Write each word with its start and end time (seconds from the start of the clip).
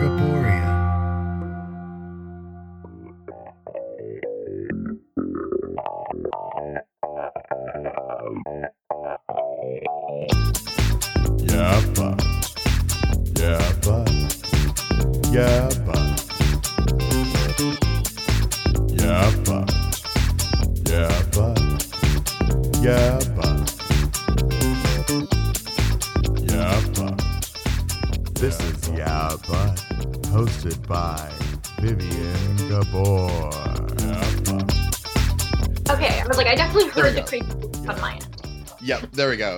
Gaborium. 0.00 0.39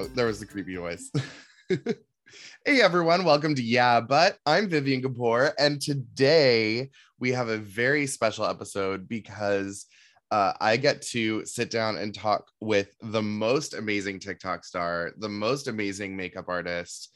Yep, 0.03 0.15
there. 0.15 0.27
Was 0.27 0.41
the 0.41 0.47
creepy 0.47 0.75
voice. 0.75 1.13
hey 1.69 2.81
everyone, 2.81 3.23
welcome 3.23 3.55
to 3.55 3.63
Yeah, 3.63 4.01
but 4.01 4.37
I'm 4.45 4.69
Vivien 4.69 5.01
Gabor, 5.01 5.53
and 5.61 5.81
today 5.81 6.91
we 7.21 7.31
have 7.31 7.49
a 7.49 7.59
very 7.59 8.09
special 8.09 8.45
episode 8.45 9.09
because 9.09 9.87
uh, 10.33 10.55
I 10.61 10.77
get 10.77 11.03
to 11.13 11.47
sit 11.47 11.71
down 11.71 11.99
and 11.99 12.13
talk 12.13 12.51
with 12.61 12.97
the 13.01 13.23
most 13.23 13.75
amazing 13.75 14.19
TikTok 14.19 14.65
star, 14.65 15.13
the 15.19 15.29
most 15.29 15.69
amazing 15.69 16.17
makeup 16.17 16.47
artist, 16.49 17.11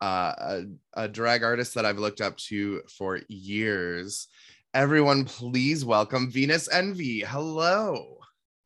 uh, 0.00 0.34
a, 0.36 0.62
a 0.94 1.08
drag 1.08 1.44
artist 1.44 1.74
that 1.76 1.86
I've 1.86 2.00
looked 2.00 2.20
up 2.20 2.36
to 2.48 2.82
for 2.98 3.20
years. 3.28 4.26
Everyone, 4.74 5.26
please 5.26 5.84
welcome 5.84 6.28
Venus 6.28 6.68
Envy. 6.72 7.20
Hello. 7.20 8.18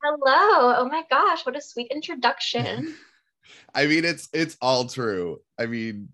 Hello. 0.02 0.76
Oh 0.78 0.88
my 0.90 1.02
gosh, 1.10 1.44
what 1.44 1.56
a 1.56 1.60
sweet 1.60 1.88
introduction. 1.90 2.94
I 3.76 3.86
mean, 3.86 4.04
it's 4.06 4.28
it's 4.32 4.56
all 4.62 4.86
true. 4.86 5.40
I 5.58 5.66
mean, 5.66 6.08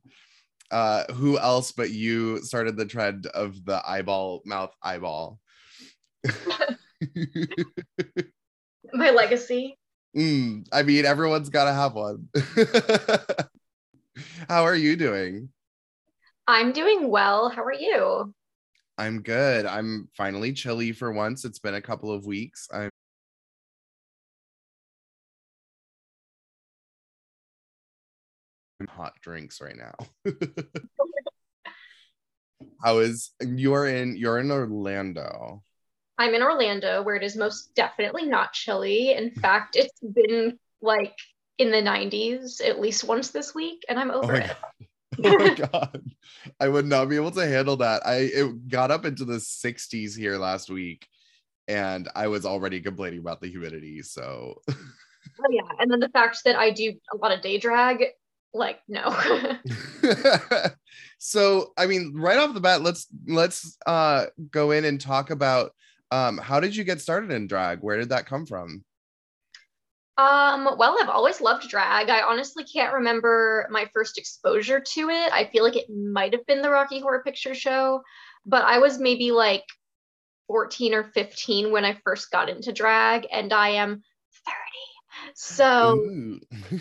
uh, 0.72 1.04
who 1.12 1.38
else 1.38 1.70
but 1.70 1.90
you 1.90 2.42
started 2.42 2.76
the 2.76 2.84
trend 2.84 3.26
of 3.26 3.64
the 3.64 3.80
eyeball 3.86 4.42
mouth 4.44 4.74
eyeball? 4.82 5.38
my 8.92 9.10
legacy. 9.10 9.78
Mm, 10.16 10.66
I 10.72 10.82
mean, 10.82 11.06
everyone's 11.06 11.50
got 11.50 11.66
to 11.66 11.72
have 11.72 11.94
one. 11.94 12.28
How 14.48 14.64
are 14.64 14.74
you 14.74 14.96
doing? 14.96 15.50
I'm 16.48 16.72
doing 16.72 17.08
well. 17.08 17.48
How 17.48 17.62
are 17.62 17.72
you? 17.72 18.34
I'm 18.98 19.22
good. 19.22 19.66
I'm 19.66 20.08
finally 20.16 20.52
chilly 20.52 20.90
for 20.90 21.12
once. 21.12 21.44
It's 21.44 21.60
been 21.60 21.74
a 21.74 21.80
couple 21.80 22.10
of 22.12 22.26
weeks. 22.26 22.66
I'm 22.72 22.90
hot 28.86 29.14
drinks 29.20 29.60
right 29.60 29.76
now. 29.76 29.94
How 32.82 32.98
is 32.98 33.30
you're 33.40 33.86
in 33.86 34.16
you're 34.16 34.38
in 34.38 34.50
Orlando. 34.50 35.62
I'm 36.18 36.34
in 36.34 36.42
Orlando 36.42 37.02
where 37.02 37.16
it 37.16 37.22
is 37.22 37.36
most 37.36 37.74
definitely 37.74 38.26
not 38.26 38.52
chilly. 38.52 39.12
In 39.12 39.30
fact, 39.42 39.76
it's 39.76 40.00
been 40.00 40.58
like 40.80 41.14
in 41.58 41.70
the 41.70 41.82
90s 41.82 42.60
at 42.60 42.80
least 42.80 43.04
once 43.04 43.30
this 43.30 43.54
week, 43.54 43.82
and 43.88 43.98
I'm 43.98 44.10
Oh 44.10 44.22
over 44.22 44.32
my 44.32 44.40
it. 44.40 44.48
god. 44.48 44.56
Oh 45.24 45.38
my 45.38 45.54
god. 45.54 46.02
I 46.58 46.68
would 46.68 46.86
not 46.86 47.10
be 47.10 47.16
able 47.16 47.32
to 47.32 47.46
handle 47.46 47.76
that. 47.76 48.04
I 48.06 48.30
it 48.32 48.68
got 48.68 48.90
up 48.90 49.04
into 49.04 49.26
the 49.26 49.40
60s 49.40 50.16
here 50.16 50.38
last 50.38 50.70
week 50.70 51.06
and 51.68 52.08
I 52.16 52.28
was 52.28 52.46
already 52.46 52.80
complaining 52.80 53.18
about 53.18 53.42
the 53.42 53.48
humidity. 53.48 54.02
So 54.02 54.62
Oh, 54.68 55.50
yeah. 55.50 55.68
And 55.78 55.90
then 55.90 56.00
the 56.00 56.08
fact 56.08 56.38
that 56.44 56.56
I 56.56 56.70
do 56.70 56.94
a 57.12 57.16
lot 57.16 57.32
of 57.32 57.42
day 57.42 57.58
drag, 57.58 58.04
like, 58.54 58.80
no. 58.88 59.16
so 61.18 61.72
I 61.76 61.86
mean, 61.86 62.14
right 62.16 62.38
off 62.38 62.54
the 62.54 62.60
bat, 62.60 62.82
let's 62.82 63.06
let's 63.26 63.76
uh 63.86 64.26
go 64.50 64.70
in 64.70 64.84
and 64.84 65.00
talk 65.00 65.30
about 65.30 65.72
um 66.10 66.38
how 66.38 66.60
did 66.60 66.76
you 66.76 66.84
get 66.84 67.00
started 67.00 67.30
in 67.30 67.46
drag? 67.46 67.80
Where 67.80 67.98
did 67.98 68.10
that 68.10 68.26
come 68.26 68.46
from? 68.46 68.84
Um, 70.18 70.76
well, 70.76 70.98
I've 71.00 71.08
always 71.08 71.40
loved 71.40 71.68
drag. 71.70 72.10
I 72.10 72.22
honestly 72.22 72.64
can't 72.64 72.92
remember 72.92 73.66
my 73.70 73.88
first 73.94 74.18
exposure 74.18 74.78
to 74.78 75.08
it. 75.08 75.32
I 75.32 75.48
feel 75.50 75.64
like 75.64 75.76
it 75.76 75.88
might 75.88 76.34
have 76.34 76.44
been 76.46 76.60
the 76.60 76.70
Rocky 76.70 77.00
Horror 77.00 77.22
Picture 77.24 77.54
Show, 77.54 78.02
but 78.44 78.62
I 78.62 78.78
was 78.78 78.98
maybe 78.98 79.32
like 79.32 79.64
14 80.48 80.92
or 80.92 81.04
15 81.04 81.72
when 81.72 81.86
I 81.86 81.98
first 82.04 82.30
got 82.30 82.50
into 82.50 82.72
drag, 82.72 83.26
and 83.32 83.54
I 83.54 83.70
am 83.70 84.02
30. 84.44 84.91
So, 85.34 86.04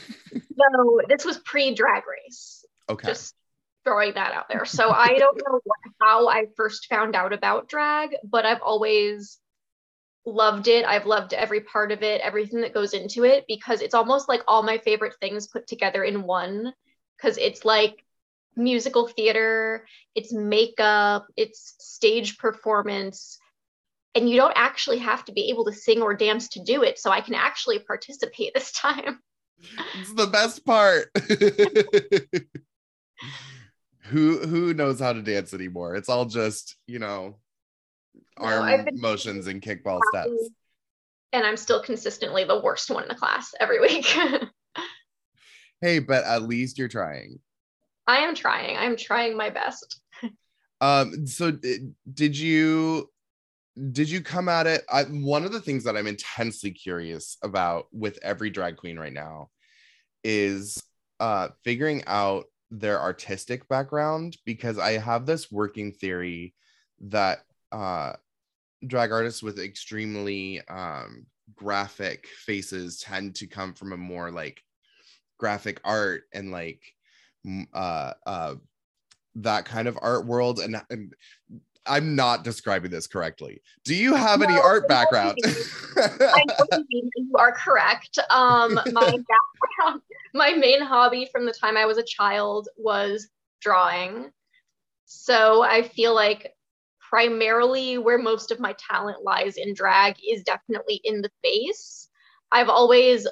so 0.57 1.01
this 1.07 1.25
was 1.25 1.37
pre-drag 1.39 2.03
race. 2.07 2.65
okay. 2.89 3.07
Just 3.07 3.35
throwing 3.83 4.13
that 4.13 4.33
out 4.33 4.47
there. 4.49 4.65
So 4.65 4.91
I 4.91 5.17
don't 5.17 5.37
know 5.37 5.59
what, 5.63 5.79
how 5.99 6.27
I 6.27 6.45
first 6.55 6.87
found 6.87 7.15
out 7.15 7.33
about 7.33 7.67
drag, 7.67 8.15
but 8.23 8.45
I've 8.45 8.61
always 8.61 9.39
loved 10.25 10.67
it. 10.67 10.85
I've 10.85 11.05
loved 11.05 11.33
every 11.33 11.61
part 11.61 11.91
of 11.91 12.03
it, 12.03 12.21
everything 12.21 12.61
that 12.61 12.73
goes 12.73 12.93
into 12.93 13.23
it, 13.23 13.45
because 13.47 13.81
it's 13.81 13.95
almost 13.95 14.29
like 14.29 14.41
all 14.47 14.63
my 14.63 14.77
favorite 14.77 15.15
things 15.19 15.47
put 15.47 15.67
together 15.67 16.03
in 16.03 16.23
one. 16.23 16.73
Because 17.17 17.37
it's 17.37 17.65
like 17.65 18.03
musical 18.55 19.07
theater, 19.07 19.85
it's 20.15 20.33
makeup, 20.33 21.27
it's 21.37 21.75
stage 21.79 22.37
performance. 22.37 23.37
And 24.15 24.29
you 24.29 24.35
don't 24.35 24.53
actually 24.55 24.97
have 24.99 25.23
to 25.25 25.31
be 25.31 25.49
able 25.49 25.65
to 25.65 25.73
sing 25.73 26.01
or 26.01 26.13
dance 26.13 26.49
to 26.49 26.63
do 26.63 26.83
it. 26.83 26.99
So 26.99 27.11
I 27.11 27.21
can 27.21 27.33
actually 27.33 27.79
participate 27.79 28.53
this 28.55 28.71
time. 28.71 29.19
it's 29.99 30.13
the 30.13 30.27
best 30.27 30.65
part. 30.65 31.09
who 34.03 34.39
who 34.39 34.73
knows 34.73 34.99
how 34.99 35.13
to 35.13 35.21
dance 35.21 35.53
anymore? 35.53 35.95
It's 35.95 36.09
all 36.09 36.25
just, 36.25 36.75
you 36.87 36.99
know, 36.99 37.37
No, 38.39 38.45
arm 38.45 38.63
I've 38.63 38.93
motions 38.93 39.47
and 39.47 39.61
kickball 39.61 40.01
steps. 40.09 40.49
And 41.33 41.45
I'm 41.45 41.55
still 41.55 41.81
consistently 41.81 42.43
the 42.43 42.59
worst 42.59 42.89
one 42.89 43.03
in 43.03 43.09
the 43.09 43.15
class 43.15 43.53
every 43.59 43.79
week. 43.79 44.05
Hey, 45.81 45.97
but 45.97 46.23
at 46.25 46.43
least 46.43 46.77
you're 46.77 46.87
trying. 46.87 47.39
I 48.05 48.17
am 48.17 48.35
trying. 48.35 48.77
I'm 48.77 48.95
trying 48.95 49.35
my 49.35 49.49
best. 49.49 49.99
Um, 50.79 51.25
so 51.25 51.49
d- 51.49 51.89
did 52.13 52.37
you 52.37 53.09
did 53.91 54.09
you 54.09 54.21
come 54.21 54.49
at 54.49 54.67
it? 54.67 54.83
I, 54.91 55.03
one 55.03 55.45
of 55.45 55.51
the 55.51 55.61
things 55.61 55.83
that 55.85 55.95
I'm 55.95 56.07
intensely 56.07 56.71
curious 56.71 57.37
about 57.41 57.87
with 57.91 58.19
every 58.21 58.49
drag 58.49 58.77
queen 58.77 58.99
right 58.99 59.13
now 59.13 59.49
is 60.23 60.81
uh 61.19 61.49
figuring 61.63 62.03
out 62.07 62.45
their 62.69 62.99
artistic 62.99 63.67
background 63.67 64.37
because 64.45 64.77
I 64.77 64.93
have 64.93 65.25
this 65.25 65.51
working 65.51 65.91
theory 65.93 66.53
that 67.01 67.39
uh 67.71 68.13
drag 68.85 69.11
artists 69.11 69.41
with 69.41 69.59
extremely 69.59 70.61
um 70.67 71.25
graphic 71.55 72.27
faces 72.27 72.99
tend 72.99 73.35
to 73.35 73.47
come 73.47 73.73
from 73.73 73.93
a 73.93 73.97
more 73.97 74.31
like 74.31 74.61
graphic 75.37 75.79
art 75.83 76.23
and 76.33 76.51
like 76.51 76.81
uh 77.73 78.13
uh 78.25 78.55
that 79.35 79.65
kind 79.65 79.87
of 79.87 79.97
art 80.01 80.25
world 80.25 80.59
and, 80.59 80.81
and 80.89 81.13
i'm 81.85 82.15
not 82.15 82.43
describing 82.43 82.91
this 82.91 83.07
correctly 83.07 83.61
do 83.83 83.95
you 83.95 84.13
have 84.13 84.41
any 84.41 84.57
art 84.57 84.83
no, 84.83 84.87
background 84.87 85.37
you. 85.37 85.53
You 87.31 87.37
are 87.37 87.53
correct. 87.53 88.19
Um, 88.29 88.73
my 88.73 88.83
background, 88.91 90.01
my 90.33 90.51
main 90.53 90.81
hobby 90.81 91.29
from 91.31 91.45
the 91.45 91.53
time 91.53 91.77
I 91.77 91.85
was 91.85 91.97
a 91.97 92.03
child 92.03 92.67
was 92.77 93.29
drawing. 93.61 94.31
So 95.05 95.61
I 95.61 95.83
feel 95.83 96.13
like 96.13 96.53
primarily 97.09 97.97
where 97.97 98.17
most 98.17 98.51
of 98.51 98.59
my 98.59 98.73
talent 98.73 99.23
lies 99.23 99.55
in 99.57 99.73
drag 99.73 100.15
is 100.27 100.43
definitely 100.43 100.99
in 101.03 101.21
the 101.21 101.31
face. 101.43 102.09
I've 102.51 102.69
always 102.69 103.27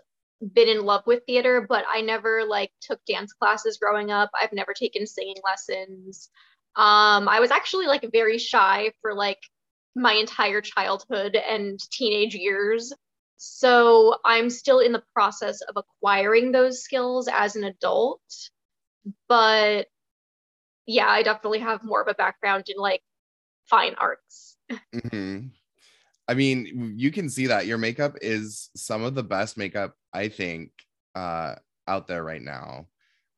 been 0.54 0.70
in 0.70 0.86
love 0.86 1.04
with 1.06 1.26
theater, 1.26 1.66
but 1.68 1.84
I 1.90 2.02
never 2.02 2.46
like 2.46 2.72
took 2.82 3.04
dance 3.06 3.34
classes 3.34 3.78
growing 3.78 4.12
up. 4.12 4.30
I've 4.40 4.54
never 4.54 4.74
taken 4.74 5.06
singing 5.06 5.36
lessons. 5.44 6.30
Um, 6.76 7.28
I 7.28 7.40
was 7.40 7.52
actually 7.52 7.88
like 7.88 8.06
very 8.12 8.38
shy 8.38 8.92
for 9.02 9.14
like 9.14 9.40
my 9.96 10.14
entire 10.14 10.62
childhood 10.62 11.36
and 11.36 11.80
teenage 11.92 12.36
years. 12.36 12.94
So 13.38 14.18
I'm 14.26 14.50
still 14.50 14.80
in 14.80 14.92
the 14.92 15.04
process 15.14 15.62
of 15.62 15.76
acquiring 15.78 16.52
those 16.52 16.84
skills 16.84 17.28
as 17.32 17.56
an 17.56 17.64
adult. 17.64 18.22
But 19.28 19.88
yeah, 20.86 21.08
I 21.08 21.24
definitely 21.24 21.60
have 21.60 21.84
more 21.84 22.02
of 22.02 22.08
a 22.08 22.14
background 22.14 22.66
in 22.68 22.78
like 22.78 23.02
fine 23.70 23.96
arts. 24.00 24.58
Mhm. 24.94 25.52
I 26.28 26.34
mean, 26.34 26.94
you 26.98 27.12
can 27.12 27.30
see 27.30 27.48
that 27.48 27.66
your 27.66 27.78
makeup 27.78 28.16
is 28.22 28.70
some 28.76 29.04
of 29.04 29.16
the 29.16 29.24
best 29.24 29.58
makeup 29.58 29.96
I 30.14 30.30
think 30.30 30.72
uh 31.16 31.56
out 31.88 32.08
there 32.08 32.24
right 32.24 32.42
now. 32.42 32.88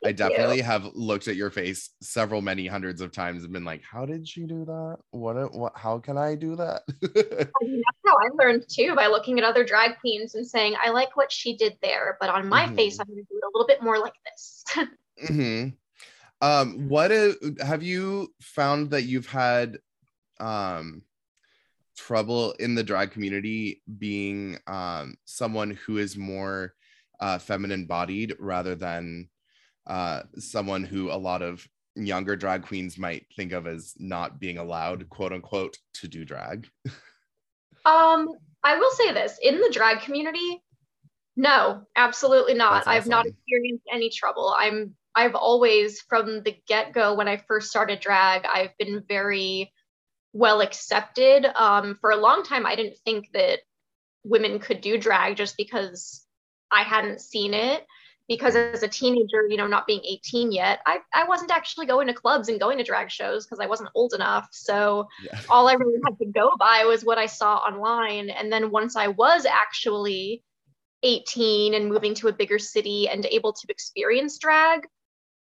I 0.04 0.10
you. 0.10 0.14
definitely 0.16 0.62
have 0.62 0.86
looked 0.94 1.28
at 1.28 1.36
your 1.36 1.50
face 1.50 1.92
several 2.02 2.42
many 2.42 2.68
hundreds 2.68 3.02
of 3.02 3.12
times 3.12 3.44
and 3.44 3.54
been 3.54 3.66
like, 3.66 3.84
how 3.84 4.06
did 4.06 4.28
she 4.28 4.46
do 4.46 4.66
that? 4.66 4.98
What 5.12 5.54
what 5.54 5.74
how 5.76 6.00
can 6.00 6.18
I 6.18 6.36
do 6.36 6.56
that? 6.56 6.84
I 7.62 7.66
mean, 7.66 7.82
that's 7.86 8.00
how 8.06 8.16
I 8.18 8.30
learned 8.44 8.66
too 8.70 8.96
by 8.96 9.08
looking 9.08 9.38
at 9.38 9.44
other 9.44 9.64
drag 9.64 10.00
queens 10.00 10.36
and 10.36 10.48
saying, 10.48 10.76
I 10.82 10.90
like 10.90 11.16
what 11.16 11.32
she 11.32 11.56
did 11.56 11.78
there, 11.82 12.18
but 12.20 12.30
on 12.30 12.48
my 12.50 12.68
Mhm. 12.68 12.76
face, 12.76 13.00
I'm 13.00 13.08
gonna 13.08 13.22
do 13.22 13.38
it 13.38 13.44
a 13.44 13.52
little 13.54 13.68
bit 13.68 13.84
more 13.84 14.00
like 14.00 14.14
this. 14.26 14.64
hmm 15.28 15.68
Um, 16.42 16.90
what 16.90 17.12
have 17.62 17.84
you 17.84 18.34
found 18.42 18.92
that 18.92 19.04
you've 19.04 19.28
had 19.28 19.80
um 20.40 21.04
trouble 21.98 22.54
in 22.54 22.74
the 22.74 22.84
drag 22.84 23.12
community 23.12 23.84
being 24.00 24.58
um 24.68 25.16
someone 25.26 25.72
who 25.72 25.98
is 25.98 26.18
more 26.18 26.74
uh 27.20 27.38
feminine 27.38 27.86
bodied 27.86 28.36
rather 28.40 28.76
than 28.76 29.30
uh 29.88 30.22
someone 30.38 30.84
who 30.84 31.12
a 31.12 31.14
lot 31.16 31.42
of 31.42 31.68
younger 31.96 32.36
drag 32.36 32.64
queens 32.64 32.98
might 32.98 33.26
think 33.36 33.52
of 33.52 33.68
as 33.68 33.94
not 33.98 34.40
being 34.40 34.58
allowed 34.58 35.10
quote 35.10 35.34
unquote 35.34 35.78
to 35.94 36.08
do 36.08 36.24
drag 36.24 36.68
Um, 37.84 38.30
I 38.64 38.78
will 38.78 38.92
say 38.92 39.12
this 39.12 39.40
in 39.42 39.60
the 39.60 39.72
drag 39.74 40.02
community, 40.02 40.62
no, 41.36 41.84
absolutely 41.96 42.54
not. 42.54 42.86
That's 42.86 42.88
I've 42.88 43.08
not 43.08 43.26
experienced 43.26 43.86
any 43.92 44.10
trouble. 44.10 44.54
I'm 44.56 44.96
I've 45.16 45.36
always 45.36 46.02
from 46.02 46.44
the 46.44 46.56
get-go 46.68 47.16
when 47.16 47.28
I 47.28 47.38
first 47.48 47.70
started 47.70 48.00
drag, 48.00 48.46
I've 48.46 48.78
been 48.78 49.04
very 49.08 49.74
well 50.34 50.62
accepted. 50.62 51.46
Um, 51.56 51.98
for 52.00 52.12
a 52.12 52.18
long 52.18 52.44
time 52.44 52.66
I 52.66 52.76
didn't 52.76 52.98
think 53.04 53.30
that 53.34 53.60
women 54.24 54.60
could 54.60 54.82
do 54.82 54.98
drag 54.98 55.38
just 55.38 55.58
because 55.58 56.26
I 56.72 56.84
hadn't 56.84 57.22
seen 57.22 57.54
it. 57.54 57.86
Because 58.32 58.56
as 58.56 58.82
a 58.82 58.88
teenager, 58.88 59.46
you 59.50 59.58
know, 59.58 59.68
not 59.68 59.86
being 59.86 60.00
18 60.06 60.54
yet, 60.54 60.80
I, 60.86 61.00
I 61.14 61.26
wasn't 61.26 61.52
actually 61.52 61.86
going 61.86 62.08
to 62.08 62.14
clubs 62.14 62.48
and 62.48 62.62
going 62.62 62.78
to 62.78 62.84
drag 62.84 63.12
shows 63.12 63.46
because 63.46 63.60
I 63.60 63.68
wasn't 63.68 63.90
old 63.94 64.14
enough. 64.14 64.48
So 64.54 65.10
yeah 65.22 65.38
all 65.50 65.68
I 65.68 65.74
really 65.74 66.00
had 66.06 66.18
to 66.18 66.26
go 66.28 66.54
by 66.58 66.86
was 66.86 67.04
what 67.04 67.18
I 67.18 67.26
saw 67.26 67.58
online. 67.58 68.30
And 68.30 68.50
then 68.50 68.72
once 68.72 68.96
I 68.96 69.10
was 69.10 69.46
actually 69.46 70.46
18 71.04 71.74
and 71.74 71.90
moving 71.90 72.14
to 72.16 72.30
a 72.30 72.32
bigger 72.32 72.58
city 72.58 73.10
and 73.10 73.26
able 73.26 73.52
to 73.52 73.66
experience 73.68 74.38
drag, 74.38 74.88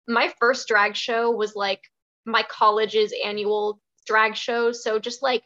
my 0.08 0.32
first 0.40 0.66
drag 0.66 0.96
show 0.96 1.30
was 1.30 1.54
like 1.54 1.84
my 2.26 2.42
college's 2.42 3.14
annual 3.24 3.80
drag 4.04 4.34
show. 4.34 4.72
So 4.72 4.98
just 4.98 5.22
like 5.22 5.44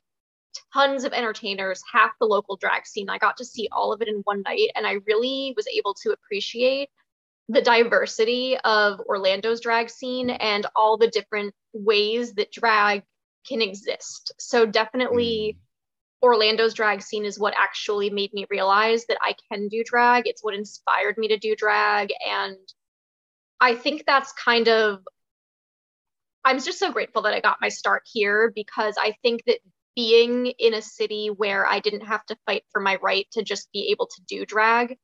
tons 0.73 1.05
of 1.05 1.13
entertainers, 1.13 1.83
half 1.93 2.13
the 2.19 2.27
local 2.27 2.57
drag 2.57 2.87
scene. 2.87 3.11
I 3.11 3.19
got 3.19 3.37
to 3.37 3.45
see 3.45 3.69
all 3.71 3.93
of 3.93 4.01
it 4.01 4.09
in 4.09 4.23
one 4.25 4.41
night. 4.47 4.71
And 4.77 4.87
I 4.87 4.97
really 5.07 5.53
was 5.59 5.67
able 5.67 5.93
to 6.05 6.13
appreciate 6.13 6.89
the 7.49 7.63
diversity 7.63 8.57
of 8.65 9.01
Orlando's 9.01 9.61
drag 9.61 9.91
scene 9.91 10.31
and 10.31 10.67
all 10.75 10.97
the 10.97 11.09
different 11.09 11.55
ways 11.73 12.35
that 12.35 12.53
drag 12.53 13.03
can 13.47 13.61
exist. 13.61 14.33
So 14.39 14.67
definitely 14.67 15.59
hmm. 15.59 16.27
Orlando's 16.27 16.73
drag 16.73 17.03
scene 17.03 17.27
is 17.27 17.39
what 17.39 17.55
actually 17.57 18.09
made 18.09 18.33
me 18.33 18.47
realize 18.49 19.05
that 19.07 19.19
I 19.21 19.35
can 19.53 19.69
do 19.69 19.85
drag. 19.85 20.27
It's 20.27 20.43
what 20.43 20.55
inspired 20.55 21.19
me 21.19 21.29
to 21.29 21.37
do 21.37 21.55
drag 21.55 22.11
and 22.27 22.57
I 23.61 23.75
think 23.75 24.05
that's 24.07 24.33
kind 24.33 24.69
of 24.69 25.01
I'm 26.45 26.61
just 26.61 26.79
so 26.79 26.93
grateful 26.93 27.23
that 27.23 27.33
I 27.33 27.41
got 27.41 27.59
my 27.61 27.71
start 27.71 28.03
here 28.05 28.53
because 28.55 28.97
I 28.99 29.15
think 29.23 29.45
that 29.47 29.61
being 29.97 30.47
in 30.59 30.75
a 30.75 30.83
city 30.83 31.29
where 31.29 31.67
I 31.67 31.81
didn't 31.81 32.07
have 32.07 32.25
to 32.27 32.37
fight 32.45 32.65
for 32.71 32.81
my 32.81 32.99
right 33.03 33.27
to 33.33 33.43
just 33.43 33.71
be 33.73 33.89
able 33.91 34.07
to 34.07 34.23
do 34.29 34.45
drag 34.45 34.99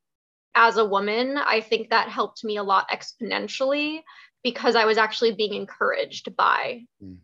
as 0.54 0.76
a 0.76 0.84
woman, 0.84 1.38
I 1.38 1.60
think 1.60 1.90
that 1.90 2.08
helped 2.08 2.44
me 2.44 2.56
a 2.56 2.62
lot 2.62 2.90
exponentially 2.90 4.00
because 4.42 4.74
I 4.74 4.84
was 4.84 4.98
actually 4.98 5.32
being 5.32 5.54
encouraged 5.54 6.34
by 6.36 6.86
Mm. 7.02 7.18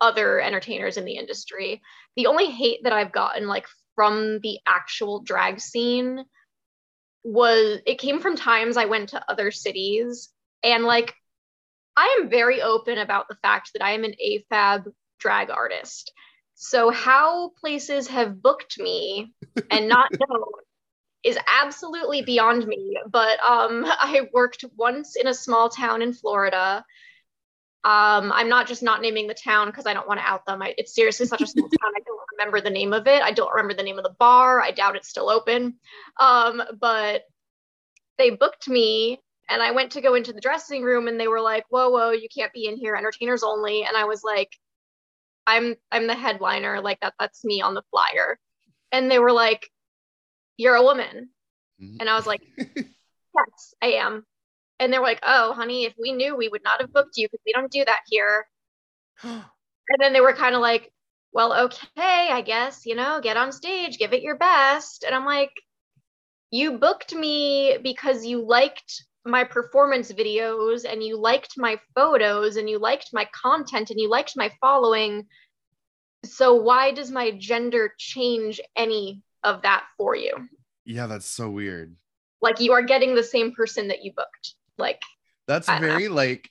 other 0.00 0.40
entertainers 0.40 0.96
in 0.96 1.04
the 1.04 1.16
industry. 1.16 1.82
The 2.16 2.26
only 2.26 2.50
hate 2.50 2.84
that 2.84 2.92
I've 2.92 3.12
gotten 3.12 3.46
like 3.46 3.66
from 3.94 4.40
the 4.40 4.58
actual 4.66 5.20
drag 5.20 5.60
scene 5.60 6.24
was 7.24 7.80
it 7.86 7.98
came 7.98 8.20
from 8.20 8.36
times 8.36 8.76
I 8.76 8.84
went 8.84 9.10
to 9.10 9.30
other 9.30 9.50
cities 9.50 10.28
and 10.62 10.84
like 10.84 11.14
I 11.96 12.18
am 12.20 12.28
very 12.28 12.60
open 12.60 12.98
about 12.98 13.26
the 13.28 13.36
fact 13.36 13.72
that 13.72 13.82
I 13.82 13.92
am 13.92 14.04
an 14.04 14.14
AFAB 14.22 14.92
drag 15.18 15.50
artist. 15.50 16.12
So 16.54 16.90
how 16.90 17.50
places 17.60 18.08
have 18.08 18.42
booked 18.42 18.78
me 18.78 19.32
and 19.70 19.88
not 19.88 20.10
known 20.28 20.44
is 21.26 21.38
absolutely 21.46 22.22
beyond 22.22 22.66
me. 22.66 22.98
But 23.10 23.40
um, 23.40 23.84
I 23.86 24.28
worked 24.32 24.64
once 24.76 25.16
in 25.16 25.26
a 25.26 25.34
small 25.34 25.68
town 25.68 26.02
in 26.02 26.12
Florida. 26.12 26.84
Um, 27.84 28.32
I'm 28.32 28.48
not 28.48 28.66
just 28.66 28.82
not 28.82 29.00
naming 29.00 29.26
the 29.26 29.34
town 29.34 29.68
because 29.68 29.86
I 29.86 29.94
don't 29.94 30.08
want 30.08 30.18
to 30.18 30.26
out 30.26 30.44
them. 30.46 30.62
I, 30.62 30.74
it's 30.76 30.94
seriously 30.94 31.26
such 31.26 31.42
a 31.42 31.46
small 31.46 31.68
town. 31.80 31.92
I 31.96 32.00
don't 32.04 32.20
remember 32.38 32.60
the 32.60 32.70
name 32.70 32.92
of 32.92 33.06
it. 33.06 33.22
I 33.22 33.32
don't 33.32 33.52
remember 33.52 33.74
the 33.74 33.82
name 33.82 33.98
of 33.98 34.04
the 34.04 34.14
bar. 34.18 34.60
I 34.60 34.70
doubt 34.70 34.96
it's 34.96 35.08
still 35.08 35.30
open. 35.30 35.74
Um, 36.18 36.62
but 36.80 37.22
they 38.18 38.30
booked 38.30 38.68
me 38.68 39.20
and 39.48 39.62
I 39.62 39.70
went 39.70 39.92
to 39.92 40.00
go 40.00 40.14
into 40.14 40.32
the 40.32 40.40
dressing 40.40 40.82
room 40.82 41.06
and 41.06 41.20
they 41.20 41.28
were 41.28 41.40
like, 41.40 41.64
whoa, 41.68 41.90
whoa, 41.90 42.10
you 42.10 42.28
can't 42.34 42.52
be 42.52 42.66
in 42.66 42.76
here, 42.76 42.96
entertainers 42.96 43.44
only. 43.44 43.84
And 43.84 43.96
I 43.96 44.04
was 44.04 44.24
like, 44.24 44.50
I'm 45.46 45.76
I'm 45.92 46.08
the 46.08 46.14
headliner, 46.14 46.80
like 46.80 46.98
that 47.00 47.14
that's 47.20 47.44
me 47.44 47.60
on 47.60 47.74
the 47.74 47.84
flyer. 47.90 48.38
And 48.90 49.08
they 49.10 49.20
were 49.20 49.32
like, 49.32 49.70
You're 50.56 50.74
a 50.76 50.82
woman. 50.82 51.30
Mhm. 51.80 51.96
And 52.00 52.08
I 52.10 52.14
was 52.16 52.26
like, 52.26 52.42
Yes, 52.58 53.74
I 53.82 53.86
am. 53.94 54.24
And 54.78 54.92
they 54.92 54.98
were 54.98 55.04
like, 55.04 55.20
Oh, 55.22 55.52
honey, 55.52 55.84
if 55.84 55.94
we 56.00 56.12
knew 56.12 56.36
we 56.36 56.48
would 56.48 56.64
not 56.64 56.80
have 56.80 56.92
booked 56.92 57.16
you 57.16 57.28
because 57.28 57.42
we 57.46 57.52
don't 57.52 57.70
do 57.70 57.84
that 57.84 58.00
here. 58.08 58.46
And 59.88 60.00
then 60.00 60.12
they 60.12 60.20
were 60.20 60.32
kind 60.32 60.54
of 60.56 60.60
like, 60.60 60.92
Well, 61.32 61.52
okay, 61.66 62.30
I 62.32 62.40
guess, 62.42 62.86
you 62.86 62.94
know, 62.96 63.20
get 63.22 63.36
on 63.36 63.52
stage, 63.52 63.98
give 63.98 64.12
it 64.12 64.22
your 64.22 64.36
best. 64.36 65.04
And 65.04 65.14
I'm 65.14 65.24
like, 65.24 65.52
You 66.50 66.78
booked 66.78 67.14
me 67.14 67.78
because 67.82 68.26
you 68.26 68.44
liked 68.44 69.04
my 69.24 69.44
performance 69.44 70.10
videos 70.12 70.84
and 70.90 71.02
you 71.02 71.18
liked 71.18 71.54
my 71.56 71.80
photos 71.94 72.56
and 72.56 72.70
you 72.70 72.78
liked 72.78 73.10
my 73.12 73.28
content 73.32 73.90
and 73.90 74.00
you 74.00 74.08
liked 74.08 74.36
my 74.36 74.50
following. 74.60 75.26
So 76.24 76.54
why 76.54 76.92
does 76.92 77.10
my 77.10 77.30
gender 77.32 77.94
change 77.98 78.60
any 78.76 79.22
of 79.46 79.62
that 79.62 79.84
for 79.96 80.14
you? 80.14 80.34
yeah 80.84 81.06
that's 81.06 81.26
so 81.26 81.48
weird 81.48 81.96
Like 82.42 82.60
you 82.60 82.72
are 82.72 82.82
getting 82.82 83.14
the 83.14 83.22
same 83.22 83.52
person 83.54 83.88
that 83.88 84.04
you 84.04 84.12
booked. 84.16 84.54
Like 84.78 85.00
That's 85.48 85.66
don't 85.66 85.80
know. 85.80 85.88
very 85.88 86.08
like 86.08 86.50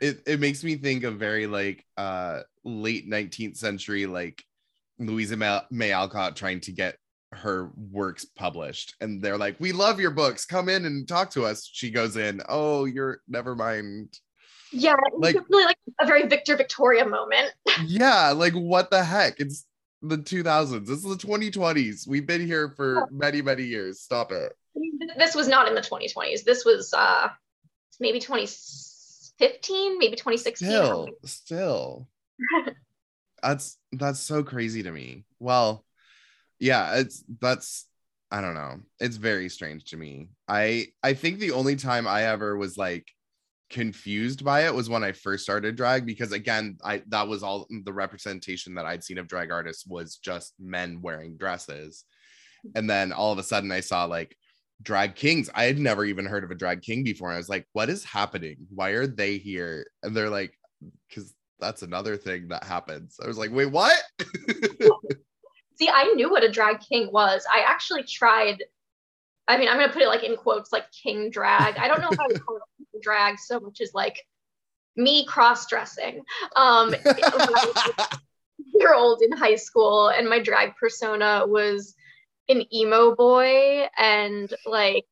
it, 0.00 0.20
it 0.26 0.40
makes 0.40 0.64
me 0.64 0.74
think 0.76 1.04
of 1.04 1.14
very 1.18 1.46
like 1.46 1.84
uh 1.96 2.40
late 2.64 3.08
19th 3.08 3.56
century 3.56 4.04
like 4.06 4.42
Louisa 4.98 5.36
May, 5.36 5.60
May 5.70 5.92
Alcott 5.92 6.36
trying 6.36 6.60
to 6.62 6.72
get 6.72 6.96
her 7.32 7.70
works 7.90 8.24
published 8.36 8.94
and 9.00 9.22
they're 9.22 9.38
like 9.38 9.56
we 9.58 9.72
love 9.72 9.98
your 10.00 10.10
books 10.10 10.44
come 10.44 10.68
in 10.68 10.84
and 10.84 11.08
talk 11.08 11.30
to 11.30 11.44
us 11.46 11.66
she 11.72 11.90
goes 11.90 12.16
in 12.18 12.42
oh 12.48 12.84
you're 12.84 13.20
never 13.28 13.54
mind 13.56 14.08
yeah, 14.74 14.94
it's 15.06 15.16
Like- 15.18 15.36
really 15.50 15.64
like 15.66 15.76
a 16.00 16.06
very 16.06 16.26
Victor 16.26 16.56
Victoria 16.56 17.04
moment. 17.06 17.52
yeah 17.86 18.32
like 18.32 18.54
what 18.54 18.90
the 18.90 19.02
heck 19.04 19.38
it's 19.40 19.64
the 20.02 20.18
2000s 20.18 20.86
this 20.86 20.98
is 20.98 21.02
the 21.04 21.14
2020s 21.16 22.06
we've 22.08 22.26
been 22.26 22.44
here 22.44 22.70
for 22.70 23.08
many 23.10 23.40
many 23.40 23.62
years. 23.62 24.00
Stop 24.00 24.32
it. 24.32 24.52
I 24.76 24.78
mean, 24.78 24.98
th- 24.98 25.12
This 25.16 25.34
was 25.34 25.48
not 25.48 25.68
in 25.68 25.74
the 25.74 25.80
2020s. 25.80 26.44
This 26.44 26.64
was 26.64 26.92
uh 26.92 27.28
maybe 28.00 28.18
2015, 28.18 29.98
maybe 29.98 30.16
2016. 30.16 30.68
still 30.68 31.08
still. 31.24 32.08
That's 33.42 33.76
that's 33.92 34.20
so 34.20 34.44
crazy 34.44 34.82
to 34.84 34.90
me. 34.92 35.24
Well 35.40 35.84
yeah 36.60 36.98
it's 36.98 37.24
that's 37.40 37.86
i 38.30 38.40
don't 38.40 38.54
know. 38.54 38.80
It's 39.00 39.16
very 39.16 39.48
strange 39.48 39.86
to 39.86 39.96
me. 39.96 40.30
I 40.48 40.88
i 41.02 41.14
think 41.14 41.38
the 41.38 41.50
only 41.52 41.76
time 41.76 42.06
i 42.06 42.24
ever 42.24 42.56
was 42.56 42.76
like 42.78 43.10
confused 43.72 44.44
by 44.44 44.66
it 44.66 44.74
was 44.74 44.88
when 44.88 45.02
i 45.02 45.12
first 45.12 45.42
started 45.42 45.76
drag 45.76 46.06
because 46.06 46.32
again 46.32 46.76
i 46.84 47.02
that 47.08 47.26
was 47.26 47.42
all 47.42 47.66
mm, 47.72 47.84
the 47.84 47.92
representation 47.92 48.74
that 48.74 48.86
i'd 48.86 49.02
seen 49.02 49.18
of 49.18 49.26
drag 49.26 49.50
artists 49.50 49.86
was 49.86 50.16
just 50.16 50.54
men 50.60 51.00
wearing 51.02 51.36
dresses 51.36 52.04
and 52.76 52.88
then 52.88 53.12
all 53.12 53.32
of 53.32 53.38
a 53.38 53.42
sudden 53.42 53.72
i 53.72 53.80
saw 53.80 54.04
like 54.04 54.36
drag 54.82 55.14
kings 55.14 55.50
i 55.54 55.64
had 55.64 55.78
never 55.78 56.04
even 56.04 56.26
heard 56.26 56.44
of 56.44 56.50
a 56.50 56.56
drag 56.56 56.82
king 56.82 57.02
before 57.02 57.28
and 57.28 57.34
i 57.34 57.38
was 57.38 57.48
like 57.48 57.66
what 57.72 57.88
is 57.88 58.04
happening 58.04 58.56
why 58.74 58.90
are 58.90 59.06
they 59.06 59.38
here 59.38 59.86
and 60.02 60.16
they're 60.16 60.30
like 60.30 60.52
because 61.08 61.34
that's 61.58 61.82
another 61.82 62.16
thing 62.16 62.48
that 62.48 62.64
happens 62.64 63.18
i 63.22 63.26
was 63.26 63.38
like 63.38 63.50
wait 63.52 63.70
what 63.70 64.02
See, 65.82 65.88
I 65.88 66.04
knew 66.14 66.30
what 66.30 66.44
a 66.44 66.50
drag 66.50 66.80
king 66.80 67.10
was. 67.12 67.44
I 67.52 67.60
actually 67.66 68.04
tried. 68.04 68.62
I 69.48 69.58
mean, 69.58 69.68
I'm 69.68 69.78
gonna 69.78 69.92
put 69.92 70.02
it 70.02 70.08
like 70.08 70.22
in 70.22 70.36
quotes, 70.36 70.72
like 70.72 70.84
king 70.92 71.30
drag. 71.30 71.76
I 71.76 71.88
don't 71.88 72.00
know 72.00 72.10
if 72.10 72.20
I 72.20 72.26
would 72.28 72.44
call 72.44 72.56
it 72.56 72.62
drag 73.02 73.38
so 73.38 73.60
much 73.60 73.80
as 73.80 73.92
like 73.94 74.24
me. 74.96 75.26
Um, 75.26 75.34
I 76.56 76.94
was 77.04 77.92
a 77.98 78.18
year 78.74 78.94
old 78.94 79.22
in 79.22 79.32
high 79.32 79.56
school, 79.56 80.08
and 80.08 80.28
my 80.28 80.40
drag 80.40 80.76
persona 80.76 81.44
was 81.46 81.94
an 82.48 82.64
emo 82.74 83.14
boy, 83.14 83.86
and 83.96 84.52
like 84.66 85.04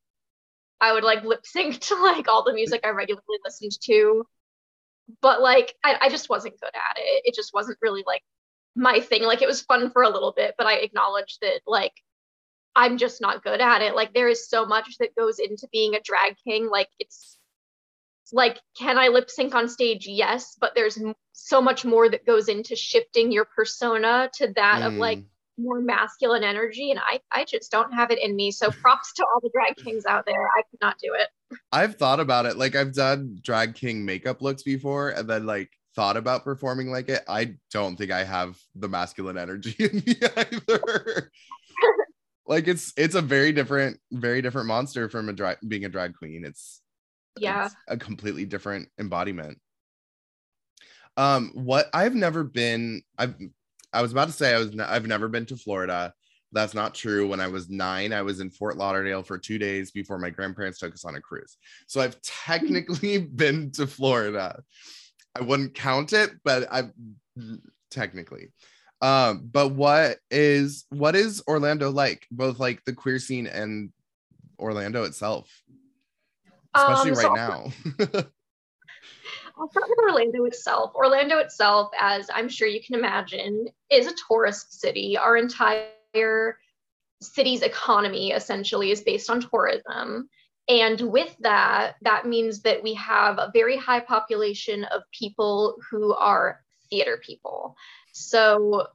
I 0.80 0.92
would 0.92 1.04
like 1.04 1.24
lip 1.24 1.44
sync 1.44 1.80
to 1.80 1.94
like 1.96 2.28
all 2.28 2.44
the 2.44 2.54
music 2.54 2.80
I 2.84 2.90
regularly 2.90 3.38
listened 3.44 3.72
to. 3.82 4.24
But 5.20 5.40
like 5.40 5.74
I, 5.84 5.96
I 6.02 6.08
just 6.08 6.28
wasn't 6.28 6.60
good 6.60 6.74
at 6.74 6.98
it. 6.98 7.22
It 7.26 7.34
just 7.34 7.52
wasn't 7.52 7.78
really 7.82 8.04
like 8.06 8.22
my 8.76 9.00
thing. 9.00 9.22
Like 9.22 9.42
it 9.42 9.48
was 9.48 9.62
fun 9.62 9.90
for 9.90 10.02
a 10.02 10.10
little 10.10 10.32
bit, 10.32 10.54
but 10.56 10.66
I 10.66 10.76
acknowledged 10.76 11.38
that 11.42 11.60
like 11.66 11.92
I'm 12.76 12.98
just 12.98 13.20
not 13.20 13.42
good 13.42 13.60
at 13.60 13.82
it. 13.82 13.96
Like 13.96 14.14
there 14.14 14.28
is 14.28 14.48
so 14.48 14.64
much 14.64 14.96
that 14.98 15.16
goes 15.16 15.38
into 15.38 15.68
being 15.72 15.94
a 15.94 16.00
drag 16.00 16.36
king. 16.46 16.68
Like 16.70 16.88
it's 16.98 17.39
like 18.32 18.58
can 18.78 18.98
I 18.98 19.08
lip 19.08 19.30
sync 19.30 19.54
on 19.54 19.68
stage? 19.68 20.06
Yes, 20.06 20.56
but 20.60 20.74
there's 20.74 20.98
m- 20.98 21.14
so 21.32 21.60
much 21.60 21.84
more 21.84 22.08
that 22.08 22.26
goes 22.26 22.48
into 22.48 22.76
shifting 22.76 23.32
your 23.32 23.44
persona 23.44 24.30
to 24.34 24.52
that 24.56 24.82
mm. 24.82 24.86
of 24.86 24.92
like 24.94 25.18
mm. 25.18 25.24
more 25.58 25.80
masculine 25.80 26.44
energy 26.44 26.90
and 26.90 27.00
I 27.00 27.20
I 27.30 27.44
just 27.44 27.70
don't 27.70 27.92
have 27.92 28.10
it 28.10 28.18
in 28.22 28.36
me. 28.36 28.50
So 28.50 28.70
props 28.70 29.12
to 29.14 29.24
all 29.24 29.40
the 29.40 29.50
drag 29.52 29.76
kings 29.76 30.06
out 30.06 30.26
there. 30.26 30.48
I 30.48 30.62
could 30.70 30.80
not 30.80 30.98
do 30.98 31.14
it. 31.18 31.28
I've 31.72 31.96
thought 31.96 32.20
about 32.20 32.46
it. 32.46 32.56
Like 32.56 32.76
I've 32.76 32.94
done 32.94 33.38
drag 33.42 33.74
king 33.74 34.04
makeup 34.04 34.42
looks 34.42 34.62
before 34.62 35.10
and 35.10 35.28
then 35.28 35.46
like 35.46 35.70
thought 35.96 36.16
about 36.16 36.44
performing 36.44 36.90
like 36.90 37.08
it. 37.08 37.22
I 37.28 37.56
don't 37.72 37.96
think 37.96 38.10
I 38.10 38.24
have 38.24 38.58
the 38.74 38.88
masculine 38.88 39.38
energy 39.38 39.74
in 39.78 40.02
me 40.06 40.16
either. 40.36 41.30
like 42.50 42.66
it's 42.68 42.92
it's 42.96 43.14
a 43.14 43.22
very 43.22 43.52
different 43.52 43.98
very 44.10 44.42
different 44.42 44.66
monster 44.66 45.08
from 45.08 45.28
a 45.28 45.32
drag 45.32 45.56
being 45.66 45.84
a 45.84 45.88
drag 45.88 46.14
queen 46.16 46.44
it's 46.44 46.82
yeah. 47.40 47.68
a 47.88 47.96
completely 47.96 48.44
different 48.44 48.88
embodiment. 48.98 49.58
Um 51.16 51.50
what 51.54 51.88
i've 51.92 52.14
never 52.14 52.44
been 52.44 53.02
i've 53.18 53.34
i 53.92 54.00
was 54.00 54.12
about 54.12 54.26
to 54.26 54.32
say 54.32 54.54
i 54.54 54.58
was 54.58 54.78
i've 54.78 55.06
never 55.06 55.28
been 55.28 55.46
to 55.46 55.56
florida. 55.56 56.14
That's 56.52 56.74
not 56.74 56.94
true. 56.94 57.28
When 57.28 57.40
i 57.40 57.48
was 57.48 57.68
nine 57.68 58.12
i 58.12 58.22
was 58.22 58.40
in 58.40 58.50
fort 58.50 58.76
lauderdale 58.76 59.22
for 59.22 59.38
two 59.38 59.58
days 59.58 59.90
before 59.90 60.18
my 60.18 60.30
grandparents 60.30 60.78
took 60.78 60.94
us 60.94 61.04
on 61.04 61.16
a 61.16 61.20
cruise. 61.20 61.56
So 61.88 62.00
i've 62.00 62.20
technically 62.22 63.18
been 63.42 63.72
to 63.72 63.86
florida. 63.86 64.62
I 65.36 65.42
wouldn't 65.42 65.74
count 65.74 66.12
it 66.12 66.30
but 66.44 66.68
i've 66.70 66.92
technically. 67.90 68.52
Um, 69.02 69.48
but 69.50 69.68
what 69.68 70.18
is 70.30 70.84
what 70.90 71.16
is 71.16 71.42
Orlando 71.48 71.90
like? 71.90 72.26
Both 72.30 72.58
like 72.58 72.84
the 72.84 72.92
queer 72.92 73.18
scene 73.18 73.46
and 73.46 73.90
Orlando 74.58 75.04
itself, 75.04 75.50
especially 76.74 77.10
um, 77.10 77.16
so 77.16 77.28
right 77.28 77.36
now. 77.36 78.22
I'll 79.58 79.68
start 79.70 79.90
with 79.90 79.98
Orlando 79.98 80.44
itself. 80.44 80.94
Orlando 80.94 81.38
itself, 81.38 81.90
as 81.98 82.30
I'm 82.32 82.48
sure 82.48 82.66
you 82.66 82.82
can 82.82 82.94
imagine, 82.94 83.68
is 83.90 84.06
a 84.06 84.14
tourist 84.26 84.80
city. 84.80 85.18
Our 85.18 85.36
entire 85.36 86.56
city's 87.20 87.60
economy 87.60 88.32
essentially 88.32 88.90
is 88.90 89.02
based 89.02 89.28
on 89.28 89.42
tourism. 89.42 90.30
And 90.68 91.00
with 91.00 91.36
that, 91.40 91.96
that 92.02 92.26
means 92.26 92.62
that 92.62 92.82
we 92.82 92.94
have 92.94 93.38
a 93.38 93.50
very 93.52 93.76
high 93.76 94.00
population 94.00 94.84
of 94.84 95.02
people 95.12 95.76
who 95.90 96.14
are 96.14 96.60
theater 96.88 97.20
people. 97.22 97.76
So 98.12 98.86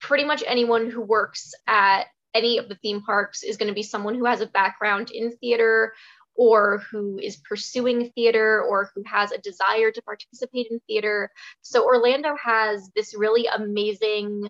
pretty 0.00 0.24
much 0.24 0.44
anyone 0.46 0.90
who 0.90 1.00
works 1.00 1.52
at 1.66 2.04
any 2.34 2.58
of 2.58 2.68
the 2.68 2.76
theme 2.76 3.02
parks 3.02 3.42
is 3.42 3.56
going 3.56 3.68
to 3.68 3.74
be 3.74 3.82
someone 3.82 4.14
who 4.14 4.24
has 4.24 4.40
a 4.40 4.46
background 4.46 5.10
in 5.10 5.36
theater 5.38 5.94
or 6.34 6.82
who 6.90 7.18
is 7.18 7.36
pursuing 7.36 8.10
theater 8.14 8.62
or 8.62 8.90
who 8.94 9.02
has 9.06 9.32
a 9.32 9.38
desire 9.38 9.90
to 9.90 10.02
participate 10.02 10.68
in 10.70 10.80
theater. 10.86 11.30
So 11.60 11.84
Orlando 11.84 12.34
has 12.42 12.90
this 12.96 13.14
really 13.14 13.46
amazing, 13.46 14.48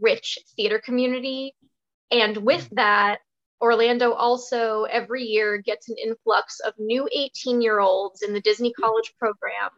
rich 0.00 0.38
theater 0.56 0.80
community. 0.84 1.54
And 2.10 2.36
with 2.38 2.68
that, 2.72 3.18
Orlando 3.60 4.12
also 4.12 4.84
every 4.84 5.24
year 5.24 5.58
gets 5.58 5.88
an 5.88 5.96
influx 6.02 6.60
of 6.60 6.74
new 6.78 7.08
18 7.10 7.62
year 7.62 7.80
olds 7.80 8.22
in 8.22 8.32
the 8.32 8.40
Disney 8.40 8.72
College 8.72 9.14
program 9.18 9.70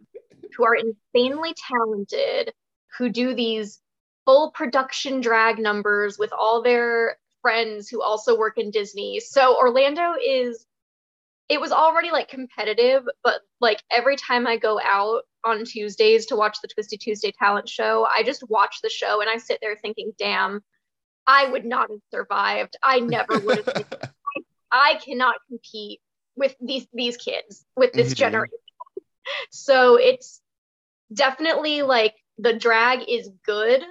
who 0.56 0.64
are 0.64 0.74
insanely 0.74 1.54
talented, 1.68 2.52
who 2.98 3.10
do 3.10 3.34
these 3.34 3.80
full 4.24 4.50
production 4.50 5.20
drag 5.20 5.58
numbers 5.58 6.18
with 6.18 6.32
all 6.32 6.62
their 6.62 7.18
friends 7.42 7.88
who 7.88 8.02
also 8.02 8.36
work 8.36 8.58
in 8.58 8.70
Disney. 8.70 9.20
So 9.20 9.56
Orlando 9.56 10.14
is 10.14 10.66
it 11.48 11.60
was 11.60 11.72
already 11.72 12.10
like 12.10 12.28
competitive, 12.28 13.04
but 13.22 13.40
like 13.60 13.82
every 13.90 14.16
time 14.16 14.46
I 14.46 14.56
go 14.56 14.80
out 14.82 15.22
on 15.44 15.64
Tuesdays 15.64 16.26
to 16.26 16.36
watch 16.36 16.58
the 16.60 16.68
Twisty 16.68 16.96
Tuesday 16.96 17.32
talent 17.38 17.68
show, 17.68 18.04
I 18.04 18.22
just 18.22 18.48
watch 18.48 18.80
the 18.82 18.90
show 18.90 19.20
and 19.20 19.30
I 19.30 19.36
sit 19.36 19.58
there 19.62 19.76
thinking, 19.76 20.12
damn, 20.18 20.62
I 21.26 21.48
would 21.48 21.64
not 21.64 21.90
have 21.90 22.00
survived. 22.10 22.76
I 22.82 23.00
never 23.00 23.38
would 23.38 23.64
have. 23.64 23.84
I, 23.92 24.40
I 24.72 24.94
cannot 25.04 25.36
compete 25.48 26.00
with 26.36 26.54
these 26.60 26.86
these 26.92 27.16
kids 27.16 27.64
with 27.76 27.92
this 27.92 28.08
mm-hmm. 28.08 28.18
generation. 28.18 28.58
So 29.50 29.96
it's 29.96 30.40
definitely 31.12 31.82
like 31.82 32.14
the 32.38 32.52
drag 32.52 33.08
is 33.08 33.30
good, 33.44 33.82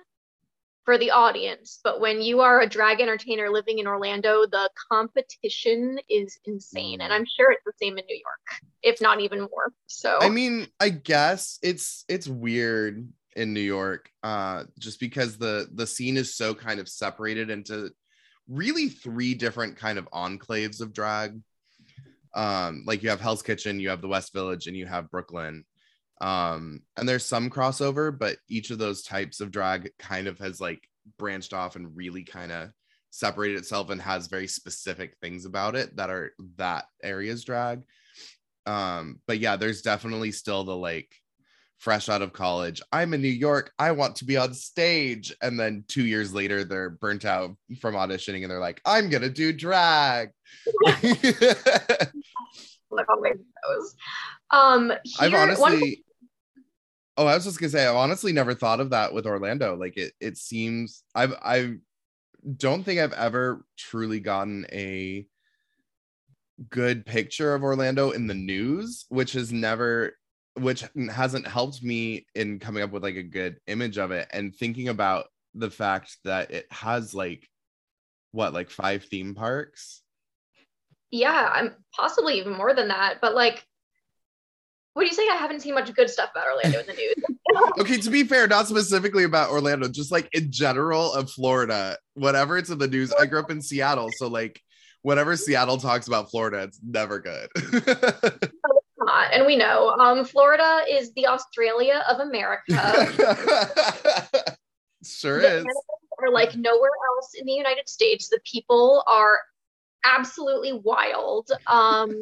for 0.86 0.98
the 0.98 1.12
audience. 1.12 1.80
But 1.84 2.00
when 2.00 2.22
you 2.22 2.42
are 2.42 2.62
a 2.62 2.70
drag 2.70 3.02
entertainer 3.02 3.50
living 3.50 3.80
in 3.80 3.88
Orlando, 3.88 4.46
the 4.46 4.70
competition 4.92 5.98
is 6.10 6.40
insane. 6.46 7.02
And 7.02 7.12
I'm 7.12 7.26
sure 7.26 7.52
it's 7.52 7.66
the 7.66 7.74
same 7.82 7.98
in 7.98 8.06
New 8.06 8.16
York, 8.16 8.62
if 8.84 9.02
not 9.02 9.20
even 9.20 9.42
more. 9.42 9.74
So 9.88 10.20
I 10.22 10.30
mean, 10.30 10.68
I 10.80 10.90
guess 10.90 11.60
it's 11.62 12.06
it's 12.08 12.28
weird 12.28 13.08
in 13.36 13.54
New 13.54 13.60
York, 13.60 14.10
uh, 14.24 14.64
just 14.80 15.00
because 15.00 15.38
the 15.38 15.68
the 15.74 15.88
scene 15.88 16.18
is 16.18 16.36
so 16.36 16.54
kind 16.54 16.80
of 16.80 16.88
separated 16.88 17.50
into 17.50 17.92
really 18.48 18.90
three 18.90 19.34
different 19.34 19.76
kind 19.76 19.98
of 19.98 20.10
enclaves 20.12 20.82
of 20.82 20.94
drag. 20.94 21.40
Um, 22.36 22.84
like 22.86 23.02
you 23.02 23.10
have 23.10 23.22
Hell's 23.22 23.42
Kitchen, 23.42 23.80
you 23.80 23.90
have 23.90 24.02
the 24.02 24.08
West 24.08 24.34
Village, 24.34 24.68
and 24.68 24.78
you 24.78 24.86
have 24.86 25.10
Brooklyn 25.10 25.66
um 26.22 26.80
and 26.98 27.08
there's 27.08 27.26
some 27.26 27.50
crossover 27.50 28.18
but 28.18 28.38
each 28.48 28.72
of 28.72 28.78
those 28.78 29.04
types 29.04 29.42
of 29.42 29.52
drag 29.52 29.90
kind 30.00 30.28
of 30.28 30.40
has 30.40 30.62
like 30.62 30.88
branched 31.18 31.54
off 31.54 31.76
and 31.76 31.96
really 31.96 32.24
kind 32.24 32.52
of 32.52 32.70
separated 33.12 33.58
itself 33.58 33.90
and 33.90 34.02
has 34.02 34.28
very 34.28 34.48
specific 34.48 35.16
things 35.22 35.46
about 35.46 35.76
it 35.76 35.96
that 35.96 36.10
are 36.10 36.34
that 36.58 36.86
area's 37.04 37.44
drag. 37.44 37.84
Um 38.66 39.20
but 39.28 39.40
yeah 39.40 39.56
there's 39.56 39.82
definitely 39.82 40.32
still 40.32 40.64
the 40.64 40.76
like 40.76 41.10
fresh 41.78 42.08
out 42.10 42.22
of 42.22 42.32
college 42.34 42.82
i'm 42.94 43.14
in 43.14 43.22
new 43.22 43.28
york 43.28 43.72
i 43.78 43.92
want 43.92 44.16
to 44.16 44.26
be 44.26 44.38
on 44.38 44.54
stage 44.54 45.36
and 45.42 45.60
then 45.60 45.84
two 45.88 46.06
years 46.06 46.34
later 46.34 46.64
they're 46.64 46.90
burnt 46.90 47.26
out 47.26 47.56
from 47.82 47.96
auditioning 47.96 48.44
and 48.44 48.50
they're 48.50 48.60
like 48.60 48.82
i'm 48.86 49.10
gonna 49.10 49.30
do 49.30 49.52
drag 49.52 50.30
those. 53.68 53.96
Um 54.52 54.90
here, 54.90 54.98
i've 55.22 55.34
honestly 55.34 55.80
one- 55.80 55.96
Oh, 57.18 57.28
I 57.28 57.36
was 57.36 57.46
just 57.46 57.60
gonna 57.60 57.70
say, 57.70 57.86
I've 57.88 57.96
honestly 57.96 58.34
never 58.34 58.54
thought 58.54 58.82
of 58.82 58.90
that 58.90 59.14
with 59.14 59.26
Orlando. 59.26 59.78
Like 59.78 59.96
it, 59.96 60.14
it 60.20 60.38
seems 60.38 61.04
I've 61.16 61.34
I 61.42 61.76
don't 62.58 62.84
think 62.84 63.00
I've 63.00 63.14
ever 63.14 63.66
truly 63.78 64.20
gotten 64.20 64.66
a 64.72 65.26
good 66.70 67.06
picture 67.06 67.54
of 67.56 67.64
Orlando 67.64 68.12
in 68.12 68.28
the 68.28 68.34
news, 68.34 69.06
which 69.10 69.34
has 69.34 69.52
never 69.54 70.18
which 70.58 70.84
hasn't 71.12 71.48
helped 71.48 71.84
me 71.84 72.26
in 72.36 72.60
coming 72.60 72.82
up 72.84 72.92
with 72.92 73.04
like 73.04 73.16
a 73.18 73.24
good 73.24 73.60
image 73.68 73.98
of 73.98 74.12
it. 74.12 74.28
And 74.32 74.56
thinking 74.56 74.88
about 74.90 75.26
the 75.54 75.70
fact 75.70 76.18
that 76.24 76.52
it 76.52 76.66
has 76.72 77.14
like 77.14 77.50
what 78.32 78.54
like 78.54 78.70
five 78.70 79.04
theme 79.06 79.36
parks 79.36 80.02
yeah 81.16 81.50
i'm 81.54 81.74
possibly 81.96 82.38
even 82.38 82.54
more 82.54 82.74
than 82.74 82.90
that 82.90 83.16
but 83.22 83.34
like 83.36 83.66
what 84.96 85.02
do 85.04 85.08
you 85.08 85.14
say 85.14 85.28
I 85.30 85.36
haven't 85.36 85.60
seen 85.60 85.74
much 85.74 85.94
good 85.94 86.10
stuff 86.10 86.32
about 86.32 86.48
Orlando 86.48 86.80
in 86.80 86.86
the 86.86 86.94
news? 86.94 87.16
okay, 87.80 87.98
to 87.98 88.10
be 88.10 88.24
fair, 88.24 88.48
not 88.48 88.66
specifically 88.66 89.26
about 89.26 89.50
Orlando, 89.50 89.90
just 89.90 90.10
like 90.10 90.30
in 90.32 90.50
general 90.54 91.12
of 91.12 91.30
Florida, 91.30 91.98
whatever 92.14 92.58
it's 92.58 92.70
in 92.70 92.78
the 92.78 92.88
news. 92.88 93.12
I 93.12 93.26
grew 93.26 93.40
up 93.40 93.52
in 93.52 93.62
Seattle, 93.62 94.10
so 94.16 94.30
like 94.30 94.62
whatever 95.02 95.36
Seattle 95.36 95.78
talks 95.78 96.08
about 96.08 96.32
Florida, 96.32 96.64
it's 96.64 96.80
never 96.82 97.20
good. 97.20 97.50
not, 98.98 99.34
and 99.34 99.46
we 99.46 99.58
know. 99.58 99.90
Um, 100.00 100.24
Florida 100.24 100.86
is 100.90 101.14
the 101.14 101.28
Australia 101.28 102.02
of 102.10 102.22
America. 102.22 102.74
sure 105.04 105.42
the 105.42 105.58
is. 105.58 105.66
Are 106.20 106.32
like 106.32 106.56
nowhere 106.56 106.92
else 107.18 107.34
in 107.38 107.46
the 107.46 107.52
United 107.52 107.90
States. 107.90 108.30
The 108.30 108.40
people 108.46 109.04
are 109.08 109.40
absolutely 110.06 110.74
wild. 110.74 111.50
Um, 111.68 112.14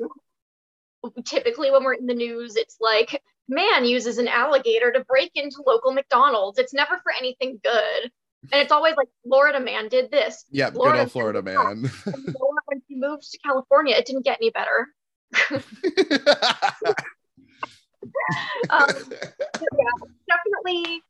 typically 1.25 1.71
when 1.71 1.83
we're 1.83 1.93
in 1.93 2.05
the 2.05 2.13
news, 2.13 2.55
it's 2.55 2.77
like 2.79 3.21
man 3.47 3.85
uses 3.85 4.17
an 4.17 4.27
alligator 4.27 4.91
to 4.91 5.03
break 5.05 5.31
into 5.35 5.63
local 5.65 5.91
McDonald's. 5.91 6.59
It's 6.59 6.73
never 6.73 6.99
for 7.03 7.11
anything 7.17 7.59
good. 7.63 8.11
And 8.51 8.61
it's 8.61 8.71
always 8.71 8.95
like 8.97 9.07
Florida 9.25 9.59
man 9.59 9.87
did 9.87 10.11
this. 10.11 10.45
Yeah, 10.51 10.69
Florida, 10.69 10.97
good 10.97 11.01
old 11.03 11.11
Florida 11.11 11.41
man. 11.41 11.89
when 12.65 12.81
he 12.87 12.95
moved 12.95 13.31
to 13.31 13.37
California, 13.39 13.95
it 13.95 14.05
didn't 14.05 14.25
get 14.25 14.39
any 14.41 14.49
better. 14.49 14.87
um, 18.69 18.89
yeah, 19.09 19.93
definitely. 20.27 21.01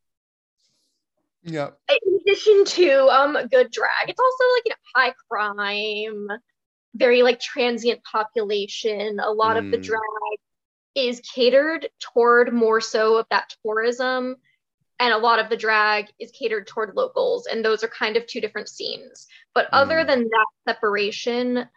Yeah. 1.43 1.71
In 1.89 2.19
addition 2.21 2.65
to 2.65 3.07
um 3.09 3.33
good 3.51 3.71
drag, 3.71 4.09
it's 4.09 4.19
also 4.19 4.43
like 4.55 4.63
you 4.65 4.69
know 4.69 4.75
high 4.95 5.13
crime, 5.29 6.27
very 6.95 7.23
like 7.23 7.39
transient 7.39 8.03
population. 8.03 9.19
A 9.19 9.31
lot 9.31 9.57
of 9.57 9.71
the 9.71 9.77
Mm. 9.77 9.83
drag 9.83 10.39
is 10.95 11.21
catered 11.21 11.89
toward 12.00 12.53
more 12.53 12.79
so 12.79 13.17
of 13.17 13.25
that 13.29 13.55
tourism 13.65 14.35
and 15.00 15.12
a 15.13 15.17
lot 15.17 15.39
of 15.39 15.50
the 15.50 15.57
drag 15.57 16.05
is 16.19 16.31
catered 16.31 16.67
toward 16.67 16.95
locals 16.95 17.47
and 17.47 17.65
those 17.65 17.83
are 17.83 17.88
kind 17.88 18.15
of 18.15 18.27
two 18.27 18.39
different 18.39 18.69
scenes 18.69 19.27
but 19.55 19.67
other 19.73 20.03
Mm. 20.03 20.07
than 20.07 20.23
that 20.29 20.45
separation 20.67 21.67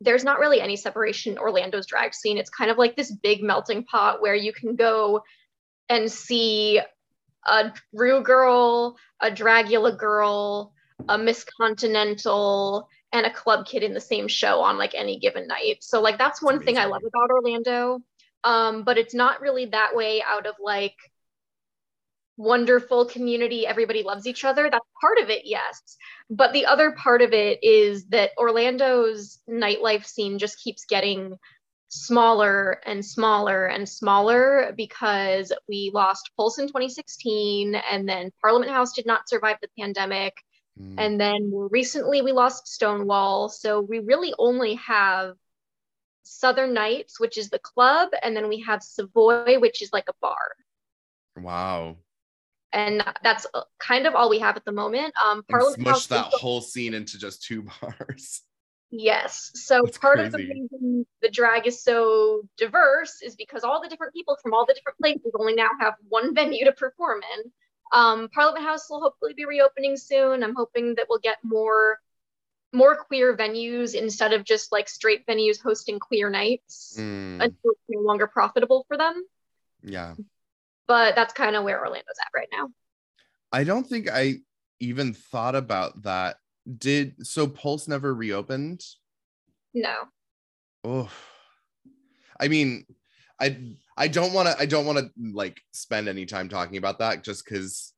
there's 0.00 0.24
not 0.24 0.40
really 0.40 0.60
any 0.60 0.74
separation 0.76 1.32
in 1.34 1.38
orlando's 1.38 1.86
drag 1.86 2.12
scene 2.12 2.38
it's 2.38 2.50
kind 2.50 2.72
of 2.72 2.76
like 2.76 2.96
this 2.96 3.12
big 3.12 3.40
melting 3.40 3.84
pot 3.84 4.20
where 4.20 4.34
you 4.34 4.52
can 4.52 4.74
go 4.74 5.22
and 5.88 6.10
see 6.10 6.80
a 7.46 7.72
Rue 7.92 8.22
girl 8.22 8.98
a 9.20 9.30
dragula 9.30 9.96
girl 9.96 10.72
a 11.08 11.16
miss 11.16 11.44
continental 11.44 12.88
and 13.12 13.26
a 13.26 13.32
club 13.32 13.66
kid 13.66 13.82
in 13.82 13.94
the 13.94 14.00
same 14.00 14.28
show 14.28 14.60
on 14.60 14.78
like 14.78 14.94
any 14.94 15.18
given 15.18 15.46
night. 15.46 15.78
So 15.80 16.00
like 16.00 16.18
that's 16.18 16.42
one 16.42 16.62
thing 16.62 16.78
i 16.78 16.84
love 16.84 17.02
about 17.06 17.30
orlando. 17.30 18.00
Um, 18.42 18.84
but 18.84 18.98
it's 18.98 19.14
not 19.14 19.40
really 19.40 19.66
that 19.66 19.94
way 19.94 20.22
out 20.22 20.46
of 20.46 20.54
like 20.62 20.96
wonderful 22.36 23.04
community 23.04 23.66
everybody 23.66 24.02
loves 24.02 24.26
each 24.26 24.44
other. 24.44 24.70
That's 24.70 24.86
part 25.00 25.18
of 25.18 25.28
it 25.28 25.42
yes. 25.44 25.96
But 26.30 26.52
the 26.52 26.66
other 26.66 26.92
part 26.92 27.20
of 27.22 27.32
it 27.32 27.62
is 27.62 28.06
that 28.06 28.30
orlando's 28.38 29.38
nightlife 29.48 30.06
scene 30.06 30.38
just 30.38 30.62
keeps 30.62 30.84
getting 30.86 31.36
smaller 31.90 32.80
and 32.86 33.04
smaller 33.04 33.66
and 33.66 33.88
smaller 33.88 34.72
because 34.76 35.52
we 35.68 35.90
lost 35.92 36.30
pulse 36.36 36.58
in 36.58 36.68
2016 36.68 37.74
and 37.74 38.08
then 38.08 38.30
parliament 38.40 38.70
house 38.70 38.92
did 38.92 39.06
not 39.06 39.28
survive 39.28 39.56
the 39.60 39.68
pandemic 39.76 40.34
Mm. 40.78 40.94
and 40.98 41.20
then 41.20 41.50
more 41.50 41.68
recently 41.68 42.22
we 42.22 42.32
lost 42.32 42.68
Stonewall. 42.68 43.48
So 43.48 43.80
we 43.80 43.98
really 43.98 44.32
only 44.38 44.74
have 44.76 45.34
Southern 46.22 46.72
Nights, 46.74 47.18
which 47.18 47.36
is 47.38 47.50
the 47.50 47.58
club, 47.58 48.10
and 48.22 48.36
then 48.36 48.48
we 48.48 48.60
have 48.60 48.82
Savoy, 48.82 49.58
which 49.58 49.82
is 49.82 49.92
like 49.92 50.08
a 50.08 50.14
bar. 50.20 50.36
wow. 51.36 51.96
And 52.72 53.02
that's 53.24 53.46
uh, 53.52 53.62
kind 53.80 54.06
of 54.06 54.14
all 54.14 54.30
we 54.30 54.38
have 54.38 54.56
at 54.56 54.64
the 54.64 54.70
moment. 54.70 55.12
Um, 55.24 55.42
Parliament 55.50 55.88
House. 55.88 56.04
smush 56.04 56.06
that 56.06 56.32
whole 56.38 56.60
scene 56.60 56.94
into 56.94 57.18
just 57.18 57.42
two 57.42 57.62
bars. 57.80 58.42
yes. 58.92 59.50
So 59.54 59.82
That's 59.84 59.98
part 59.98 60.20
of 60.20 60.30
the 60.30 60.38
reason 60.38 61.04
the 61.20 61.30
drag 61.30 61.66
is 61.66 61.82
so 61.82 62.42
diverse 62.56 63.22
is 63.22 63.34
because 63.34 63.64
all 63.64 63.82
the 63.82 63.88
different 63.88 64.14
people 64.14 64.36
from 64.40 64.54
all 64.54 64.66
the 64.66 64.74
different 64.74 64.98
places 64.98 65.32
only 65.36 65.54
now 65.54 65.70
have 65.80 65.94
one 66.08 66.32
venue 66.40 66.64
to 66.64 66.72
perform 66.72 67.22
in. 67.36 67.50
Um, 67.92 68.28
Parliament 68.32 68.64
House 68.64 68.88
will 68.88 69.00
hopefully 69.00 69.32
be 69.34 69.44
reopening 69.44 69.96
soon. 69.96 70.42
I'm 70.44 70.54
hoping 70.54 70.94
that 70.96 71.06
we'll 71.08 71.18
get 71.18 71.38
more 71.42 71.98
more 72.72 72.94
queer 72.94 73.36
venues 73.36 73.94
instead 73.96 74.32
of 74.32 74.44
just 74.44 74.70
like 74.70 74.88
straight 74.88 75.26
venues 75.26 75.60
hosting 75.60 75.98
queer 75.98 76.30
nights 76.30 76.94
Mm, 76.96 77.34
until 77.42 77.70
it's 77.72 77.80
no 77.88 78.00
longer 78.00 78.28
profitable 78.28 78.84
for 78.86 78.96
them. 78.96 79.24
yeah. 79.82 80.14
But 80.86 81.16
that's 81.16 81.32
kind 81.34 81.56
of 81.56 81.64
where 81.64 81.80
Orlando's 81.80 82.18
at 82.20 82.30
right 82.32 82.48
now. 82.52 82.68
I 83.52 83.64
don't 83.64 83.84
think 83.86 84.08
I 84.08 84.34
even 84.78 85.14
thought 85.14 85.56
about 85.56 86.02
that. 86.02 86.36
Did 86.78 87.26
so 87.26 87.48
Pulse 87.48 87.88
never 87.88 88.14
reopened? 88.14 88.84
No. 89.74 89.94
Oh. 90.84 91.10
I 92.38 92.46
mean, 92.48 92.86
I 93.40 93.74
I 94.00 94.08
don't 94.08 94.32
want 94.32 94.48
to 94.48 94.58
I 94.58 94.64
don't 94.64 94.86
want 94.86 94.98
to 94.98 95.10
like 95.34 95.60
spend 95.72 96.08
any 96.08 96.24
time 96.24 96.48
talking 96.48 96.78
about 96.78 97.00
that 97.00 97.22
just 97.22 97.44
cuz 97.44 97.92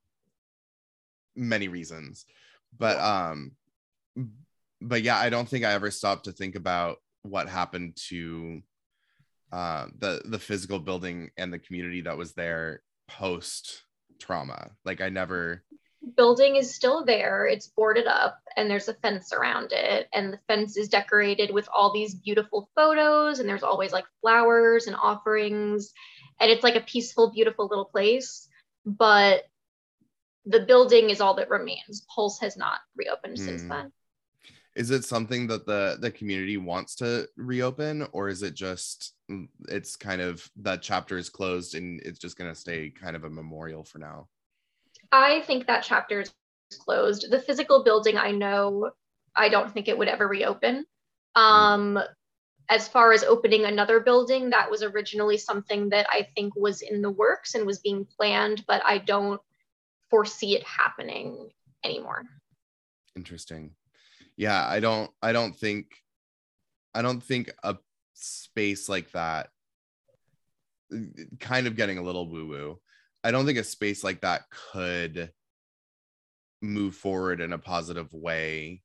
many 1.37 1.68
reasons. 1.68 2.26
But 2.76 2.99
um 2.99 3.52
but 4.80 5.02
yeah, 5.02 5.16
I 5.16 5.30
don't 5.30 5.49
think 5.49 5.64
I 5.64 5.75
ever 5.75 5.92
stopped 5.92 6.25
to 6.25 6.32
think 6.32 6.56
about 6.56 6.97
what 7.23 7.49
happened 7.49 7.97
to 8.09 8.62
uh 9.52 9.87
the 9.97 10.23
the 10.25 10.40
physical 10.40 10.80
building 10.80 11.30
and 11.37 11.52
the 11.52 11.61
community 11.61 12.00
that 12.00 12.18
was 12.18 12.32
there 12.32 12.82
post 13.06 13.85
trauma. 14.18 14.73
Like 14.85 15.00
I 15.00 15.09
never 15.09 15.62
building 16.16 16.56
is 16.56 16.75
still 16.75 17.04
there. 17.04 17.47
It's 17.47 17.68
boarded 17.68 18.06
up 18.06 18.38
and 18.56 18.71
there's 18.71 18.88
a 18.88 18.94
fence 18.94 19.32
around 19.32 19.73
it. 19.73 20.08
And 20.12 20.32
the 20.32 20.41
fence 20.49 20.76
is 20.76 20.88
decorated 20.88 21.52
with 21.52 21.69
all 21.75 21.93
these 21.93 22.15
beautiful 22.15 22.69
photos. 22.75 23.38
And 23.38 23.49
there's 23.49 23.62
always 23.62 23.93
like 23.93 24.04
flowers 24.21 24.86
and 24.86 24.97
offerings. 24.97 25.93
And 26.41 26.50
it's 26.50 26.65
like 26.65 26.76
a 26.76 26.80
peaceful, 26.80 27.30
beautiful 27.32 27.67
little 27.69 27.84
place. 27.84 28.49
But 28.84 29.45
the 30.45 30.60
building 30.60 31.10
is 31.10 31.21
all 31.21 31.34
that 31.34 31.50
remains. 31.50 32.04
Pulse 32.12 32.41
has 32.41 32.56
not 32.56 32.80
reopened 32.97 33.38
since 33.38 33.62
Hmm. 33.62 33.69
then. 33.69 33.93
is 34.75 34.91
it 34.91 35.04
something 35.04 35.47
that 35.49 35.67
the 35.67 35.99
the 36.00 36.10
community 36.10 36.56
wants 36.56 36.95
to 36.97 37.28
reopen 37.36 38.06
or 38.12 38.28
is 38.30 38.43
it 38.43 38.54
just 38.54 39.12
mm, 39.30 39.47
it's 39.69 39.97
kind 39.97 40.23
of 40.23 40.50
that 40.56 40.80
chapter 40.82 41.19
is 41.19 41.28
closed 41.28 41.75
and 41.75 42.00
it's 42.00 42.19
just 42.19 42.38
going 42.38 42.50
to 42.50 42.58
stay 42.58 42.88
kind 42.91 43.15
of 43.15 43.25
a 43.25 43.30
memorial 43.30 43.84
for 43.84 43.99
now 43.99 44.28
I 45.12 45.42
think 45.42 45.66
that 45.66 45.84
chapter 45.84 46.20
is 46.20 46.32
closed. 46.80 47.30
The 47.30 47.38
physical 47.38 47.84
building, 47.84 48.16
I 48.16 48.30
know, 48.32 48.90
I 49.36 49.48
don't 49.48 49.72
think 49.72 49.88
it 49.88 49.96
would 49.96 50.08
ever 50.08 50.26
reopen. 50.26 50.86
Um, 51.36 51.98
as 52.68 52.88
far 52.88 53.12
as 53.12 53.22
opening 53.22 53.64
another 53.66 54.00
building, 54.00 54.50
that 54.50 54.70
was 54.70 54.82
originally 54.82 55.36
something 55.36 55.90
that 55.90 56.06
I 56.10 56.28
think 56.34 56.56
was 56.56 56.80
in 56.80 57.02
the 57.02 57.10
works 57.10 57.54
and 57.54 57.66
was 57.66 57.80
being 57.80 58.06
planned, 58.18 58.64
but 58.66 58.82
I 58.84 58.98
don't 58.98 59.40
foresee 60.10 60.56
it 60.56 60.64
happening 60.64 61.50
anymore. 61.84 62.25
interesting 63.16 63.75
yeah 64.36 64.66
i 64.68 64.80
don't 64.80 65.10
i 65.22 65.32
don't 65.32 65.56
think 65.56 65.86
i 66.94 67.02
don't 67.02 67.22
think 67.22 67.52
a 67.62 67.76
space 68.14 68.88
like 68.88 69.10
that 69.12 69.48
kind 71.40 71.66
of 71.66 71.76
getting 71.76 71.98
a 71.98 72.02
little 72.02 72.28
woo 72.28 72.46
woo 72.46 72.78
i 73.25 73.30
don't 73.30 73.47
think 73.47 73.58
a 73.58 73.65
space 73.65 74.02
like 74.02 74.21
that 74.21 74.43
could 74.50 75.30
move 76.63 76.95
forward 76.95 77.41
in 77.41 77.52
a 77.52 77.58
positive 77.58 78.13
way 78.13 78.82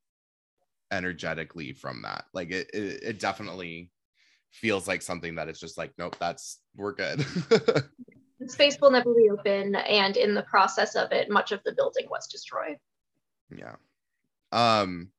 energetically 0.92 1.74
from 1.74 2.02
that. 2.04 2.26
Like 2.34 2.52
it 2.52 2.70
it, 2.74 3.04
it 3.04 3.20
definitely 3.20 3.92
feels 4.52 4.88
like 4.88 5.02
something 5.02 5.36
that 5.36 5.50
is 5.50 5.60
just 5.60 5.78
like 5.78 5.94
nope 5.98 6.16
that's 6.20 6.60
we're 6.76 6.94
good. 6.94 7.26
The 8.40 8.48
space 8.48 8.78
will 8.80 8.92
never 8.92 9.10
reopen, 9.10 9.74
and 9.74 10.16
in 10.16 10.36
the 10.36 10.44
process 10.44 10.96
of 10.96 11.12
it, 11.12 11.28
much 11.28 11.52
of 11.52 11.60
the 11.66 11.72
building 11.72 12.06
was 12.08 12.28
destroyed. 12.28 12.78
yeah. 13.50 13.78
Um 14.52 15.10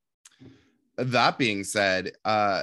that 0.97 1.37
being 1.37 1.65
said 1.65 2.13
uh 2.25 2.63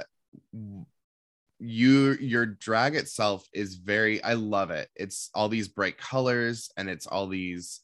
you 1.58 2.12
your 2.20 2.44
drag 2.44 2.94
itself 2.94 3.46
is 3.52 3.76
very 3.76 4.22
i 4.22 4.34
love 4.34 4.70
it 4.70 4.88
it's 4.94 5.30
all 5.34 5.48
these 5.48 5.68
bright 5.68 5.96
colors 5.96 6.70
and 6.76 6.90
it's 6.90 7.06
all 7.06 7.26
these 7.26 7.80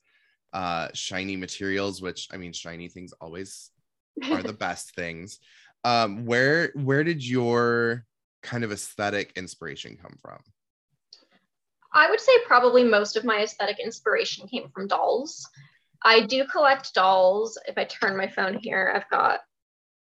uh 0.52 0.88
shiny 0.92 1.36
materials 1.36 2.02
which 2.02 2.28
i 2.32 2.36
mean 2.36 2.52
shiny 2.52 2.88
things 2.88 3.14
always 3.20 3.70
are 4.30 4.42
the 4.42 4.52
best 4.66 4.94
things 4.94 5.38
um 5.84 6.26
where 6.26 6.70
where 6.74 7.02
did 7.02 7.26
your 7.26 8.04
kind 8.42 8.62
of 8.62 8.72
aesthetic 8.72 9.32
inspiration 9.36 9.96
come 10.00 10.16
from 10.20 10.38
I 11.92 12.08
would 12.08 12.20
say 12.20 12.32
probably 12.46 12.84
most 12.84 13.16
of 13.16 13.24
my 13.24 13.42
aesthetic 13.42 13.78
inspiration 13.78 14.48
came 14.48 14.70
from 14.70 14.88
dolls. 14.88 15.46
I 16.02 16.22
do 16.26 16.46
collect 16.46 16.94
dolls. 16.94 17.58
If 17.68 17.76
I 17.76 17.84
turn 17.84 18.16
my 18.16 18.28
phone 18.28 18.58
here, 18.60 18.92
I've 18.94 19.08
got 19.10 19.40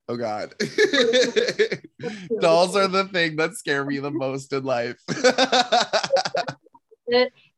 oh 0.10 0.18
god 0.18 0.54
dolls 2.42 2.76
are 2.76 2.88
the 2.88 3.08
thing 3.12 3.36
that 3.36 3.54
scare 3.56 3.86
me 3.86 4.00
the 4.00 4.12
most 4.12 4.52
in 4.54 4.64
life. 4.64 4.98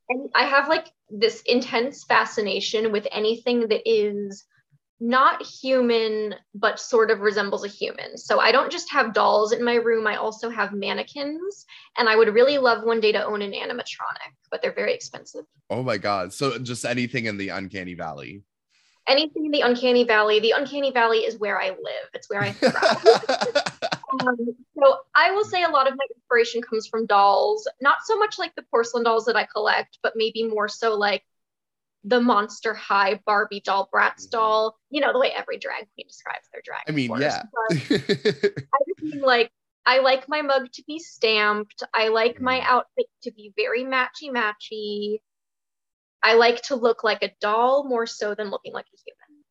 And 0.10 0.30
I 0.36 0.44
have 0.46 0.68
like 0.68 0.88
this 1.10 1.42
intense 1.46 2.04
fascination 2.04 2.92
with 2.92 3.08
anything 3.12 3.68
that 3.70 3.90
is 3.90 4.44
not 5.00 5.42
human, 5.44 6.36
but 6.56 6.80
sort 6.80 7.10
of 7.12 7.20
resembles 7.20 7.64
a 7.64 7.68
human. 7.68 8.18
So 8.18 8.40
I 8.40 8.52
don't 8.52 8.72
just 8.72 8.92
have 8.92 9.14
dolls 9.14 9.52
in 9.54 9.64
my 9.64 9.76
room, 9.76 10.06
I 10.08 10.16
also 10.18 10.50
have 10.50 10.74
mannequins. 10.74 11.66
And 11.98 12.10
I 12.10 12.16
would 12.16 12.34
really 12.34 12.58
love 12.58 12.84
one 12.84 13.00
day 13.00 13.12
to 13.12 13.26
own 13.26 13.42
an 13.42 13.52
animatronic, 13.54 14.34
but 14.52 14.62
they're 14.62 14.74
very 14.74 14.94
expensive. 14.94 15.46
oh 15.70 15.84
my 15.84 15.98
god 15.98 16.34
so 16.34 16.58
just 16.60 16.86
anything 16.86 17.26
in 17.26 17.38
the 17.38 17.50
uncanny 17.50 17.94
valley 17.94 18.44
Anything 19.08 19.46
in 19.46 19.52
the 19.52 19.62
Uncanny 19.62 20.06
Valley, 20.06 20.40
the 20.40 20.52
Uncanny 20.56 20.92
Valley 20.92 21.20
is 21.20 21.38
where 21.38 21.60
I 21.62 21.70
live, 21.70 22.10
it's 22.14 22.30
where 22.30 22.42
I 22.42 22.52
thrive. 22.54 23.64
Um, 24.22 24.38
so 24.78 24.98
I 25.16 25.32
will 25.32 25.44
say 25.44 25.64
a 25.64 25.70
lot 25.70 25.88
of 25.88 25.96
my 25.98 26.06
inspiration 26.16 26.62
comes 26.62 26.88
from 26.88 27.06
dolls, 27.06 27.68
not 27.82 27.98
so 28.06 28.18
much 28.18 28.38
like 28.40 28.56
the 28.56 28.62
porcelain 28.72 29.04
dolls 29.04 29.26
that 29.26 29.36
I 29.36 29.46
collect, 29.46 29.98
but 30.04 30.14
maybe 30.16 30.44
more 30.48 30.70
so 30.70 30.96
like 30.96 31.24
the 32.06 32.22
Monster 32.22 32.74
High 32.74 33.20
Barbie 33.26 33.62
doll, 33.62 33.90
Bratz 33.94 34.30
doll. 34.30 34.78
You 34.90 35.02
know 35.02 35.12
the 35.14 35.20
way 35.20 35.32
every 35.36 35.58
drag 35.58 35.88
queen 35.96 36.08
describes 36.08 36.48
their 36.52 36.62
drag. 36.64 36.84
I 36.88 36.92
mean, 36.92 37.08
course. 37.10 37.22
yeah. 37.22 37.44
I 37.72 38.78
just 38.88 39.02
mean 39.02 39.22
like 39.22 39.52
I 39.86 40.00
like 40.00 40.30
my 40.30 40.42
mug 40.42 40.72
to 40.74 40.84
be 40.88 41.00
stamped. 41.00 41.84
I 41.94 42.08
like 42.10 42.40
my 42.40 42.60
Mm. 42.60 42.66
outfit 42.66 43.06
to 43.24 43.32
be 43.32 43.54
very 43.56 43.84
matchy 43.84 44.30
matchy. 44.30 45.20
I 46.24 46.36
like 46.36 46.62
to 46.64 46.76
look 46.76 47.04
like 47.04 47.22
a 47.22 47.32
doll 47.42 47.88
more 47.88 48.08
so 48.08 48.34
than 48.34 48.50
looking 48.50 48.74
like 48.74 48.86
a 48.86 48.98
human. 49.06 49.44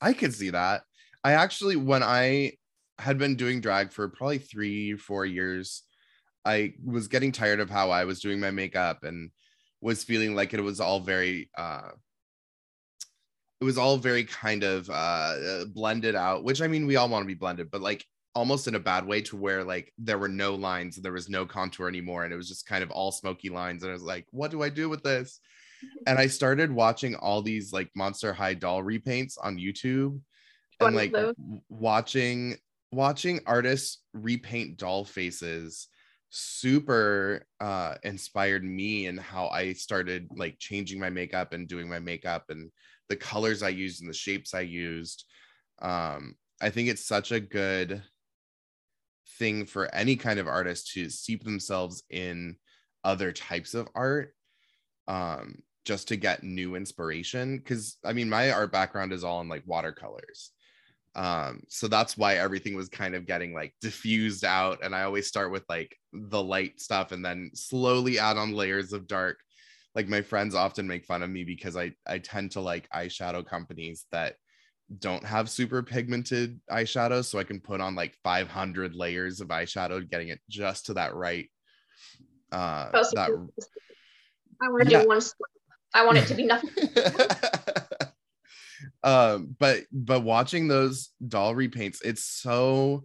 I 0.00 0.12
could 0.12 0.34
see 0.34 0.50
that. 0.50 0.82
I 1.24 1.32
actually, 1.32 1.76
when 1.76 2.02
I 2.02 2.52
had 2.98 3.18
been 3.18 3.36
doing 3.36 3.60
drag 3.60 3.92
for 3.92 4.08
probably 4.08 4.38
three, 4.38 4.96
four 4.96 5.26
years. 5.26 5.82
I 6.44 6.74
was 6.84 7.08
getting 7.08 7.32
tired 7.32 7.60
of 7.60 7.70
how 7.70 7.90
I 7.90 8.04
was 8.04 8.20
doing 8.20 8.38
my 8.38 8.50
makeup 8.50 9.04
and 9.04 9.30
was 9.80 10.04
feeling 10.04 10.34
like 10.34 10.54
it 10.54 10.60
was 10.60 10.80
all 10.80 11.00
very 11.00 11.50
uh 11.56 11.90
it 13.60 13.64
was 13.64 13.78
all 13.78 13.96
very 13.96 14.24
kind 14.24 14.62
of 14.62 14.88
uh 14.90 15.64
blended 15.66 16.14
out, 16.14 16.44
which 16.44 16.62
I 16.62 16.68
mean 16.68 16.86
we 16.86 16.96
all 16.96 17.08
want 17.08 17.22
to 17.22 17.26
be 17.26 17.34
blended, 17.34 17.70
but 17.70 17.80
like 17.80 18.04
almost 18.34 18.66
in 18.66 18.74
a 18.74 18.80
bad 18.80 19.06
way 19.06 19.20
to 19.22 19.36
where 19.36 19.64
like 19.64 19.92
there 19.96 20.18
were 20.18 20.28
no 20.28 20.54
lines 20.54 20.96
and 20.96 21.04
there 21.04 21.12
was 21.12 21.28
no 21.28 21.46
contour 21.46 21.88
anymore 21.88 22.24
and 22.24 22.32
it 22.32 22.36
was 22.36 22.48
just 22.48 22.66
kind 22.66 22.82
of 22.82 22.90
all 22.90 23.12
smoky 23.12 23.48
lines 23.48 23.82
and 23.82 23.90
I 23.90 23.92
was 23.92 24.02
like 24.02 24.26
what 24.32 24.50
do 24.50 24.60
I 24.60 24.68
do 24.68 24.88
with 24.88 25.04
this 25.04 25.38
and 26.06 26.18
I 26.18 26.26
started 26.26 26.70
watching 26.70 27.14
all 27.16 27.42
these 27.42 27.72
like 27.72 27.90
Monster 27.94 28.32
High 28.32 28.54
doll 28.54 28.82
repaints 28.82 29.36
on 29.42 29.58
YouTube 29.58 30.20
and 30.80 30.96
like 30.96 31.14
watching 31.68 32.56
watching 32.92 33.40
artists 33.46 34.02
repaint 34.12 34.76
doll 34.76 35.04
faces 35.04 35.88
super 36.30 37.46
uh 37.60 37.94
inspired 38.02 38.64
me 38.64 39.06
and 39.06 39.18
in 39.18 39.24
how 39.24 39.46
I 39.48 39.72
started 39.72 40.28
like 40.34 40.58
changing 40.58 40.98
my 40.98 41.10
makeup 41.10 41.52
and 41.52 41.68
doing 41.68 41.88
my 41.88 42.00
makeup 42.00 42.46
and 42.48 42.70
the 43.08 43.16
colors 43.16 43.62
I 43.62 43.68
used 43.68 44.00
and 44.00 44.10
the 44.10 44.14
shapes 44.14 44.52
I 44.52 44.62
used. 44.62 45.24
Um 45.80 46.34
I 46.60 46.70
think 46.70 46.88
it's 46.88 47.06
such 47.06 47.30
a 47.30 47.40
good 47.40 48.02
thing 49.38 49.64
for 49.64 49.92
any 49.94 50.16
kind 50.16 50.38
of 50.38 50.48
artist 50.48 50.92
to 50.92 51.08
seep 51.08 51.44
themselves 51.44 52.02
in 52.10 52.56
other 53.04 53.30
types 53.30 53.74
of 53.74 53.88
art. 53.94 54.34
Um 55.06 55.62
just 55.84 56.08
to 56.08 56.16
get 56.16 56.42
new 56.42 56.74
inspiration 56.76 57.58
because 57.58 57.98
i 58.04 58.12
mean 58.12 58.28
my 58.28 58.50
art 58.50 58.72
background 58.72 59.12
is 59.12 59.24
all 59.24 59.40
in 59.40 59.48
like 59.48 59.62
watercolors 59.66 60.50
um 61.14 61.60
so 61.68 61.86
that's 61.86 62.16
why 62.16 62.34
everything 62.34 62.74
was 62.74 62.88
kind 62.88 63.14
of 63.14 63.26
getting 63.26 63.54
like 63.54 63.72
diffused 63.80 64.44
out 64.44 64.78
and 64.82 64.94
i 64.94 65.02
always 65.02 65.26
start 65.26 65.52
with 65.52 65.64
like 65.68 65.94
the 66.12 66.42
light 66.42 66.80
stuff 66.80 67.12
and 67.12 67.24
then 67.24 67.50
slowly 67.54 68.18
add 68.18 68.36
on 68.36 68.52
layers 68.52 68.92
of 68.92 69.06
dark 69.06 69.38
like 69.94 70.08
my 70.08 70.20
friends 70.20 70.54
often 70.54 70.88
make 70.88 71.04
fun 71.04 71.22
of 71.22 71.30
me 71.30 71.44
because 71.44 71.76
i 71.76 71.92
i 72.06 72.18
tend 72.18 72.50
to 72.50 72.60
like 72.60 72.88
eyeshadow 72.90 73.46
companies 73.46 74.06
that 74.10 74.34
don't 74.98 75.24
have 75.24 75.48
super 75.48 75.82
pigmented 75.82 76.60
eyeshadow 76.70 77.24
so 77.24 77.38
i 77.38 77.44
can 77.44 77.60
put 77.60 77.80
on 77.80 77.94
like 77.94 78.14
500 78.24 78.94
layers 78.94 79.40
of 79.40 79.48
eyeshadow 79.48 80.08
getting 80.08 80.28
it 80.28 80.40
just 80.48 80.86
to 80.86 80.94
that 80.94 81.14
right 81.14 81.48
uh 82.50 82.90
that 82.92 83.30
i 84.62 84.68
want 84.68 84.84
to 84.84 84.90
yeah. 84.90 85.02
do 85.02 85.08
one 85.08 85.20
i 85.94 86.04
want 86.04 86.18
it 86.18 86.26
to 86.26 86.34
be 86.34 86.44
nothing. 86.54 86.70
Um 89.02 89.54
but 89.58 89.82
but 89.92 90.22
watching 90.22 90.66
those 90.66 91.10
doll 91.28 91.54
repaints 91.54 91.98
it's 92.02 92.24
so 92.24 93.04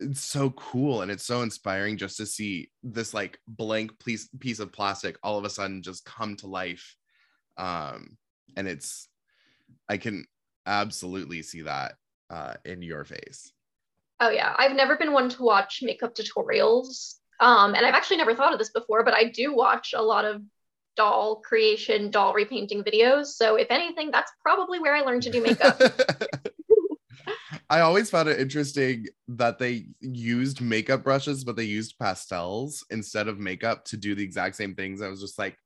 it's 0.00 0.20
so 0.20 0.50
cool 0.50 1.02
and 1.02 1.10
it's 1.10 1.24
so 1.24 1.42
inspiring 1.42 1.96
just 1.96 2.16
to 2.16 2.26
see 2.26 2.70
this 2.82 3.14
like 3.14 3.38
blank 3.46 3.96
piece 4.04 4.28
piece 4.40 4.58
of 4.58 4.72
plastic 4.72 5.16
all 5.22 5.38
of 5.38 5.44
a 5.44 5.50
sudden 5.50 5.82
just 5.82 6.04
come 6.04 6.34
to 6.38 6.48
life. 6.48 6.96
Um 7.56 8.16
and 8.56 8.66
it's 8.66 9.08
I 9.88 9.98
can 9.98 10.26
absolutely 10.66 11.42
see 11.42 11.62
that 11.62 11.94
uh, 12.30 12.54
in 12.64 12.82
your 12.82 13.04
face. 13.04 13.52
Oh 14.20 14.30
yeah, 14.30 14.54
I've 14.56 14.76
never 14.76 14.96
been 14.96 15.12
one 15.12 15.28
to 15.30 15.42
watch 15.42 15.80
makeup 15.82 16.14
tutorials, 16.14 17.16
um, 17.40 17.74
and 17.74 17.84
I've 17.84 17.94
actually 17.94 18.18
never 18.18 18.34
thought 18.34 18.52
of 18.52 18.58
this 18.58 18.70
before, 18.70 19.04
but 19.04 19.14
I 19.14 19.24
do 19.24 19.54
watch 19.54 19.94
a 19.94 20.02
lot 20.02 20.24
of 20.24 20.42
doll 20.96 21.36
creation, 21.36 22.10
doll 22.10 22.34
repainting 22.34 22.82
videos. 22.82 23.26
So 23.26 23.56
if 23.56 23.68
anything, 23.70 24.10
that's 24.10 24.32
probably 24.42 24.78
where 24.78 24.94
I 24.94 25.00
learned 25.00 25.22
to 25.24 25.30
do 25.30 25.42
makeup. 25.42 25.80
I 27.70 27.80
always 27.80 28.10
found 28.10 28.28
it 28.28 28.40
interesting 28.40 29.06
that 29.28 29.58
they 29.58 29.86
used 30.00 30.60
makeup 30.60 31.02
brushes, 31.04 31.44
but 31.44 31.56
they 31.56 31.64
used 31.64 31.98
pastels 31.98 32.84
instead 32.90 33.28
of 33.28 33.38
makeup 33.38 33.84
to 33.86 33.96
do 33.96 34.14
the 34.14 34.22
exact 34.22 34.56
same 34.56 34.74
things. 34.74 35.00
I 35.00 35.08
was 35.08 35.20
just 35.20 35.38
like, 35.38 35.56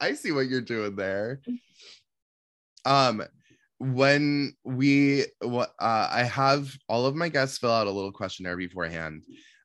I 0.00 0.12
see 0.14 0.32
what 0.32 0.48
you're 0.48 0.60
doing 0.60 0.96
there. 0.96 1.40
Um, 2.84 3.22
when 3.78 4.52
we 4.64 5.24
uh, 5.40 5.66
i 5.80 6.24
have 6.24 6.76
all 6.88 7.06
of 7.06 7.14
my 7.14 7.28
guests 7.28 7.58
fill 7.58 7.70
out 7.70 7.86
a 7.86 7.90
little 7.90 8.12
questionnaire 8.12 8.56
beforehand 8.56 9.24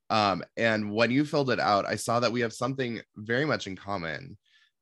um, 0.10 0.44
and 0.56 0.92
when 0.92 1.10
you 1.10 1.26
filled 1.26 1.50
it 1.50 1.60
out 1.60 1.86
i 1.86 1.96
saw 1.96 2.20
that 2.20 2.32
we 2.32 2.40
have 2.40 2.54
something 2.54 3.02
very 3.18 3.46
much 3.46 3.66
in 3.66 3.76
common 3.76 4.38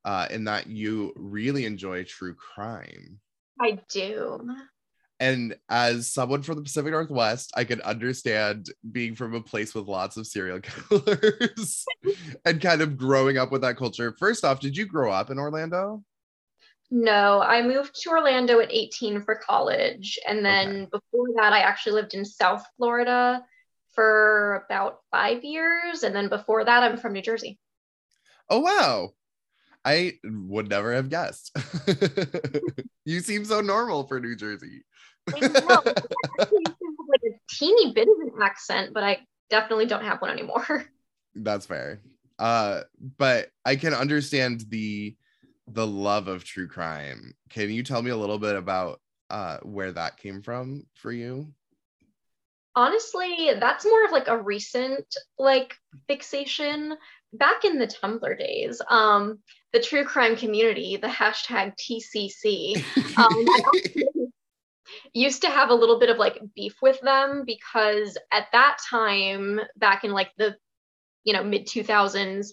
uh, 0.06 0.28
in 0.32 0.46
that 0.46 0.68
you 0.68 1.14
really 1.16 1.66
enjoy 1.66 2.04
true 2.04 2.34
crime 2.34 3.20
i 3.60 3.80
do 3.90 4.40
and 5.20 5.56
as 5.70 6.12
someone 6.12 6.42
from 6.42 6.56
the 6.56 6.64
pacific 6.64 6.92
northwest 6.92 7.52
i 7.56 7.64
can 7.64 7.82
understand 7.82 8.68
being 8.92 9.16
from 9.16 9.34
a 9.34 9.42
place 9.42 9.76
with 9.76 9.88
lots 9.88 10.18
of 10.18 10.26
serial 10.26 10.60
killers 10.90 11.86
and 12.46 12.62
kind 12.62 12.82
of 12.82 12.98
growing 12.98 13.38
up 13.38 13.52
with 13.52 13.62
that 13.62 13.78
culture 13.78 14.16
first 14.18 14.44
off 14.44 14.60
did 14.60 14.76
you 14.76 14.86
grow 14.86 15.12
up 15.12 15.30
in 15.30 15.38
orlando 15.38 16.04
no, 16.94 17.42
I 17.42 17.62
moved 17.62 17.96
to 18.02 18.10
Orlando 18.10 18.60
at 18.60 18.70
18 18.70 19.22
for 19.22 19.36
college. 19.36 20.20
And 20.28 20.46
then 20.46 20.68
okay. 20.68 20.90
before 20.92 21.28
that, 21.38 21.54
I 21.54 21.60
actually 21.60 21.94
lived 21.94 22.14
in 22.14 22.26
South 22.26 22.66
Florida 22.76 23.42
for 23.94 24.66
about 24.66 25.00
five 25.10 25.46
years. 25.46 26.04
And 26.04 26.14
then 26.14 26.28
before 26.28 26.66
that, 26.66 26.84
I'm 26.84 26.98
from 26.98 27.14
New 27.14 27.22
Jersey. 27.22 27.58
Oh, 28.50 28.60
wow. 28.60 29.12
I 29.84 30.14
would 30.24 30.70
never 30.70 30.94
have 30.94 31.10
guessed. 31.10 31.56
you 33.06 33.20
seem 33.22 33.46
so 33.46 33.62
normal 33.62 34.04
for 34.04 34.20
New 34.20 34.36
Jersey. 34.36 34.84
I 35.34 35.40
know. 35.40 35.82
like 37.12 37.22
a 37.26 37.40
teeny 37.50 37.94
bit 37.94 38.08
of 38.08 38.16
an 38.22 38.42
accent, 38.42 38.94
but 38.94 39.04
I 39.04 39.20
definitely 39.50 39.88
don't 39.88 40.04
have 40.04 40.22
one 40.22 40.32
anymore. 40.32 40.86
That's 41.36 41.66
fair. 41.66 42.00
Uh, 42.38 42.82
but 43.18 43.50
I 43.66 43.76
can 43.76 43.94
understand 43.94 44.66
the 44.70 45.16
the 45.68 45.88
love 45.88 46.28
of 46.28 46.44
true 46.44 46.68
crime. 46.68 47.34
Can 47.50 47.70
you 47.70 47.84
tell 47.84 48.02
me 48.02 48.10
a 48.10 48.18
little 48.18 48.40
bit 48.40 48.56
about 48.56 49.00
uh, 49.30 49.58
where 49.64 49.92
that 49.92 50.18
came 50.18 50.42
from 50.42 50.84
for 50.96 51.12
you? 51.12 51.48
Honestly, 52.76 53.52
that's 53.60 53.86
more 53.86 54.06
of 54.06 54.12
like 54.12 54.28
a 54.28 54.42
recent 54.42 55.16
like 55.38 55.76
fixation. 56.08 56.98
Back 57.34 57.64
in 57.64 57.80
the 57.80 57.88
Tumblr 57.88 58.38
days, 58.38 58.82
um, 58.90 59.40
the 59.74 59.82
true 59.82 60.04
crime 60.04 60.36
community, 60.36 60.98
the 60.98 61.08
hashtag 61.08 61.74
TCC, 61.78 62.84
um, 63.18 63.46
used 65.14 65.42
to 65.42 65.50
have 65.50 65.70
a 65.70 65.76
little 65.76 66.00
bit 66.00 66.10
of 66.10 66.18
like 66.18 66.40
beef 66.56 66.76
with 66.82 67.00
them 67.02 67.44
because 67.46 68.18
at 68.32 68.48
that 68.52 68.78
time, 68.90 69.60
back 69.78 70.04
in 70.04 70.12
like 70.12 70.32
the 70.38 70.56
you 71.24 71.34
know 71.34 71.44
mid 71.44 71.68
2000s 71.68 72.48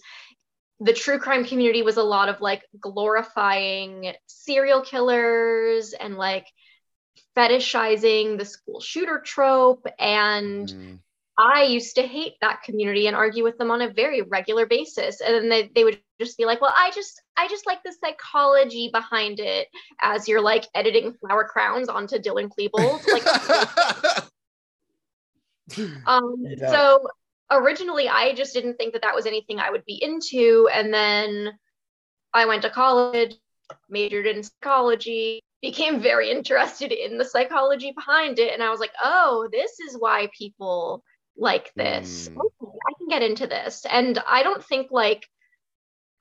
the 0.79 0.93
true 0.93 1.19
crime 1.19 1.45
community 1.45 1.81
was 1.81 1.97
a 1.97 2.03
lot 2.03 2.29
of 2.29 2.39
like 2.41 2.63
glorifying 2.79 4.13
serial 4.27 4.81
killers 4.81 5.93
and 5.93 6.15
like 6.15 6.47
fetishizing 7.35 8.37
the 8.37 8.45
school 8.45 8.79
shooter 8.79 9.19
trope. 9.19 9.85
And 9.99 10.67
mm. 10.69 10.99
i 11.37 11.63
used 11.63 11.95
to 11.95 12.03
hate 12.03 12.33
that 12.41 12.63
community 12.63 13.07
and 13.07 13.15
argue 13.15 13.43
with 13.43 13.57
them 13.57 13.71
on 13.71 13.81
a 13.81 13.91
very 13.91 14.21
regular 14.21 14.65
basis. 14.65 15.19
And 15.19 15.35
then 15.35 15.49
they, 15.49 15.69
they 15.75 15.83
would 15.83 15.99
just 16.19 16.37
be 16.37 16.45
like 16.45 16.61
well 16.61 16.73
i 16.75 16.91
just 16.93 17.21
i 17.37 17.47
just 17.47 17.65
like 17.65 17.81
the 17.83 17.93
psychology 18.03 18.89
behind 18.91 19.39
it 19.39 19.67
as 20.01 20.27
you're 20.27 20.41
like 20.41 20.65
editing 20.75 21.13
flower 21.13 21.43
crowns 21.43 21.89
onto 21.89 22.17
dylan 22.17 22.49
klebold 22.49 23.05
like 23.07 23.25
um 26.07 26.35
yeah. 26.39 26.71
so 26.71 27.07
originally 27.51 28.07
I 28.07 28.33
just 28.33 28.53
didn't 28.53 28.75
think 28.75 28.93
that 28.93 29.01
that 29.01 29.15
was 29.15 29.25
anything 29.25 29.59
I 29.59 29.71
would 29.71 29.85
be 29.85 30.01
into. 30.01 30.69
And 30.73 30.93
then 30.93 31.57
I 32.33 32.45
went 32.45 32.61
to 32.63 32.69
college, 32.69 33.35
majored 33.89 34.27
in 34.27 34.43
psychology, 34.43 35.41
became 35.61 35.99
very 35.99 36.29
interested 36.29 36.91
in 36.91 37.17
the 37.17 37.25
psychology 37.25 37.91
behind 37.91 38.39
it. 38.39 38.53
And 38.53 38.63
I 38.63 38.69
was 38.69 38.79
like, 38.79 38.93
oh, 39.03 39.49
this 39.51 39.79
is 39.79 39.97
why 39.97 40.29
people 40.37 41.03
like 41.37 41.71
this. 41.75 42.29
Mm. 42.29 42.37
Okay, 42.37 42.71
I 42.87 42.93
can 42.97 43.07
get 43.07 43.23
into 43.23 43.47
this. 43.47 43.85
And 43.89 44.19
I 44.27 44.43
don't 44.43 44.63
think 44.63 44.91
like 44.91 45.27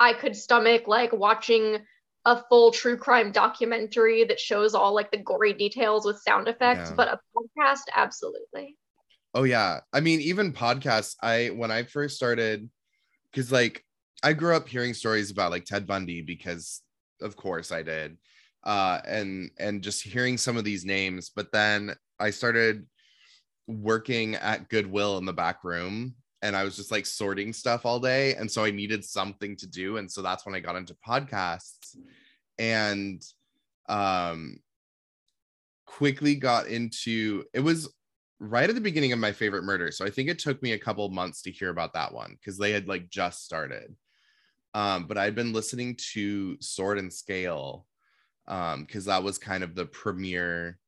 I 0.01 0.13
could 0.13 0.37
stomach 0.37 0.87
like 0.87 1.13
watching 1.13 1.79
a 2.25 2.43
full 2.49 2.71
true 2.71 2.97
crime 2.97 3.33
documentary 3.33 4.25
that 4.25 4.39
shows 4.39 4.75
all 4.75 4.95
like 4.95 5.11
the 5.11 5.19
gory 5.19 5.53
details 5.53 6.05
with 6.05 6.21
sound 6.21 6.49
effects, 6.49 6.91
yeah. 6.91 6.95
but 6.97 7.09
a 7.09 7.21
podcast, 7.37 7.85
absolutely. 7.95 8.77
Oh 9.35 9.45
yeah. 9.45 9.81
I 9.93 10.01
mean, 10.01 10.21
even 10.21 10.53
podcasts, 10.53 11.17
I 11.23 11.49
when 11.49 11.71
I 11.71 11.85
first 11.85 12.17
started, 12.17 12.69
because 13.31 13.51
like 13.53 13.85
I 14.23 14.33
grew 14.33 14.55
up 14.55 14.69
hearing 14.69 14.95
stories 14.95 15.31
about 15.31 15.51
like 15.51 15.65
Ted 15.65 15.87
Bundy 15.87 16.23
because 16.23 16.83
of 17.21 17.37
course 17.37 17.73
I 17.73 17.83
did. 17.83 18.19
Uh 18.65 19.01
and 19.07 19.51
and 19.59 19.83
just 19.83 20.03
hearing 20.03 20.37
some 20.37 20.57
of 20.57 20.65
these 20.65 20.85
names, 20.85 21.31
but 21.35 21.53
then 21.53 21.95
I 22.19 22.31
started 22.31 22.87
working 23.67 24.35
at 24.35 24.69
Goodwill 24.69 25.19
in 25.19 25.25
the 25.25 25.33
back 25.33 25.63
room 25.63 26.15
and 26.43 26.57
I 26.57 26.65
was 26.65 26.77
just 26.77 26.91
like 26.91 27.07
sorting 27.07 27.53
stuff 27.53 27.85
all 27.85 27.99
day. 27.99 28.35
And 28.35 28.51
so 28.51 28.65
I 28.65 28.71
needed 28.71 29.05
something 29.05 29.57
to 29.57 29.67
do. 29.67 29.97
And 29.97 30.11
so 30.11 30.23
that's 30.23 30.47
when 30.47 30.55
I 30.55 30.61
got 30.61 30.77
into 30.77 30.95
podcasts 31.07 31.97
and 32.59 33.23
um 33.89 34.59
quickly 35.87 36.35
got 36.35 36.67
into 36.67 37.45
it 37.55 37.61
was 37.61 37.89
right 38.41 38.69
at 38.69 38.75
the 38.75 38.81
beginning 38.81 39.13
of 39.13 39.19
my 39.19 39.33
favorite 39.33 39.65
murder. 39.65 39.91
So 39.91 40.05
I 40.05 40.11
think 40.11 40.29
it 40.29 40.39
took 40.39 40.63
me 40.63 40.73
a 40.73 40.79
couple 40.79 41.09
months 41.09 41.43
to 41.43 41.51
hear 41.51 41.71
about 41.71 41.95
that 41.95 42.13
one 42.13 42.37
because 42.39 42.59
they 42.59 42.73
had 42.73 42.89
like 42.89 43.09
just 43.09 43.45
started. 43.45 43.95
Um, 44.75 45.07
but 45.07 45.19
I'd 45.19 45.35
been 45.35 45.53
listening 45.53 45.97
to 46.13 46.57
Sword 46.61 46.99
and 46.99 47.13
Scale 47.13 47.87
um 48.47 48.85
because 48.85 49.07
that 49.07 49.23
was 49.23 49.39
kind 49.39 49.65
of 49.65 49.75
the 49.75 49.87
premier 49.87 50.79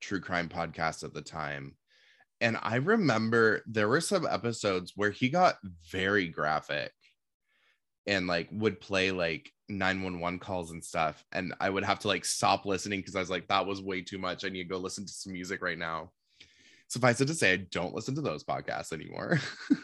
true 0.00 0.20
crime 0.20 0.48
podcast 0.48 1.04
at 1.04 1.14
the 1.14 1.22
time. 1.22 1.76
And 2.40 2.58
I 2.62 2.76
remember 2.76 3.62
there 3.66 3.88
were 3.88 4.00
some 4.00 4.26
episodes 4.26 4.92
where 4.94 5.10
he 5.10 5.28
got 5.28 5.56
very 5.90 6.28
graphic 6.28 6.92
and 8.06 8.26
like 8.26 8.48
would 8.52 8.80
play 8.80 9.10
like 9.10 9.50
911 9.68 10.38
calls 10.38 10.70
and 10.70 10.84
stuff. 10.84 11.24
And 11.32 11.54
I 11.60 11.70
would 11.70 11.84
have 11.84 11.98
to 12.00 12.08
like 12.08 12.24
stop 12.24 12.66
listening 12.66 13.00
because 13.00 13.16
I 13.16 13.20
was 13.20 13.30
like, 13.30 13.48
that 13.48 13.66
was 13.66 13.82
way 13.82 14.02
too 14.02 14.18
much. 14.18 14.44
I 14.44 14.48
need 14.48 14.64
to 14.64 14.68
go 14.68 14.78
listen 14.78 15.06
to 15.06 15.12
some 15.12 15.32
music 15.32 15.62
right 15.62 15.78
now. 15.78 16.12
Suffice 16.88 17.20
it 17.20 17.26
to 17.26 17.34
say, 17.34 17.54
I 17.54 17.56
don't 17.56 17.94
listen 17.94 18.14
to 18.14 18.20
those 18.20 18.44
podcasts 18.44 18.92
anymore. 18.92 19.40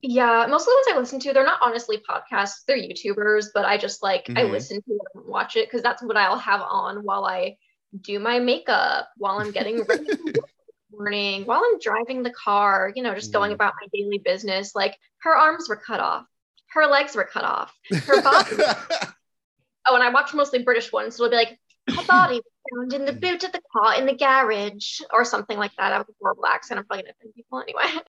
yeah, 0.00 0.46
most 0.48 0.62
of 0.62 0.66
the 0.66 0.74
ones 0.74 0.86
I 0.90 0.98
listen 0.98 1.18
to, 1.20 1.32
they're 1.32 1.44
not 1.44 1.60
honestly 1.60 2.00
podcasts, 2.08 2.64
they're 2.66 2.78
YouTubers, 2.78 3.46
but 3.52 3.64
I 3.64 3.78
just 3.78 4.02
like 4.02 4.26
Mhm. 4.26 4.38
I 4.38 4.42
listen 4.44 4.82
to 4.82 4.92
it 4.92 5.00
and 5.14 5.24
watch 5.24 5.56
it 5.56 5.66
because 5.66 5.82
that's 5.82 6.02
what 6.02 6.16
I'll 6.16 6.38
have 6.38 6.60
on 6.60 7.02
while 7.02 7.24
I 7.24 7.56
do 8.00 8.20
my 8.20 8.38
makeup, 8.38 9.08
while 9.16 9.38
I'm 9.38 9.50
getting 9.50 9.82
ready 9.82 10.06
for 10.96 11.02
work 11.04 11.12
in 11.12 11.18
the 11.18 11.34
morning, 11.34 11.46
while 11.46 11.62
I'm 11.64 11.78
driving 11.78 12.22
the 12.22 12.30
car, 12.30 12.92
you 12.94 13.02
know, 13.02 13.14
just 13.14 13.32
going 13.32 13.50
Mhm. 13.50 13.54
about 13.54 13.74
my 13.80 13.88
daily 13.92 14.18
business. 14.18 14.74
Like 14.74 14.98
her 15.18 15.36
arms 15.36 15.68
were 15.68 15.76
cut 15.76 16.00
off, 16.00 16.26
her 16.68 16.86
legs 16.86 17.14
were 17.14 17.24
cut 17.24 17.44
off. 17.44 17.74
Her 18.06 18.22
body 18.22 18.50
oh, 19.86 19.94
and 19.94 20.02
I 20.02 20.10
watch 20.10 20.34
mostly 20.34 20.62
British 20.62 20.92
ones, 20.92 21.16
so 21.16 21.24
it'll 21.24 21.32
be 21.32 21.36
like 21.36 21.58
her 21.88 22.04
body 22.06 22.36
was 22.36 22.42
found 22.72 22.92
in 22.94 23.04
the 23.04 23.12
boot 23.12 23.44
of 23.44 23.52
the 23.52 23.62
car 23.72 23.94
in 23.98 24.06
the 24.06 24.14
garage 24.14 25.00
or 25.12 25.24
something 25.24 25.58
like 25.58 25.74
that. 25.76 25.92
I 25.92 25.96
have 25.98 26.08
a 26.08 26.12
horrible 26.20 26.46
accent. 26.46 26.78
I'm 26.78 26.86
probably 26.86 27.04
gonna 27.04 27.14
offend 27.20 27.34
people 27.34 27.60
anyway. 27.60 27.82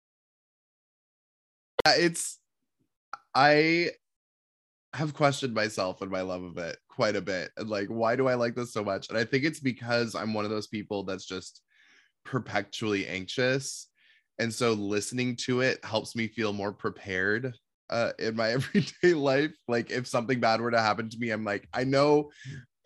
Yeah, 1.85 1.95
it's 1.97 2.38
I 3.35 3.90
have 4.95 5.14
questioned 5.14 5.53
myself 5.53 6.01
and 6.01 6.12
my 6.12 6.21
love 6.21 6.45
of 6.45 6.59
it 6.59 6.79
quite 6.88 7.16
a 7.16 7.21
bit. 7.21 7.51
And 7.57 7.68
like, 7.68 7.88
why 7.88 8.14
do 8.14 8.29
I 8.29 8.35
like 8.35 8.55
this 8.55 8.73
so 8.73 8.85
much? 8.85 9.09
And 9.09 9.18
I 9.18 9.25
think 9.25 9.42
it's 9.42 9.59
because 9.59 10.14
I'm 10.14 10.33
one 10.33 10.45
of 10.45 10.51
those 10.53 10.68
people 10.68 11.03
that's 11.03 11.27
just 11.27 11.61
perpetually 12.24 13.06
anxious. 13.06 13.88
And 14.38 14.52
so 14.52 14.72
listening 14.72 15.37
to 15.44 15.61
it 15.61 15.85
helps 15.85 16.16
me 16.16 16.28
feel 16.28 16.52
more 16.52 16.72
prepared 16.72 17.54
uh, 17.90 18.12
in 18.18 18.37
my 18.37 18.50
everyday 18.52 19.14
life. 19.14 19.52
Like, 19.68 19.90
if 19.90 20.06
something 20.06 20.40
bad 20.40 20.61
were 20.61 20.70
to 20.70 20.80
happen 20.80 21.08
to 21.08 21.18
me, 21.18 21.30
I'm 21.30 21.44
like, 21.44 21.68
I 21.72 21.85
know 21.85 22.30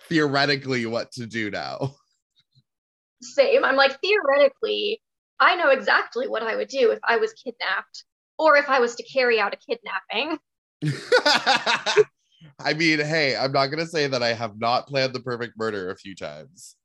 theoretically 0.08 0.86
what 0.86 1.12
to 1.12 1.26
do 1.26 1.50
now. 1.50 1.94
Same. 3.22 3.64
I'm 3.64 3.76
like, 3.76 3.98
theoretically, 4.00 5.00
I 5.40 5.56
know 5.56 5.70
exactly 5.70 6.28
what 6.28 6.42
I 6.42 6.56
would 6.56 6.68
do 6.68 6.90
if 6.90 6.98
I 7.04 7.16
was 7.16 7.32
kidnapped 7.32 8.04
or 8.38 8.56
if 8.56 8.68
I 8.68 8.80
was 8.80 8.94
to 8.96 9.02
carry 9.04 9.40
out 9.40 9.54
a 9.54 9.56
kidnapping. 9.56 10.38
I 12.60 12.74
mean, 12.74 12.98
hey, 12.98 13.36
I'm 13.36 13.52
not 13.52 13.68
gonna 13.68 13.86
say 13.86 14.06
that 14.06 14.22
I 14.22 14.34
have 14.34 14.58
not 14.58 14.86
planned 14.86 15.14
the 15.14 15.20
perfect 15.20 15.54
murder 15.56 15.90
a 15.90 15.96
few 15.96 16.14
times. 16.14 16.76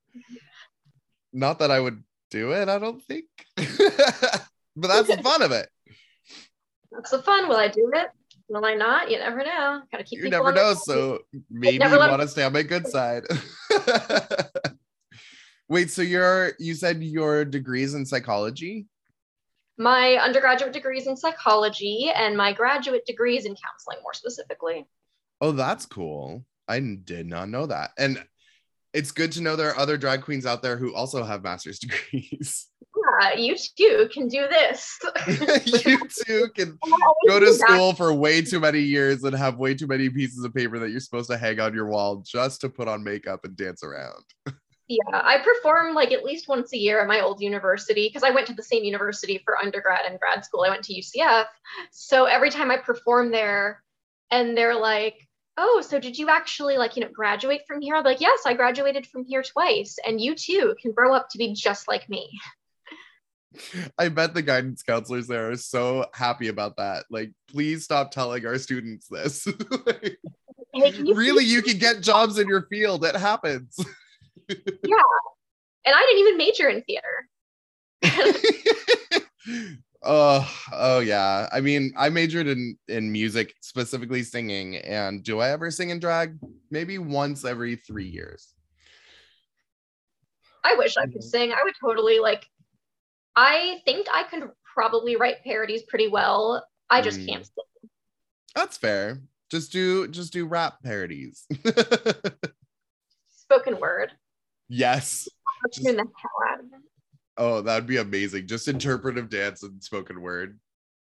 Not 1.32 1.58
that 1.58 1.70
I 1.70 1.80
would 1.80 2.02
do 2.32 2.52
it, 2.52 2.68
I 2.68 2.78
don't 2.78 3.02
think. 3.04 3.26
but 3.56 4.88
that's 4.88 5.08
the 5.08 5.22
fun 5.22 5.42
of 5.42 5.52
it. 5.52 5.68
That's 6.90 7.10
the 7.10 7.22
fun. 7.22 7.48
Will 7.48 7.56
I 7.56 7.68
do 7.68 7.90
it? 7.94 8.08
Will 8.48 8.64
I 8.64 8.74
not? 8.74 9.10
You 9.10 9.18
never 9.18 9.44
know. 9.44 9.82
Gotta 9.92 10.04
keep 10.04 10.18
You 10.18 10.30
never 10.30 10.52
know. 10.52 10.74
So 10.74 11.20
maybe 11.50 11.84
you 11.84 11.98
want 11.98 12.22
to 12.22 12.28
stay 12.28 12.42
on 12.42 12.52
my 12.52 12.62
good 12.62 12.88
side. 12.88 13.24
Wait, 15.68 15.90
so 15.90 16.02
you're 16.02 16.52
you 16.58 16.74
said 16.74 17.02
your 17.02 17.44
degrees 17.44 17.94
in 17.94 18.04
psychology? 18.04 18.86
my 19.78 20.16
undergraduate 20.16 20.72
degrees 20.72 21.06
in 21.06 21.16
psychology 21.16 22.10
and 22.14 22.36
my 22.36 22.52
graduate 22.52 23.04
degrees 23.06 23.44
in 23.44 23.54
counseling, 23.54 23.98
more 24.02 24.14
specifically. 24.14 24.86
Oh, 25.40 25.52
that's 25.52 25.86
cool. 25.86 26.44
I 26.68 26.80
did 26.80 27.26
not 27.26 27.48
know 27.48 27.66
that. 27.66 27.90
And 27.98 28.22
it's 28.92 29.10
good 29.10 29.32
to 29.32 29.42
know 29.42 29.56
there 29.56 29.70
are 29.70 29.78
other 29.78 29.96
drag 29.96 30.22
queens 30.22 30.46
out 30.46 30.62
there 30.62 30.76
who 30.76 30.94
also 30.94 31.22
have 31.22 31.42
master's 31.42 31.78
degrees. 31.80 32.68
Yeah, 33.20 33.34
you 33.34 33.56
too 33.56 34.08
can 34.12 34.28
do 34.28 34.46
this. 34.48 34.98
you 35.84 35.98
too 36.26 36.48
can 36.54 36.78
go 37.28 37.40
to 37.40 37.52
school 37.54 37.94
for 37.94 38.12
way 38.12 38.42
too 38.42 38.60
many 38.60 38.80
years 38.80 39.24
and 39.24 39.34
have 39.34 39.58
way 39.58 39.74
too 39.74 39.86
many 39.86 40.08
pieces 40.08 40.44
of 40.44 40.54
paper 40.54 40.78
that 40.78 40.90
you're 40.90 41.00
supposed 41.00 41.30
to 41.30 41.38
hang 41.38 41.58
on 41.58 41.74
your 41.74 41.86
wall 41.86 42.22
just 42.24 42.60
to 42.60 42.68
put 42.68 42.88
on 42.88 43.02
makeup 43.02 43.44
and 43.44 43.56
dance 43.56 43.82
around. 43.82 44.22
Yeah, 44.88 44.98
I 45.12 45.38
perform 45.38 45.94
like 45.94 46.12
at 46.12 46.24
least 46.24 46.48
once 46.48 46.72
a 46.74 46.76
year 46.76 47.00
at 47.00 47.08
my 47.08 47.20
old 47.20 47.40
university 47.40 48.08
because 48.08 48.22
I 48.22 48.30
went 48.30 48.46
to 48.48 48.54
the 48.54 48.62
same 48.62 48.84
university 48.84 49.40
for 49.44 49.56
undergrad 49.56 50.04
and 50.06 50.20
grad 50.20 50.44
school. 50.44 50.64
I 50.64 50.70
went 50.70 50.84
to 50.84 50.94
UCF. 50.94 51.46
So 51.90 52.26
every 52.26 52.50
time 52.50 52.70
I 52.70 52.76
perform 52.76 53.30
there 53.30 53.82
and 54.30 54.56
they're 54.56 54.78
like, 54.78 55.16
oh, 55.56 55.82
so 55.86 55.98
did 55.98 56.18
you 56.18 56.28
actually 56.28 56.76
like, 56.78 56.96
you 56.96 57.02
know, 57.02 57.10
graduate 57.12 57.62
from 57.66 57.80
here? 57.80 57.94
I'll 57.94 58.02
be 58.02 58.10
like, 58.10 58.20
yes, 58.20 58.40
I 58.46 58.54
graduated 58.54 59.06
from 59.06 59.24
here 59.24 59.42
twice. 59.42 59.98
And 60.06 60.20
you 60.20 60.34
too 60.34 60.74
can 60.80 60.92
grow 60.92 61.14
up 61.14 61.28
to 61.30 61.38
be 61.38 61.52
just 61.52 61.88
like 61.88 62.08
me. 62.08 62.30
I 63.98 64.08
bet 64.08 64.32
the 64.32 64.40
guidance 64.42 64.82
counselors 64.82 65.26
there 65.26 65.50
are 65.50 65.56
so 65.56 66.06
happy 66.14 66.48
about 66.48 66.76
that. 66.78 67.04
Like, 67.10 67.32
please 67.48 67.84
stop 67.84 68.10
telling 68.10 68.46
our 68.46 68.58
students 68.58 69.08
this. 69.08 69.46
Like, 69.86 70.18
Hey, 70.74 70.90
you 70.90 71.14
really, 71.14 71.44
you 71.44 71.60
can 71.60 71.76
get 71.76 72.00
jobs 72.00 72.38
in 72.38 72.48
your 72.48 72.62
field. 72.62 73.04
It 73.04 73.14
happens. 73.14 73.76
Yeah. 74.48 75.02
And 75.84 75.94
I 75.94 76.06
didn't 76.06 76.18
even 76.20 76.38
major 76.38 76.68
in 76.68 76.82
theater. 76.82 77.28
oh, 80.04 80.48
oh 80.72 80.98
yeah. 81.00 81.48
I 81.52 81.60
mean, 81.60 81.92
I 81.96 82.08
majored 82.08 82.46
in 82.46 82.76
in 82.88 83.10
music, 83.12 83.54
specifically 83.60 84.22
singing. 84.22 84.76
And 84.76 85.22
do 85.22 85.40
I 85.40 85.50
ever 85.50 85.70
sing 85.70 85.90
in 85.90 85.98
drag? 86.00 86.38
Maybe 86.70 86.98
once 86.98 87.44
every 87.44 87.76
three 87.76 88.08
years. 88.08 88.52
I 90.64 90.74
wish 90.76 90.96
I 90.96 91.06
could 91.06 91.22
sing. 91.22 91.52
I 91.52 91.62
would 91.64 91.74
totally 91.80 92.18
like. 92.20 92.46
I 93.34 93.80
think 93.84 94.06
I 94.12 94.24
could 94.24 94.48
probably 94.74 95.16
write 95.16 95.42
parodies 95.44 95.82
pretty 95.88 96.08
well. 96.08 96.64
I 96.90 97.00
just 97.02 97.18
Mm. 97.20 97.28
can't 97.28 97.46
sing. 97.46 97.90
That's 98.54 98.76
fair. 98.76 99.20
Just 99.50 99.72
do 99.72 100.06
just 100.08 100.32
do 100.32 100.46
rap 100.46 100.82
parodies. 100.84 101.46
Spoken 103.36 103.78
word. 103.80 104.12
yes. 104.68 105.28
Let's 105.64 105.76
Just- 105.78 105.86
the 105.88 105.94
hell 105.96 106.48
out 106.48 106.60
of 106.60 106.66
it. 106.66 106.80
Oh, 107.38 107.62
that'd 107.62 107.86
be 107.86 107.96
amazing. 107.96 108.46
Just 108.46 108.68
interpretive 108.68 109.30
dance 109.30 109.62
and 109.62 109.82
spoken 109.82 110.20
word. 110.20 110.58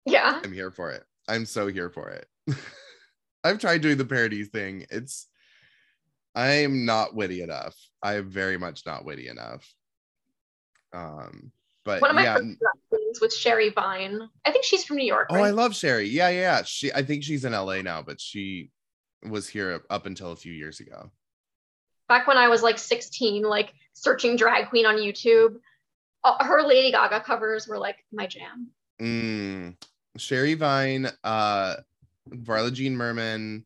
Yeah. 0.05 0.39
I'm 0.43 0.53
here 0.53 0.71
for 0.71 0.91
it. 0.91 1.03
I'm 1.27 1.45
so 1.45 1.67
here 1.67 1.89
for 1.89 2.09
it. 2.09 2.27
I've 3.43 3.59
tried 3.59 3.81
doing 3.81 3.97
the 3.97 4.05
parody 4.05 4.43
thing. 4.43 4.85
It's 4.89 5.27
I'm 6.35 6.85
not 6.85 7.13
witty 7.13 7.41
enough. 7.41 7.75
I'm 8.01 8.29
very 8.29 8.57
much 8.57 8.85
not 8.85 9.05
witty 9.05 9.27
enough. 9.27 9.67
Um, 10.93 11.51
but 11.85 12.01
One 12.01 12.11
of 12.11 12.15
my 12.15 12.23
yeah. 12.23 12.39
drag 12.39 13.21
was 13.21 13.37
Sherry 13.37 13.69
Vine. 13.69 14.29
I 14.45 14.51
think 14.51 14.63
she's 14.63 14.85
from 14.85 14.97
New 14.97 15.05
York. 15.05 15.27
Oh, 15.29 15.35
right? 15.35 15.47
I 15.47 15.49
love 15.51 15.75
Sherry. 15.75 16.07
Yeah, 16.07 16.29
yeah, 16.29 16.39
yeah. 16.39 16.61
She 16.63 16.91
I 16.93 17.03
think 17.03 17.23
she's 17.23 17.45
in 17.45 17.53
LA 17.53 17.81
now, 17.81 18.01
but 18.01 18.19
she 18.19 18.71
was 19.23 19.47
here 19.47 19.81
up 19.89 20.05
until 20.05 20.31
a 20.31 20.35
few 20.35 20.53
years 20.53 20.79
ago. 20.79 21.11
Back 22.09 22.27
when 22.27 22.37
I 22.37 22.47
was 22.47 22.63
like 22.63 22.77
16, 22.77 23.43
like 23.43 23.73
searching 23.93 24.35
drag 24.35 24.69
queen 24.69 24.85
on 24.85 24.97
YouTube, 24.97 25.55
uh, 26.23 26.43
her 26.43 26.63
Lady 26.63 26.91
Gaga 26.91 27.21
covers 27.21 27.67
were 27.67 27.77
like 27.77 27.97
my 28.11 28.27
jam. 28.27 28.69
Mm, 29.01 29.75
Sherry 30.17 30.53
Vine, 30.53 31.09
uh, 31.23 31.75
Varla 32.29 32.71
Jean 32.73 32.95
Merman, 32.95 33.65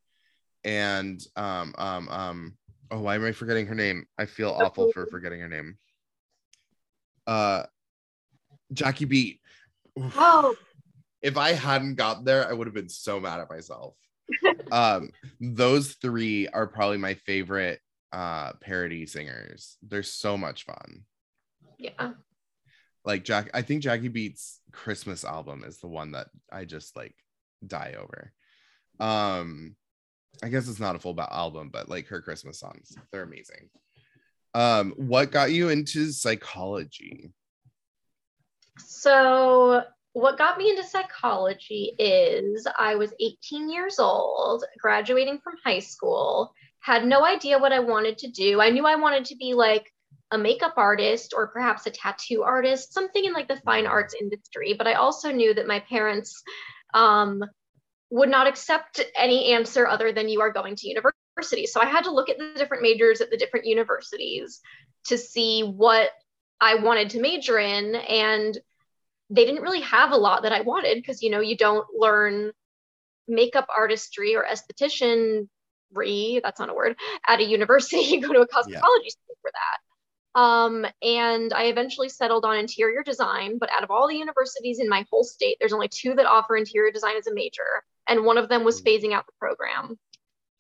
and 0.63 1.23
um, 1.35 1.73
um, 1.77 2.09
um, 2.09 2.57
oh, 2.91 2.99
why 2.99 3.15
am 3.15 3.25
I 3.25 3.31
forgetting 3.31 3.67
her 3.67 3.75
name? 3.75 4.05
I 4.17 4.25
feel 4.25 4.51
awful 4.51 4.91
for 4.91 5.05
forgetting 5.05 5.39
her 5.41 5.47
name. 5.49 5.77
Uh, 7.25 7.63
Jackie 8.73 9.05
Beat. 9.05 9.41
Oof. 9.99 10.13
Oh, 10.17 10.55
If 11.21 11.37
I 11.37 11.53
hadn't 11.53 11.95
gotten 11.95 12.23
there, 12.23 12.47
I 12.47 12.53
would 12.53 12.67
have 12.67 12.73
been 12.73 12.89
so 12.89 13.19
mad 13.19 13.39
at 13.39 13.49
myself. 13.49 13.95
um, 14.71 15.09
those 15.39 15.93
three 15.93 16.47
are 16.49 16.67
probably 16.67 16.97
my 16.97 17.13
favorite 17.13 17.79
uh 18.13 18.53
parody 18.61 19.05
singers. 19.05 19.77
They're 19.81 20.03
so 20.03 20.37
much 20.37 20.63
fun. 20.65 21.03
yeah. 21.77 22.11
Like 23.07 23.23
Jack, 23.23 23.49
I 23.53 23.61
think 23.61 23.81
Jackie 23.81 24.09
Beats 24.09 24.59
Christmas 24.73 25.23
album 25.23 25.63
is 25.65 25.77
the 25.77 25.87
one 25.87 26.11
that 26.11 26.27
I 26.51 26.65
just 26.65 26.95
like 26.97 27.15
die 27.65 27.95
over. 27.97 28.33
Um, 28.99 29.77
I 30.43 30.49
guess 30.49 30.67
it's 30.67 30.81
not 30.81 30.97
a 30.97 30.99
full 30.99 31.19
album, 31.19 31.69
but 31.71 31.87
like 31.87 32.07
her 32.07 32.21
Christmas 32.21 32.59
songs, 32.59 32.93
they're 33.11 33.23
amazing. 33.23 33.69
Um, 34.53 34.93
what 34.97 35.31
got 35.31 35.51
you 35.51 35.69
into 35.69 36.11
psychology? 36.11 37.31
So, 38.77 39.83
what 40.11 40.37
got 40.37 40.57
me 40.57 40.69
into 40.69 40.83
psychology 40.83 41.93
is 41.97 42.67
I 42.77 42.95
was 42.95 43.13
18 43.21 43.69
years 43.69 43.99
old, 43.99 44.65
graduating 44.79 45.39
from 45.43 45.53
high 45.63 45.79
school, 45.79 46.51
had 46.81 47.05
no 47.05 47.23
idea 47.23 47.57
what 47.57 47.71
I 47.71 47.79
wanted 47.79 48.17
to 48.19 48.27
do. 48.27 48.59
I 48.59 48.69
knew 48.69 48.85
I 48.85 48.95
wanted 48.95 49.25
to 49.25 49.35
be 49.37 49.53
like 49.53 49.93
a 50.31 50.37
makeup 50.37 50.73
artist 50.77 51.33
or 51.35 51.47
perhaps 51.47 51.85
a 51.85 51.91
tattoo 51.91 52.43
artist, 52.43 52.93
something 52.93 53.23
in 53.23 53.33
like 53.33 53.47
the 53.47 53.61
fine 53.61 53.87
arts 53.87 54.13
industry. 54.19 54.75
But 54.77 54.87
I 54.87 54.93
also 54.93 55.31
knew 55.31 55.53
that 55.53 55.67
my 55.67 55.79
parents 55.79 56.43
um, 56.93 57.43
would 58.09 58.29
not 58.29 58.47
accept 58.47 59.01
any 59.15 59.53
answer 59.53 59.87
other 59.87 60.11
than 60.11 60.29
you 60.29 60.41
are 60.41 60.51
going 60.51 60.75
to 60.75 60.87
university. 60.87 61.65
So 61.65 61.81
I 61.81 61.85
had 61.85 62.05
to 62.05 62.11
look 62.11 62.29
at 62.29 62.37
the 62.37 62.53
different 62.57 62.83
majors 62.83 63.21
at 63.21 63.29
the 63.29 63.37
different 63.37 63.65
universities 63.65 64.59
to 65.05 65.17
see 65.17 65.63
what 65.63 66.09
I 66.59 66.75
wanted 66.75 67.11
to 67.11 67.21
major 67.21 67.57
in. 67.57 67.95
And 67.95 68.57
they 69.29 69.45
didn't 69.45 69.61
really 69.61 69.81
have 69.81 70.11
a 70.11 70.17
lot 70.17 70.43
that 70.43 70.53
I 70.53 70.61
wanted 70.61 70.95
because, 70.95 71.21
you 71.21 71.29
know, 71.29 71.41
you 71.41 71.55
don't 71.55 71.85
learn 71.97 72.51
makeup 73.27 73.67
artistry 73.75 74.35
or 74.35 74.45
esthetician 74.45 75.47
that's 76.43 76.59
not 76.59 76.69
a 76.69 76.73
word 76.73 76.95
at 77.27 77.39
a 77.39 77.43
university 77.43 77.97
you 78.01 78.21
go 78.21 78.33
to 78.33 78.41
a 78.41 78.47
cosmetology 78.47 78.67
yeah. 78.67 79.09
school 79.09 79.35
for 79.41 79.51
that 79.51 79.86
um, 80.37 80.85
and 81.01 81.51
i 81.51 81.63
eventually 81.65 82.07
settled 82.07 82.45
on 82.45 82.57
interior 82.57 83.03
design 83.03 83.57
but 83.57 83.69
out 83.71 83.83
of 83.83 83.89
all 83.91 84.07
the 84.07 84.15
universities 84.15 84.79
in 84.79 84.87
my 84.87 85.03
whole 85.09 85.23
state 85.23 85.57
there's 85.59 85.73
only 85.73 85.87
two 85.87 86.13
that 86.13 86.27
offer 86.27 86.55
interior 86.55 86.91
design 86.91 87.17
as 87.17 87.27
a 87.27 87.33
major 87.33 87.83
and 88.07 88.23
one 88.23 88.37
of 88.37 88.47
them 88.47 88.63
was 88.63 88.81
phasing 88.81 89.11
out 89.11 89.25
the 89.25 89.33
program. 89.39 89.99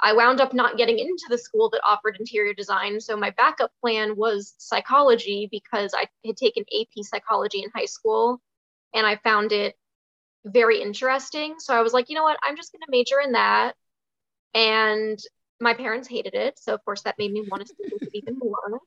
I 0.01 0.13
wound 0.13 0.41
up 0.41 0.53
not 0.53 0.77
getting 0.77 0.99
into 0.99 1.25
the 1.29 1.37
school 1.37 1.69
that 1.69 1.81
offered 1.85 2.17
interior 2.19 2.53
design 2.53 2.99
so 2.99 3.15
my 3.15 3.29
backup 3.31 3.71
plan 3.81 4.15
was 4.15 4.55
psychology 4.57 5.47
because 5.51 5.93
i 5.95 6.05
had 6.25 6.37
taken 6.37 6.65
ap 6.79 7.03
psychology 7.03 7.63
in 7.63 7.69
high 7.73 7.85
school 7.85 8.41
and 8.93 9.05
i 9.05 9.15
found 9.17 9.51
it 9.51 9.75
very 10.45 10.81
interesting. 10.81 11.55
So 11.59 11.75
i 11.75 11.81
was 11.81 11.93
like 11.93 12.09
you 12.09 12.15
know 12.15 12.23
what? 12.23 12.39
I'm 12.43 12.57
just 12.57 12.71
going 12.71 12.81
to 12.81 12.91
major 12.91 13.19
in 13.19 13.33
that. 13.33 13.73
And 14.53 15.19
my 15.59 15.73
parents 15.73 16.07
hated 16.07 16.35
it 16.35 16.57
so 16.59 16.73
of 16.73 16.83
course 16.85 17.01
that 17.01 17.15
made 17.17 17.31
me 17.31 17.43
want 17.49 17.65
to 17.65 17.73
study 17.73 18.09
even 18.13 18.37
more 18.37 18.79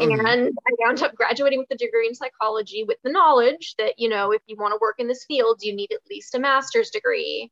mm-hmm. 0.00 0.26
and 0.26 0.52
i 0.66 0.70
wound 0.80 1.02
up 1.02 1.14
graduating 1.14 1.58
with 1.58 1.70
a 1.70 1.76
degree 1.76 2.06
in 2.06 2.14
psychology 2.14 2.84
with 2.84 2.98
the 3.04 3.10
knowledge 3.10 3.74
that 3.78 3.94
you 3.98 4.08
know 4.08 4.32
if 4.32 4.42
you 4.46 4.56
want 4.58 4.72
to 4.72 4.78
work 4.80 4.96
in 4.98 5.08
this 5.08 5.24
field 5.26 5.60
you 5.62 5.74
need 5.74 5.92
at 5.92 6.00
least 6.08 6.34
a 6.34 6.38
master's 6.38 6.90
degree 6.90 7.50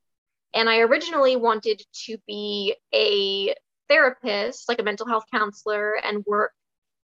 and 0.55 0.69
i 0.69 0.79
originally 0.79 1.37
wanted 1.37 1.83
to 1.93 2.17
be 2.27 2.75
a 2.95 3.55
therapist 3.89 4.69
like 4.69 4.81
a 4.81 4.85
mental 4.85 5.07
health 5.07 5.25
counselor 5.33 5.95
and 6.05 6.25
work 6.27 6.53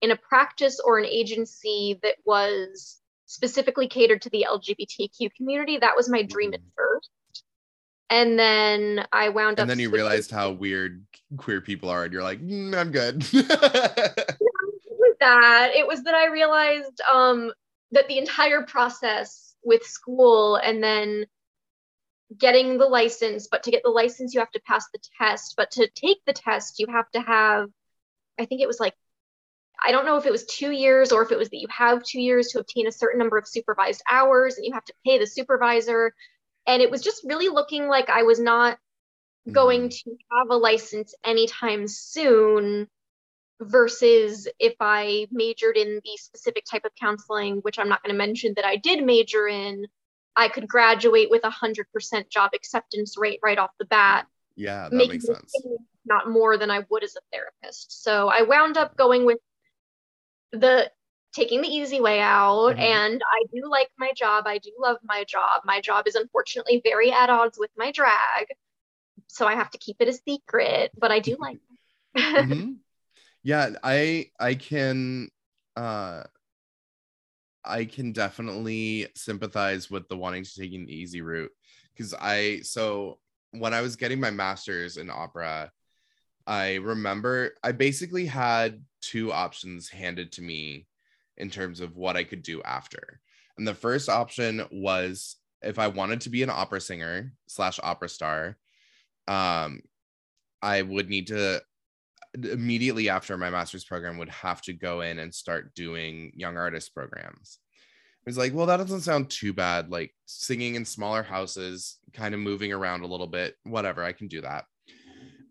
in 0.00 0.10
a 0.10 0.16
practice 0.16 0.80
or 0.84 0.98
an 0.98 1.06
agency 1.06 1.98
that 2.02 2.14
was 2.24 3.00
specifically 3.26 3.88
catered 3.88 4.22
to 4.22 4.30
the 4.30 4.46
lgbtq 4.48 5.34
community 5.36 5.78
that 5.78 5.96
was 5.96 6.08
my 6.08 6.22
dream 6.22 6.54
at 6.54 6.60
first 6.76 7.10
and 8.10 8.38
then 8.38 9.06
I 9.12 9.28
wound 9.28 9.58
and 9.58 9.58
up. 9.58 9.62
And 9.64 9.70
then 9.70 9.78
you 9.78 9.90
realized 9.90 10.30
how 10.30 10.50
weird 10.50 11.04
queer 11.36 11.60
people 11.60 11.90
are, 11.90 12.04
and 12.04 12.12
you're 12.12 12.22
like, 12.22 12.40
mm, 12.40 12.74
I'm 12.74 12.90
good. 12.90 13.22
that 15.20 15.70
it 15.74 15.86
was 15.86 16.04
that 16.04 16.14
I 16.14 16.26
realized 16.26 17.00
um, 17.12 17.52
that 17.92 18.08
the 18.08 18.18
entire 18.18 18.62
process 18.62 19.54
with 19.64 19.82
school 19.82 20.56
and 20.56 20.82
then 20.82 21.26
getting 22.36 22.78
the 22.78 22.86
license, 22.86 23.48
but 23.50 23.62
to 23.62 23.70
get 23.70 23.82
the 23.82 23.90
license, 23.90 24.34
you 24.34 24.40
have 24.40 24.50
to 24.50 24.60
pass 24.66 24.86
the 24.92 25.00
test. 25.18 25.54
But 25.56 25.70
to 25.72 25.88
take 25.94 26.18
the 26.26 26.32
test, 26.32 26.78
you 26.78 26.86
have 26.90 27.10
to 27.12 27.20
have, 27.20 27.68
I 28.38 28.44
think 28.44 28.60
it 28.60 28.66
was 28.66 28.80
like, 28.80 28.94
I 29.84 29.92
don't 29.92 30.04
know 30.04 30.16
if 30.16 30.26
it 30.26 30.32
was 30.32 30.44
two 30.44 30.72
years 30.72 31.12
or 31.12 31.22
if 31.22 31.32
it 31.32 31.38
was 31.38 31.50
that 31.50 31.60
you 31.60 31.68
have 31.70 32.02
two 32.02 32.20
years 32.20 32.48
to 32.48 32.60
obtain 32.60 32.86
a 32.86 32.92
certain 32.92 33.18
number 33.18 33.38
of 33.38 33.46
supervised 33.46 34.02
hours 34.10 34.56
and 34.56 34.66
you 34.66 34.72
have 34.72 34.84
to 34.86 34.94
pay 35.06 35.18
the 35.18 35.26
supervisor 35.26 36.12
and 36.66 36.82
it 36.82 36.90
was 36.90 37.00
just 37.00 37.24
really 37.24 37.48
looking 37.48 37.88
like 37.88 38.10
I 38.10 38.24
was 38.24 38.38
not 38.38 38.78
going 39.50 39.88
mm. 39.88 40.02
to 40.02 40.16
have 40.32 40.50
a 40.50 40.56
license 40.56 41.14
anytime 41.24 41.88
soon 41.88 42.88
versus 43.60 44.48
if 44.58 44.74
I 44.80 45.26
majored 45.30 45.76
in 45.76 46.00
the 46.04 46.16
specific 46.16 46.64
type 46.70 46.84
of 46.84 46.94
counseling, 46.94 47.56
which 47.58 47.78
I'm 47.78 47.88
not 47.88 48.02
going 48.02 48.14
to 48.14 48.18
mention 48.18 48.54
that 48.56 48.64
I 48.64 48.76
did 48.76 49.04
major 49.04 49.48
in, 49.48 49.86
I 50.36 50.48
could 50.48 50.68
graduate 50.68 51.30
with 51.30 51.44
a 51.44 51.50
hundred 51.50 51.86
percent 51.92 52.30
job 52.30 52.50
acceptance 52.54 53.16
rate 53.18 53.40
right 53.42 53.58
off 53.58 53.70
the 53.78 53.84
bat. 53.84 54.26
Yeah, 54.54 54.88
that 54.88 54.94
makes 54.94 55.26
sense. 55.26 55.52
Not 56.04 56.30
more 56.30 56.56
than 56.56 56.70
I 56.70 56.84
would 56.88 57.04
as 57.04 57.16
a 57.16 57.20
therapist. 57.32 58.02
So 58.02 58.28
I 58.28 58.42
wound 58.42 58.76
up 58.76 58.96
going 58.96 59.26
with 59.26 59.38
the 60.52 60.90
taking 61.32 61.60
the 61.60 61.68
easy 61.68 62.00
way 62.00 62.20
out 62.20 62.70
mm-hmm. 62.70 62.80
and 62.80 63.20
i 63.30 63.44
do 63.54 63.68
like 63.68 63.90
my 63.98 64.12
job 64.16 64.46
i 64.46 64.58
do 64.58 64.70
love 64.80 64.96
my 65.04 65.24
job 65.24 65.60
my 65.64 65.80
job 65.80 66.06
is 66.08 66.14
unfortunately 66.14 66.80
very 66.82 67.12
at 67.12 67.28
odds 67.28 67.58
with 67.58 67.70
my 67.76 67.92
drag 67.92 68.46
so 69.26 69.46
i 69.46 69.54
have 69.54 69.70
to 69.70 69.78
keep 69.78 69.96
it 70.00 70.08
a 70.08 70.12
secret 70.12 70.90
but 70.98 71.10
i 71.10 71.18
do 71.18 71.36
like 71.38 71.58
it 72.14 72.20
mm-hmm. 72.48 72.72
Yeah 73.42 73.70
i 73.82 74.26
i 74.40 74.54
can 74.54 75.28
uh 75.76 76.22
i 77.64 77.84
can 77.84 78.12
definitely 78.12 79.06
sympathize 79.14 79.90
with 79.90 80.08
the 80.08 80.16
wanting 80.16 80.44
to 80.44 80.54
take 80.60 80.72
an 80.72 80.88
easy 80.88 81.20
route 81.20 81.50
because 81.94 82.14
i 82.14 82.60
so 82.62 83.18
when 83.52 83.74
i 83.74 83.80
was 83.80 83.96
getting 83.96 84.20
my 84.20 84.30
master's 84.30 84.96
in 84.96 85.10
opera 85.10 85.70
i 86.46 86.74
remember 86.76 87.52
i 87.62 87.72
basically 87.72 88.26
had 88.26 88.82
two 89.00 89.32
options 89.32 89.88
handed 89.88 90.32
to 90.32 90.42
me 90.42 90.86
in 91.36 91.50
terms 91.50 91.80
of 91.80 91.96
what 91.96 92.16
I 92.16 92.24
could 92.24 92.42
do 92.42 92.62
after. 92.62 93.20
And 93.56 93.66
the 93.66 93.74
first 93.74 94.08
option 94.08 94.64
was 94.70 95.36
if 95.62 95.78
I 95.78 95.88
wanted 95.88 96.20
to 96.22 96.30
be 96.30 96.42
an 96.42 96.50
opera 96.50 96.80
singer 96.80 97.32
slash 97.46 97.80
opera 97.82 98.08
star, 98.08 98.56
um, 99.26 99.80
I 100.62 100.82
would 100.82 101.08
need 101.08 101.28
to 101.28 101.62
immediately 102.34 103.08
after 103.08 103.36
my 103.36 103.50
master's 103.50 103.84
program 103.84 104.18
would 104.18 104.28
have 104.28 104.62
to 104.62 104.72
go 104.72 105.00
in 105.00 105.18
and 105.18 105.34
start 105.34 105.74
doing 105.74 106.32
young 106.34 106.56
artist 106.56 106.94
programs. 106.94 107.58
It 108.24 108.28
was 108.28 108.38
like, 108.38 108.52
well, 108.52 108.66
that 108.66 108.76
doesn't 108.76 109.00
sound 109.00 109.30
too 109.30 109.52
bad. 109.52 109.90
Like 109.90 110.14
singing 110.26 110.74
in 110.74 110.84
smaller 110.84 111.22
houses, 111.22 111.98
kind 112.12 112.34
of 112.34 112.40
moving 112.40 112.72
around 112.72 113.02
a 113.02 113.06
little 113.06 113.26
bit, 113.26 113.54
whatever, 113.64 114.02
I 114.02 114.12
can 114.12 114.28
do 114.28 114.42
that. 114.42 114.64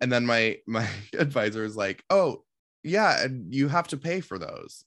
And 0.01 0.11
then 0.11 0.25
my 0.25 0.57
my 0.67 0.87
advisor 1.17 1.63
was 1.63 1.75
like, 1.75 2.03
oh, 2.09 2.43
yeah, 2.83 3.23
and 3.23 3.53
you 3.53 3.67
have 3.67 3.87
to 3.89 3.97
pay 3.97 4.21
for 4.21 4.37
those. 4.37 4.83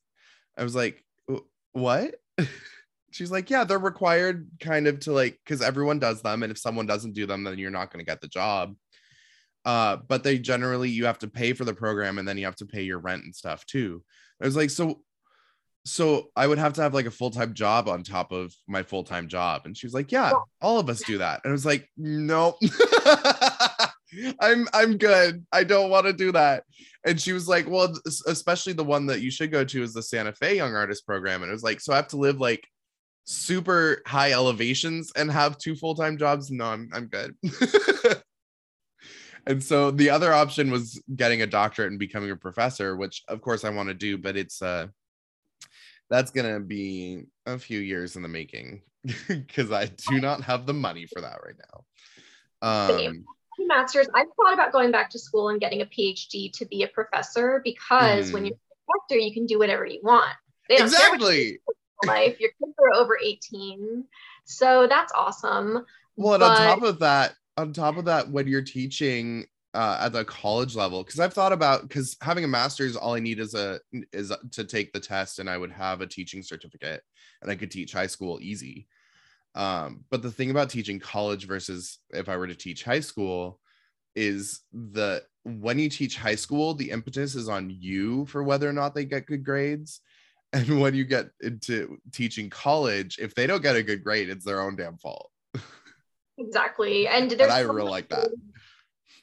I 0.56 0.62
was 0.62 0.74
like, 0.74 1.04
what? 1.72 2.14
She's 3.12 3.30
like, 3.30 3.50
yeah, 3.50 3.64
they're 3.64 3.78
required 3.78 4.48
kind 4.60 4.86
of 4.86 5.00
to 5.00 5.12
like, 5.12 5.38
because 5.44 5.62
everyone 5.62 5.98
does 5.98 6.22
them. 6.22 6.44
And 6.44 6.52
if 6.52 6.58
someone 6.58 6.86
doesn't 6.86 7.14
do 7.14 7.26
them, 7.26 7.42
then 7.42 7.58
you're 7.58 7.70
not 7.70 7.92
going 7.92 8.04
to 8.04 8.08
get 8.08 8.20
the 8.20 8.28
job. 8.28 8.76
Uh, 9.64 9.98
but 10.08 10.24
they 10.24 10.38
generally, 10.38 10.88
you 10.88 11.06
have 11.06 11.18
to 11.18 11.28
pay 11.28 11.52
for 11.52 11.64
the 11.64 11.74
program 11.74 12.18
and 12.18 12.26
then 12.26 12.38
you 12.38 12.44
have 12.44 12.56
to 12.56 12.66
pay 12.66 12.82
your 12.82 12.98
rent 12.98 13.24
and 13.24 13.34
stuff 13.34 13.64
too. 13.66 14.02
I 14.40 14.46
was 14.46 14.56
like, 14.56 14.70
so, 14.70 15.02
so 15.84 16.30
I 16.36 16.46
would 16.46 16.58
have 16.58 16.74
to 16.74 16.82
have 16.82 16.94
like 16.94 17.06
a 17.06 17.10
full 17.10 17.30
time 17.30 17.54
job 17.54 17.88
on 17.88 18.02
top 18.02 18.32
of 18.32 18.54
my 18.66 18.82
full 18.82 19.04
time 19.04 19.28
job. 19.28 19.62
And 19.64 19.76
she 19.76 19.86
was 19.86 19.94
like, 19.94 20.12
yeah, 20.12 20.32
all 20.60 20.78
of 20.78 20.88
us 20.88 21.02
do 21.02 21.18
that. 21.18 21.40
And 21.44 21.50
I 21.50 21.52
was 21.52 21.66
like, 21.66 21.88
nope. 21.96 22.56
I'm 24.40 24.66
I'm 24.72 24.98
good. 24.98 25.46
I 25.52 25.64
don't 25.64 25.90
want 25.90 26.06
to 26.06 26.12
do 26.12 26.32
that. 26.32 26.64
And 27.06 27.20
she 27.20 27.32
was 27.32 27.48
like, 27.48 27.68
well, 27.68 27.94
especially 28.26 28.72
the 28.72 28.84
one 28.84 29.06
that 29.06 29.20
you 29.20 29.30
should 29.30 29.52
go 29.52 29.64
to 29.64 29.82
is 29.82 29.94
the 29.94 30.02
Santa 30.02 30.32
Fe 30.32 30.56
Young 30.56 30.74
Artist 30.74 31.06
Program. 31.06 31.42
And 31.42 31.50
it 31.50 31.54
was 31.54 31.62
like, 31.62 31.80
so 31.80 31.92
I 31.92 31.96
have 31.96 32.08
to 32.08 32.16
live 32.16 32.40
like 32.40 32.66
super 33.24 34.02
high 34.06 34.32
elevations 34.32 35.12
and 35.16 35.30
have 35.30 35.56
two 35.58 35.76
full-time 35.76 36.18
jobs. 36.18 36.50
No, 36.50 36.66
I'm 36.66 36.90
I'm 36.92 37.06
good. 37.06 37.36
and 39.46 39.62
so 39.62 39.90
the 39.90 40.10
other 40.10 40.32
option 40.32 40.70
was 40.70 41.00
getting 41.14 41.42
a 41.42 41.46
doctorate 41.46 41.90
and 41.90 41.98
becoming 41.98 42.30
a 42.30 42.36
professor, 42.36 42.96
which 42.96 43.22
of 43.28 43.40
course 43.40 43.64
I 43.64 43.70
want 43.70 43.88
to 43.88 43.94
do, 43.94 44.18
but 44.18 44.36
it's 44.36 44.62
uh 44.62 44.88
that's 46.08 46.30
gonna 46.30 46.60
be 46.60 47.24
a 47.46 47.58
few 47.58 47.80
years 47.80 48.16
in 48.16 48.22
the 48.22 48.28
making 48.28 48.82
because 49.28 49.70
I 49.72 49.86
do 49.86 50.20
not 50.20 50.42
have 50.42 50.66
the 50.66 50.74
money 50.74 51.06
for 51.06 51.20
that 51.20 51.38
right 51.44 51.56
now. 51.72 51.84
Um 52.62 53.24
master's, 53.70 54.08
I've 54.14 54.26
thought 54.36 54.52
about 54.52 54.72
going 54.72 54.90
back 54.90 55.10
to 55.10 55.18
school 55.18 55.48
and 55.48 55.60
getting 55.60 55.80
a 55.80 55.86
PhD 55.86 56.52
to 56.58 56.66
be 56.66 56.82
a 56.82 56.88
professor 56.88 57.60
because 57.64 58.30
mm. 58.30 58.34
when 58.34 58.44
you're 58.44 58.54
a 58.54 58.84
professor, 58.90 59.18
you 59.18 59.32
can 59.32 59.46
do 59.46 59.58
whatever 59.58 59.86
you 59.86 60.00
want. 60.02 60.34
They 60.68 60.76
don't 60.76 60.86
exactly. 60.86 61.58
life. 62.06 62.38
Your 62.40 62.50
kids 62.50 62.74
are 62.78 63.00
over 63.00 63.18
18. 63.22 64.04
So 64.44 64.86
that's 64.88 65.12
awesome. 65.14 65.84
Well, 66.16 66.34
and 66.34 66.40
but... 66.40 66.50
on 66.50 66.56
top 66.56 66.82
of 66.82 66.98
that, 67.00 67.34
on 67.56 67.72
top 67.72 67.96
of 67.96 68.04
that, 68.06 68.30
when 68.30 68.46
you're 68.46 68.62
teaching 68.62 69.46
uh, 69.74 69.98
at 70.00 70.12
the 70.12 70.24
college 70.24 70.74
level, 70.74 71.04
because 71.04 71.20
I've 71.20 71.34
thought 71.34 71.52
about 71.52 71.82
because 71.82 72.16
having 72.22 72.44
a 72.44 72.48
master's, 72.48 72.96
all 72.96 73.14
I 73.14 73.20
need 73.20 73.38
is 73.38 73.54
a 73.54 73.80
is 74.12 74.32
to 74.52 74.64
take 74.64 74.92
the 74.92 75.00
test, 75.00 75.38
and 75.38 75.48
I 75.48 75.58
would 75.58 75.72
have 75.72 76.00
a 76.00 76.06
teaching 76.06 76.42
certificate, 76.42 77.02
and 77.42 77.50
I 77.50 77.54
could 77.54 77.70
teach 77.70 77.92
high 77.92 78.06
school 78.06 78.38
easy. 78.40 78.86
Um, 79.54 80.04
but 80.10 80.22
the 80.22 80.30
thing 80.30 80.50
about 80.50 80.70
teaching 80.70 81.00
college 81.00 81.46
versus 81.46 81.98
if 82.10 82.28
I 82.28 82.36
were 82.36 82.46
to 82.46 82.54
teach 82.54 82.84
high 82.84 83.00
school 83.00 83.58
is 84.14 84.60
the 84.72 85.22
when 85.44 85.78
you 85.78 85.88
teach 85.88 86.16
high 86.16 86.34
school, 86.34 86.74
the 86.74 86.90
impetus 86.90 87.34
is 87.34 87.48
on 87.48 87.70
you 87.70 88.26
for 88.26 88.42
whether 88.42 88.68
or 88.68 88.72
not 88.72 88.94
they 88.94 89.04
get 89.04 89.26
good 89.26 89.44
grades. 89.44 90.00
And 90.52 90.80
when 90.80 90.94
you 90.94 91.04
get 91.04 91.26
into 91.40 91.98
teaching 92.12 92.50
college, 92.50 93.20
if 93.20 93.36
they 93.36 93.46
don't 93.46 93.62
get 93.62 93.76
a 93.76 93.84
good 93.84 94.02
grade, 94.02 94.28
it's 94.28 94.44
their 94.44 94.60
own 94.60 94.74
damn 94.74 94.98
fault. 94.98 95.29
Exactly. 96.40 97.06
And 97.06 97.30
there's 97.30 97.42
and 97.42 97.52
I 97.52 97.62
so 97.62 97.72
really 97.72 97.90
like 97.90 98.08
that. 98.08 98.30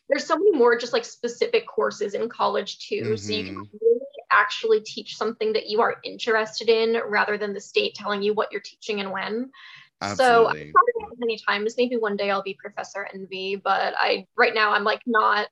There's 0.10 0.26
so 0.26 0.38
many 0.38 0.52
more 0.52 0.78
just 0.78 0.94
like 0.94 1.04
specific 1.04 1.68
courses 1.68 2.14
in 2.14 2.30
college 2.30 2.80
too. 2.80 3.02
Mm-hmm. 3.02 3.16
So 3.16 3.34
you 3.34 3.44
can 3.44 3.56
mm-hmm. 3.56 3.78
really 3.82 4.00
actually 4.32 4.82
teach 4.82 5.18
something 5.18 5.54
that 5.54 5.68
you 5.68 5.82
are 5.82 5.98
interested 6.04 6.70
in 6.70 6.98
rather 7.08 7.38
than 7.38 7.54
the 7.54 7.60
state 7.60 7.96
telling 7.96 8.22
you 8.22 8.34
what 8.34 8.52
you're 8.52 8.62
teaching 8.62 9.00
and 9.00 9.12
when. 9.12 9.52
So 10.16 10.48
I've 10.48 10.72
many 11.18 11.40
times. 11.48 11.74
Maybe 11.78 11.98
one 11.98 12.16
day 12.16 12.30
I'll 12.30 12.44
be 12.44 12.54
Professor 12.60 13.08
Envy, 13.14 13.56
but 13.56 13.96
I 13.98 14.28
right 14.38 14.54
now 14.54 14.72
I'm 14.74 14.84
like 14.84 15.02
not 15.08 15.48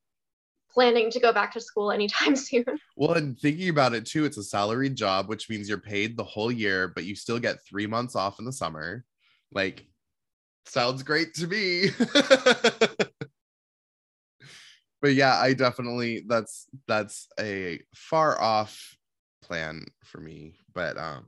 planning 0.72 1.10
to 1.10 1.20
go 1.20 1.34
back 1.34 1.54
to 1.54 1.62
school 1.62 1.92
anytime 1.92 2.36
soon. 2.36 2.66
Well, 2.96 3.14
and 3.14 3.40
thinking 3.40 3.70
about 3.70 3.94
it 3.94 4.06
too, 4.06 4.26
it's 4.26 4.38
a 4.38 4.44
salaried 4.44 4.96
job, 4.96 5.28
which 5.28 5.50
means 5.50 5.68
you're 5.68 5.80
paid 5.80 6.16
the 6.16 6.24
whole 6.24 6.52
year, 6.52 6.90
but 6.90 7.06
you 7.06 7.16
still 7.16 7.40
get 7.40 7.66
three 7.66 7.88
months 7.88 8.16
off 8.16 8.38
in 8.38 8.46
the 8.46 8.54
summer. 8.54 9.04
Like, 9.52 9.88
sounds 10.66 11.04
great 11.04 11.34
to 11.36 11.48
me. 11.48 11.90
but 15.02 15.14
yeah, 15.14 15.40
I 15.40 15.54
definitely 15.54 16.24
that's 16.28 16.68
that's 16.88 17.28
a 17.40 17.80
far 17.94 18.40
off 18.42 18.98
plan 19.42 19.86
for 20.04 20.20
me, 20.20 20.56
but 20.74 20.98
um 20.98 21.26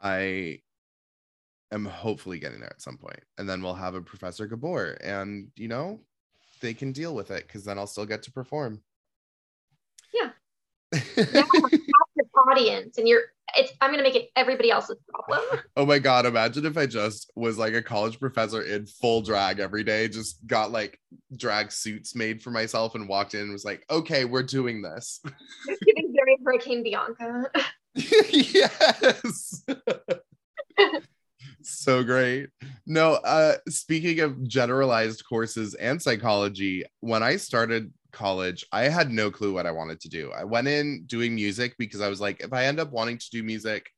I 0.00 0.60
am 1.72 1.84
hopefully 1.84 2.38
getting 2.38 2.60
there 2.60 2.70
at 2.70 2.80
some 2.80 2.96
point. 2.96 3.20
And 3.36 3.48
then 3.48 3.62
we'll 3.62 3.74
have 3.74 3.94
a 3.94 4.02
Professor 4.02 4.46
Gabor 4.46 4.96
and 5.02 5.48
you 5.56 5.68
know, 5.68 6.00
they 6.60 6.74
can 6.74 6.92
deal 6.92 7.14
with 7.14 7.30
it 7.30 7.46
because 7.46 7.64
then 7.64 7.78
I'll 7.78 7.86
still 7.86 8.06
get 8.06 8.22
to 8.24 8.32
perform. 8.32 8.80
Yeah. 10.12 10.30
yeah 11.16 11.42
audience 12.48 12.98
and 12.98 13.08
you're 13.08 13.22
it's 13.56 13.72
I'm 13.80 13.90
gonna 13.90 14.02
make 14.02 14.14
it 14.14 14.30
everybody 14.36 14.70
else's 14.70 14.98
problem. 15.08 15.60
Oh 15.76 15.86
my 15.86 15.98
god, 16.00 16.26
imagine 16.26 16.66
if 16.66 16.76
I 16.76 16.86
just 16.86 17.30
was 17.36 17.56
like 17.56 17.72
a 17.72 17.82
college 17.82 18.18
professor 18.18 18.62
in 18.62 18.86
full 18.86 19.22
drag 19.22 19.60
every 19.60 19.84
day, 19.84 20.08
just 20.08 20.44
got 20.46 20.72
like 20.72 20.98
drag 21.36 21.70
suits 21.70 22.16
made 22.16 22.42
for 22.42 22.50
myself 22.50 22.94
and 22.96 23.08
walked 23.08 23.34
in 23.34 23.42
and 23.42 23.52
was 23.52 23.64
like, 23.64 23.84
okay, 23.88 24.24
we're 24.24 24.42
doing 24.42 24.82
this. 24.82 25.20
just 25.68 25.80
giving 25.82 26.12
very 26.14 26.36
Hurricane 26.44 26.82
Bianca. 26.82 27.50
yes 27.94 29.64
so 31.62 32.02
great. 32.02 32.48
No, 32.86 33.14
uh 33.14 33.54
speaking 33.68 34.20
of 34.20 34.46
generalized 34.46 35.24
courses 35.28 35.74
and 35.74 36.02
psychology, 36.02 36.84
when 37.00 37.22
I 37.22 37.36
started 37.36 37.92
college, 38.12 38.64
I 38.72 38.82
had 38.84 39.10
no 39.10 39.30
clue 39.30 39.52
what 39.52 39.66
I 39.66 39.70
wanted 39.70 40.00
to 40.00 40.08
do. 40.08 40.32
I 40.32 40.44
went 40.44 40.68
in 40.68 41.04
doing 41.06 41.34
music 41.34 41.74
because 41.78 42.00
I 42.00 42.08
was 42.08 42.20
like 42.20 42.40
if 42.40 42.52
I 42.52 42.64
end 42.64 42.80
up 42.80 42.90
wanting 42.90 43.18
to 43.18 43.30
do 43.30 43.42
music, 43.42 43.90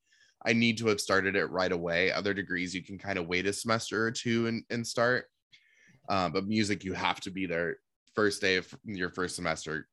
I 0.45 0.53
need 0.53 0.79
to 0.79 0.89
have 0.89 1.01
started 1.01 1.37
it 1.37 1.51
right 1.51 1.73
away. 1.73 2.13
Other 2.13 2.35
degrees 2.35 2.75
you 2.75 2.83
can 2.83 2.99
kind 2.99 3.19
of 3.19 3.27
wait 3.27 3.47
a 3.47 3.53
semester 3.53 4.07
or 4.07 4.11
two 4.11 4.47
and, 4.47 4.65
and 4.71 4.87
start. 4.87 5.27
Uh, 6.09 6.29
but 6.29 6.49
music 6.49 6.83
you 6.83 6.93
have 6.93 7.21
to 7.21 7.31
be 7.31 7.47
there 7.47 7.77
first 8.15 8.41
day 8.41 8.57
of 8.57 8.67
your 8.85 9.11
first 9.11 9.37
semester 9.37 9.87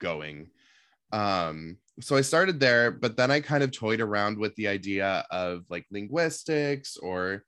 going. 0.00 0.48
Um 1.12 1.78
so 2.00 2.16
I 2.16 2.20
started 2.20 2.60
there, 2.60 2.92
but 2.92 3.16
then 3.16 3.30
I 3.30 3.40
kind 3.40 3.64
of 3.64 3.72
toyed 3.72 4.00
around 4.00 4.38
with 4.38 4.54
the 4.54 4.68
idea 4.68 5.24
of 5.30 5.64
like 5.68 5.84
linguistics 5.90 6.96
or 6.96 7.44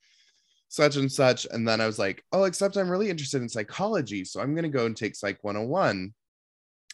such 0.70 0.94
and 0.94 1.10
such. 1.10 1.46
And 1.50 1.66
then 1.66 1.80
I 1.80 1.86
was 1.86 1.98
like, 1.98 2.24
oh, 2.32 2.44
except 2.44 2.76
I'm 2.76 2.88
really 2.88 3.10
interested 3.10 3.42
in 3.42 3.48
psychology. 3.48 4.24
So 4.24 4.40
I'm 4.40 4.54
going 4.54 4.62
to 4.62 4.68
go 4.68 4.86
and 4.86 4.96
take 4.96 5.16
Psych 5.16 5.42
101. 5.42 6.14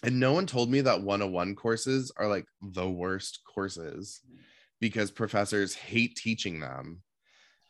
And 0.03 0.21
no 0.21 0.33
one 0.33 0.47
told 0.47 0.71
me 0.71 0.81
that 0.81 1.03
101 1.03 1.55
courses 1.55 2.11
are 2.17 2.27
like 2.27 2.47
the 2.61 2.89
worst 2.89 3.41
courses 3.47 4.21
because 4.81 5.11
professors 5.11 5.75
hate 5.75 6.17
teaching 6.17 6.59
them 6.59 7.03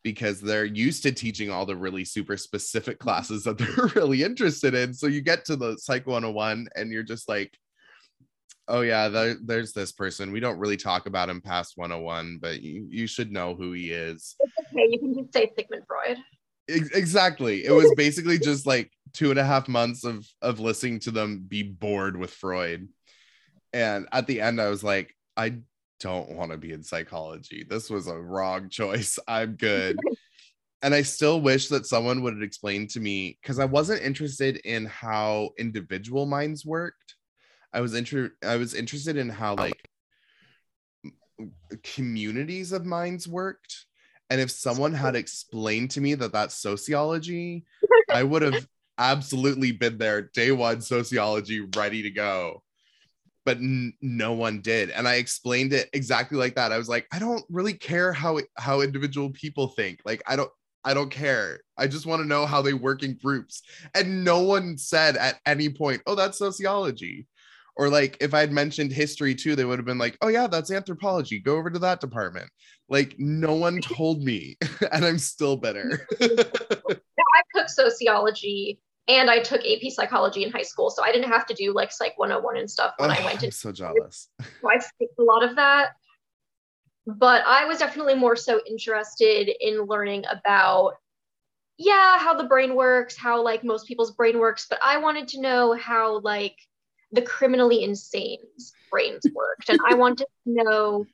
because 0.04 0.40
they're 0.40 0.64
used 0.64 1.02
to 1.02 1.12
teaching 1.12 1.50
all 1.50 1.66
the 1.66 1.76
really 1.76 2.04
super 2.04 2.36
specific 2.36 3.00
classes 3.00 3.42
that 3.42 3.58
they're 3.58 3.86
really 3.96 4.22
interested 4.22 4.74
in. 4.74 4.94
So 4.94 5.08
you 5.08 5.20
get 5.20 5.44
to 5.46 5.56
the 5.56 5.76
Psych 5.76 6.06
101 6.06 6.68
and 6.76 6.92
you're 6.92 7.02
just 7.02 7.28
like, 7.28 7.56
oh 8.68 8.80
yeah 8.80 9.08
there, 9.08 9.36
there's 9.44 9.72
this 9.72 9.92
person 9.92 10.32
we 10.32 10.40
don't 10.40 10.58
really 10.58 10.76
talk 10.76 11.06
about 11.06 11.28
him 11.28 11.40
past 11.40 11.74
101 11.76 12.38
but 12.40 12.60
you, 12.62 12.86
you 12.90 13.06
should 13.06 13.30
know 13.30 13.54
who 13.54 13.72
he 13.72 13.90
is 13.90 14.36
it's 14.40 14.65
okay 14.76 14.88
you 14.90 14.98
can 14.98 15.14
just 15.14 15.32
say 15.32 15.50
sigmund 15.56 15.82
freud. 15.86 16.18
Exactly. 16.68 17.64
It 17.64 17.70
was 17.70 17.92
basically 17.96 18.38
just 18.38 18.66
like 18.66 18.90
two 19.12 19.30
and 19.30 19.38
a 19.38 19.44
half 19.44 19.68
months 19.68 20.04
of 20.04 20.26
of 20.42 20.60
listening 20.60 20.98
to 21.00 21.10
them 21.10 21.44
be 21.46 21.62
bored 21.62 22.16
with 22.16 22.32
freud. 22.32 22.88
And 23.72 24.08
at 24.12 24.26
the 24.26 24.40
end 24.40 24.60
i 24.60 24.68
was 24.68 24.82
like 24.82 25.14
i 25.36 25.58
don't 26.00 26.30
want 26.30 26.50
to 26.50 26.58
be 26.58 26.72
in 26.72 26.82
psychology. 26.82 27.64
This 27.68 27.88
was 27.88 28.06
a 28.06 28.18
wrong 28.18 28.68
choice. 28.68 29.18
I'm 29.26 29.56
good. 29.56 29.98
And 30.82 30.94
i 30.94 31.02
still 31.02 31.40
wish 31.40 31.68
that 31.68 31.86
someone 31.86 32.22
would 32.22 32.42
explain 32.42 32.86
to 32.88 33.00
me 33.00 33.38
because 33.40 33.58
i 33.58 33.64
wasn't 33.64 34.02
interested 34.02 34.58
in 34.58 34.84
how 34.84 35.50
individual 35.58 36.26
minds 36.26 36.66
worked. 36.66 37.16
I 37.72 37.80
was 37.80 37.94
inter 37.94 38.32
I 38.46 38.56
was 38.56 38.74
interested 38.74 39.16
in 39.16 39.30
how 39.30 39.56
like 39.56 39.88
communities 41.82 42.72
of 42.72 42.84
minds 42.84 43.26
worked. 43.26 43.85
And 44.30 44.40
if 44.40 44.50
someone 44.50 44.92
had 44.92 45.16
explained 45.16 45.92
to 45.92 46.00
me 46.00 46.14
that 46.14 46.32
that's 46.32 46.54
sociology, 46.54 47.64
I 48.12 48.22
would 48.22 48.42
have 48.42 48.66
absolutely 48.98 49.72
been 49.72 49.98
there 49.98 50.22
day 50.22 50.52
one 50.52 50.80
sociology 50.80 51.66
ready 51.76 52.02
to 52.02 52.10
go. 52.10 52.62
But 53.44 53.58
n- 53.58 53.94
no 54.02 54.32
one 54.32 54.60
did. 54.60 54.90
And 54.90 55.06
I 55.06 55.14
explained 55.16 55.72
it 55.72 55.88
exactly 55.92 56.36
like 56.36 56.56
that. 56.56 56.72
I 56.72 56.78
was 56.78 56.88
like, 56.88 57.06
I 57.12 57.18
don't 57.18 57.44
really 57.48 57.74
care 57.74 58.12
how 58.12 58.40
how 58.56 58.80
individual 58.80 59.30
people 59.30 59.68
think. 59.68 60.00
Like 60.04 60.22
I 60.26 60.34
don't 60.34 60.50
I 60.84 60.94
don't 60.94 61.10
care. 61.10 61.60
I 61.76 61.88
just 61.88 62.06
want 62.06 62.22
to 62.22 62.28
know 62.28 62.46
how 62.46 62.62
they 62.62 62.72
work 62.72 63.02
in 63.02 63.18
groups. 63.20 63.62
And 63.94 64.24
no 64.24 64.42
one 64.42 64.78
said 64.78 65.16
at 65.16 65.40
any 65.44 65.68
point, 65.68 66.00
"Oh, 66.06 66.14
that's 66.14 66.38
sociology." 66.38 67.26
Or 67.76 67.88
like 67.90 68.16
if 68.20 68.32
I'd 68.32 68.52
mentioned 68.52 68.92
history 68.92 69.34
too, 69.34 69.54
they 69.54 69.64
would 69.64 69.78
have 69.78 69.86
been 69.86 69.98
like, 69.98 70.16
oh 70.22 70.28
yeah, 70.28 70.46
that's 70.46 70.70
anthropology. 70.70 71.38
Go 71.38 71.56
over 71.56 71.70
to 71.70 71.78
that 71.80 72.00
department. 72.00 72.48
Like 72.88 73.16
no 73.18 73.54
one 73.54 73.80
told 73.80 74.22
me, 74.22 74.56
and 74.92 75.04
I'm 75.04 75.18
still 75.18 75.56
bitter. 75.56 76.06
I 76.20 77.42
took 77.54 77.68
sociology 77.68 78.80
and 79.08 79.30
I 79.30 79.40
took 79.40 79.60
AP 79.60 79.92
psychology 79.92 80.42
in 80.42 80.50
high 80.50 80.62
school, 80.62 80.90
so 80.90 81.04
I 81.04 81.12
didn't 81.12 81.30
have 81.30 81.46
to 81.46 81.54
do 81.54 81.72
like 81.74 81.92
Psych 81.92 82.16
101 82.16 82.56
and 82.56 82.70
stuff 82.70 82.94
when 82.96 83.10
oh, 83.10 83.14
I 83.14 83.24
went 83.24 83.40
to. 83.40 83.52
So 83.52 83.72
jealous. 83.72 84.28
So 84.62 84.70
I 84.70 84.78
skipped 84.78 85.18
a 85.18 85.22
lot 85.22 85.44
of 85.44 85.56
that, 85.56 85.90
but 87.06 87.44
I 87.46 87.66
was 87.66 87.78
definitely 87.78 88.14
more 88.14 88.36
so 88.36 88.60
interested 88.66 89.50
in 89.60 89.82
learning 89.82 90.24
about 90.30 90.94
yeah 91.78 92.18
how 92.18 92.32
the 92.32 92.44
brain 92.44 92.74
works 92.74 93.16
how 93.18 93.42
like 93.42 93.62
most 93.62 93.86
people's 93.86 94.12
brain 94.12 94.38
works 94.38 94.66
but 94.70 94.78
i 94.82 94.96
wanted 94.96 95.28
to 95.28 95.42
know 95.42 95.74
how 95.74 96.20
like 96.20 96.56
the 97.12 97.22
criminally 97.22 97.82
insane 97.84 98.38
brains 98.90 99.24
worked. 99.34 99.68
and 99.68 99.78
I 99.86 99.94
wanted 99.94 100.26
to 100.46 100.52
know 100.52 101.06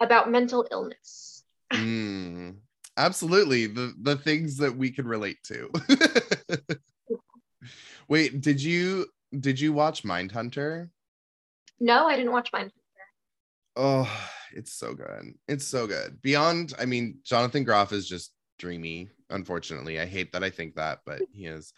about 0.00 0.30
mental 0.30 0.66
illness. 0.70 1.44
Mm, 1.72 2.56
absolutely. 2.96 3.66
The 3.66 3.94
the 4.00 4.16
things 4.16 4.58
that 4.58 4.76
we 4.76 4.90
can 4.90 5.06
relate 5.06 5.38
to. 5.44 5.70
Wait, 8.08 8.40
did 8.40 8.62
you 8.62 9.06
did 9.38 9.58
you 9.58 9.72
watch 9.72 10.04
Mindhunter? 10.04 10.90
No, 11.80 12.06
I 12.06 12.16
didn't 12.16 12.32
watch 12.32 12.52
Mindhunter. 12.52 12.70
Oh, 13.76 14.10
it's 14.52 14.72
so 14.72 14.94
good. 14.94 15.34
It's 15.48 15.66
so 15.66 15.86
good. 15.86 16.22
Beyond, 16.22 16.74
I 16.78 16.84
mean, 16.84 17.18
Jonathan 17.24 17.64
Groff 17.64 17.92
is 17.92 18.08
just 18.08 18.32
dreamy, 18.58 19.08
unfortunately. 19.30 19.98
I 19.98 20.06
hate 20.06 20.32
that 20.32 20.44
I 20.44 20.50
think 20.50 20.76
that, 20.76 21.00
but 21.04 21.22
he 21.32 21.46
is. 21.46 21.72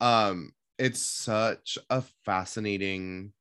Um, 0.00 0.50
it's 0.78 1.00
such 1.00 1.78
a 1.90 2.02
fascinating 2.24 3.32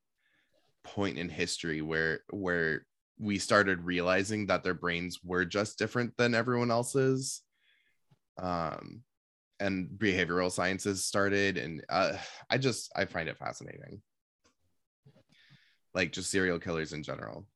point 0.83 1.17
in 1.17 1.29
history 1.29 1.81
where 1.81 2.21
where 2.29 2.85
we 3.19 3.39
started 3.39 3.83
realizing 3.83 4.47
that 4.47 4.63
their 4.63 4.73
brains 4.73 5.19
were 5.23 5.45
just 5.45 5.77
different 5.79 6.15
than 6.17 6.35
everyone 6.35 6.71
else's. 6.71 7.41
Um 8.37 9.03
and 9.59 9.87
behavioral 9.97 10.51
sciences 10.51 11.05
started 11.05 11.57
and 11.57 11.81
uh, 11.87 12.11
i 12.49 12.57
just 12.57 12.91
i 12.95 13.05
find 13.05 13.29
it 13.29 13.37
fascinating. 13.37 14.01
Like 15.93 16.11
just 16.11 16.29
serial 16.29 16.59
killers 16.59 16.93
in 16.93 17.03
general. 17.03 17.47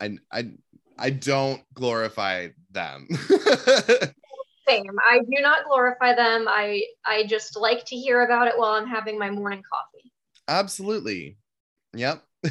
I 0.00 0.18
i 0.32 0.50
i 0.98 1.10
don't 1.10 1.62
glorify 1.74 2.48
them 2.70 3.08
Same. 4.66 4.96
I 5.10 5.18
do 5.18 5.42
not 5.42 5.66
glorify 5.66 6.14
them. 6.14 6.46
I 6.48 6.82
I 7.04 7.24
just 7.24 7.56
like 7.56 7.84
to 7.86 7.96
hear 7.96 8.22
about 8.22 8.48
it 8.48 8.56
while 8.56 8.72
I'm 8.72 8.86
having 8.86 9.18
my 9.18 9.30
morning 9.30 9.62
coffee. 9.70 10.12
Absolutely. 10.48 11.36
Yep. 11.94 12.22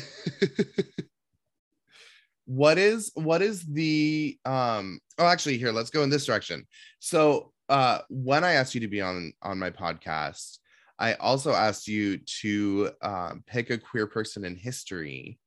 what 2.46 2.78
is 2.78 3.12
what 3.16 3.42
is 3.42 3.64
the 3.66 4.38
um 4.46 5.00
oh 5.18 5.26
actually 5.26 5.58
here 5.58 5.72
let's 5.72 5.90
go 5.90 6.04
in 6.04 6.10
this 6.10 6.26
direction. 6.26 6.68
So 7.00 7.52
uh 7.70 8.00
when 8.10 8.44
I 8.44 8.54
asked 8.54 8.76
you 8.76 8.82
to 8.82 8.88
be 8.88 9.02
on 9.02 9.34
on 9.42 9.58
my 9.58 9.70
podcast, 9.70 10.60
I 11.00 11.16
also 11.16 11.52
asked 11.54 11.88
you 11.88 12.20
to 12.42 12.92
um, 13.02 13.44
pick 13.48 13.70
a 13.72 13.78
queer 13.78 14.08
person 14.08 14.46
in 14.46 14.56
history. 14.56 15.40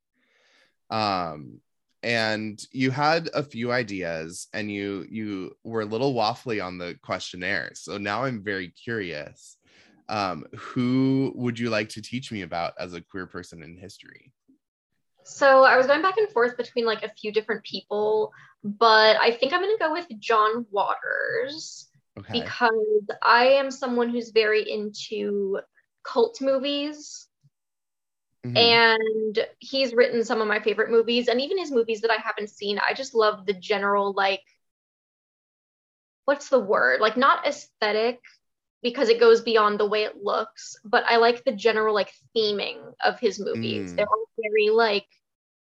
Um 0.91 1.61
and 2.03 2.63
you 2.73 2.91
had 2.91 3.29
a 3.35 3.43
few 3.43 3.73
ideas 3.73 4.49
and 4.53 4.71
you 4.71 5.07
you 5.11 5.57
were 5.65 5.81
a 5.81 5.87
little 5.87 6.15
waffly 6.15 6.65
on 6.65 6.79
the 6.79 6.97
questionnaire 7.03 7.71
so 7.75 7.99
now 7.99 8.25
i'm 8.25 8.43
very 8.43 8.69
curious 8.69 9.57
um, 10.09 10.45
who 10.55 11.33
would 11.35 11.59
you 11.59 11.69
like 11.69 11.89
to 11.89 12.01
teach 12.01 12.31
me 12.31 12.43
about 12.43 12.75
as 12.79 12.95
a 12.95 13.01
queer 13.01 13.27
person 13.27 13.63
in 13.63 13.77
history 13.77 14.33
So 15.25 15.65
I 15.65 15.77
was 15.77 15.89
going 15.89 16.03
back 16.03 16.17
and 16.19 16.29
forth 16.31 16.57
between 16.57 16.87
like 16.87 17.03
a 17.03 17.13
few 17.21 17.33
different 17.33 17.65
people, 17.65 18.31
but 18.63 19.17
I 19.17 19.33
think 19.33 19.53
I'm 19.53 19.61
going 19.61 19.77
to 19.77 19.85
go 19.85 19.93
with 19.93 20.07
John 20.21 20.65
Waters 20.71 21.89
Okay. 22.17 22.41
because 22.41 23.05
I 23.23 23.47
am 23.47 23.71
someone 23.71 24.09
who's 24.09 24.31
very 24.31 24.71
into 24.71 25.59
cult 26.05 26.41
movies. 26.41 27.26
Mhm. 28.55 28.57
and 28.57 29.47
he's 29.59 29.95
written 29.95 30.25
some 30.25 30.41
of 30.41 30.49
my 30.49 30.61
favorite 30.61 30.91
movies 30.91 31.29
and 31.29 31.41
even 31.41 31.59
his 31.59 31.71
movies 31.71 32.01
that 32.03 32.11
i 32.11 32.17
haven't 32.17 32.51
seen 32.51 32.79
i 32.79 32.95
just 32.95 33.15
love 33.15 33.47
the 33.47 33.53
general 33.53 34.13
like 34.13 34.43
what's 36.25 36.49
the 36.49 36.59
word 36.59 37.01
like 37.01 37.17
not 37.17 37.47
aesthetic 37.47 38.21
because 38.83 39.09
it 39.09 39.21
goes 39.21 39.41
beyond 39.41 39.81
the 39.81 39.89
way 39.89 40.05
it 40.05 40.17
looks 40.23 40.77
but 40.85 41.05
i 41.09 41.17
like 41.17 41.45
the 41.45 41.53
general 41.53 41.95
like 41.95 42.13
theming 42.37 42.79
of 43.05 43.19
his 43.19 43.39
movies 43.41 43.93
Mm. 43.93 43.97
they're 43.97 44.07
all 44.09 44.27
very 44.43 44.71
like 44.71 45.07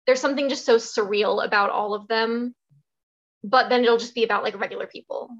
there's 0.06 0.20
something 0.20 0.48
just 0.48 0.64
so 0.64 0.76
surreal 0.76 1.44
about 1.44 1.70
all 1.70 1.94
of 1.94 2.08
them 2.08 2.54
but 3.44 3.68
then 3.68 3.84
it'll 3.84 3.98
just 3.98 4.14
be 4.14 4.24
about 4.24 4.42
like 4.42 4.58
regular 4.58 4.86
people 4.86 5.30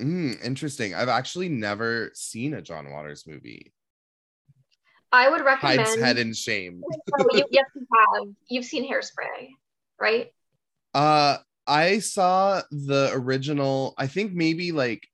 Mm, 0.00 0.42
interesting. 0.42 0.94
I've 0.94 1.08
actually 1.08 1.48
never 1.48 2.10
seen 2.14 2.54
a 2.54 2.62
John 2.62 2.90
Waters 2.90 3.24
movie. 3.24 3.72
I 5.12 5.28
would 5.28 5.44
recommend 5.44 5.80
Hides 5.80 5.94
head 5.96 6.18
in 6.18 6.32
shame. 6.32 6.82
Oh, 7.14 7.26
you, 7.36 7.44
yes 7.50 7.66
you 7.74 7.86
have 7.92 8.28
you've 8.48 8.64
seen 8.64 8.90
hairspray 8.90 9.50
right 10.00 10.32
Uh, 10.94 11.38
I 11.66 12.00
saw 12.00 12.60
the 12.72 13.10
original. 13.14 13.94
I 13.96 14.08
think 14.08 14.32
maybe 14.32 14.72
like 14.72 15.06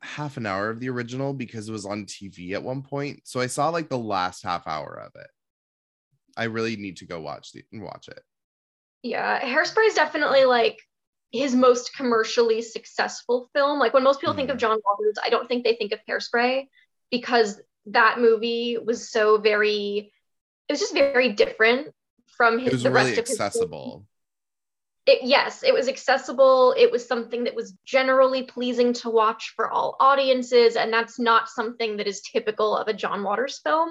half 0.00 0.36
an 0.36 0.46
hour 0.46 0.70
of 0.70 0.78
the 0.78 0.88
original 0.90 1.34
because 1.34 1.68
it 1.68 1.72
was 1.72 1.84
on 1.84 2.06
TV 2.06 2.52
at 2.52 2.62
one 2.62 2.82
point. 2.82 3.22
So 3.24 3.40
I 3.40 3.48
saw 3.48 3.70
like 3.70 3.88
the 3.88 3.98
last 3.98 4.44
half 4.44 4.68
hour 4.68 4.94
of 5.04 5.10
it. 5.20 5.26
I 6.36 6.44
really 6.44 6.76
need 6.76 6.98
to 6.98 7.04
go 7.06 7.20
watch 7.20 7.50
the 7.52 7.64
and 7.72 7.82
watch 7.82 8.06
it. 8.08 8.20
Yeah, 9.02 9.40
Hairspray 9.40 9.88
is 9.88 9.94
definitely 9.94 10.44
like 10.44 10.78
his 11.32 11.54
most 11.54 11.94
commercially 11.96 12.62
successful 12.62 13.50
film. 13.54 13.80
Like 13.80 13.92
when 13.92 14.04
most 14.04 14.20
people 14.20 14.34
think 14.34 14.50
of 14.50 14.56
Mhm. 14.56 14.60
John 14.60 14.78
Waters, 14.84 15.18
I 15.22 15.30
don't 15.30 15.48
think 15.48 15.64
they 15.64 15.74
think 15.74 15.92
of 15.92 15.98
Hairspray 16.08 16.68
because 17.10 17.60
that 17.86 18.18
movie 18.18 18.76
was 18.82 19.10
so 19.10 19.38
very 19.38 20.12
it 20.68 20.72
was 20.72 20.80
just 20.80 20.92
very 20.94 21.32
different 21.32 21.88
from 22.36 22.58
his 22.58 22.68
It 22.68 22.72
was 22.74 22.82
the 22.82 22.90
really 22.90 23.06
rest 23.10 23.18
of 23.18 23.26
his 23.26 23.40
accessible. 23.40 24.06
it, 25.06 25.20
yes, 25.22 25.62
it 25.62 25.72
was 25.72 25.88
accessible. 25.88 26.74
It 26.76 26.90
was 26.92 27.06
something 27.06 27.44
that 27.44 27.54
was 27.54 27.72
generally 27.86 28.42
pleasing 28.42 28.92
to 28.94 29.08
watch 29.08 29.54
for 29.56 29.70
all 29.70 29.96
audiences, 29.98 30.76
and 30.76 30.92
that's 30.92 31.18
not 31.18 31.48
something 31.48 31.96
that 31.96 32.06
is 32.06 32.20
typical 32.20 32.76
of 32.76 32.88
a 32.88 32.92
John 32.92 33.22
Waters 33.22 33.58
film. 33.64 33.90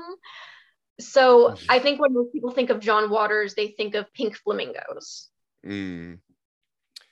So 0.99 1.55
I 1.69 1.79
think 1.79 1.99
when 1.99 2.13
most 2.13 2.31
people 2.31 2.51
think 2.51 2.69
of 2.69 2.79
John 2.79 3.09
Waters, 3.09 3.55
they 3.55 3.69
think 3.69 3.95
of 3.95 4.11
Pink 4.13 4.35
Flamingos, 4.37 5.29
Mm, 5.65 6.19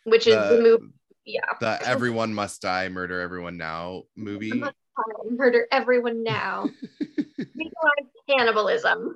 which 0.03 0.27
is 0.27 0.35
the, 0.35 0.55
The- 0.55 0.61
movie. 0.61 0.93
Yeah, 1.25 1.41
the 1.59 1.79
Everyone 1.87 2.35
Must 2.35 2.61
Die, 2.61 2.89
Murder 2.89 3.19
Everyone 3.21 3.57
Now 3.57 4.03
movie. 4.15 4.61
Murder 5.29 5.67
everyone 5.71 6.23
now. 6.23 6.69
Cannibalism. 8.29 9.15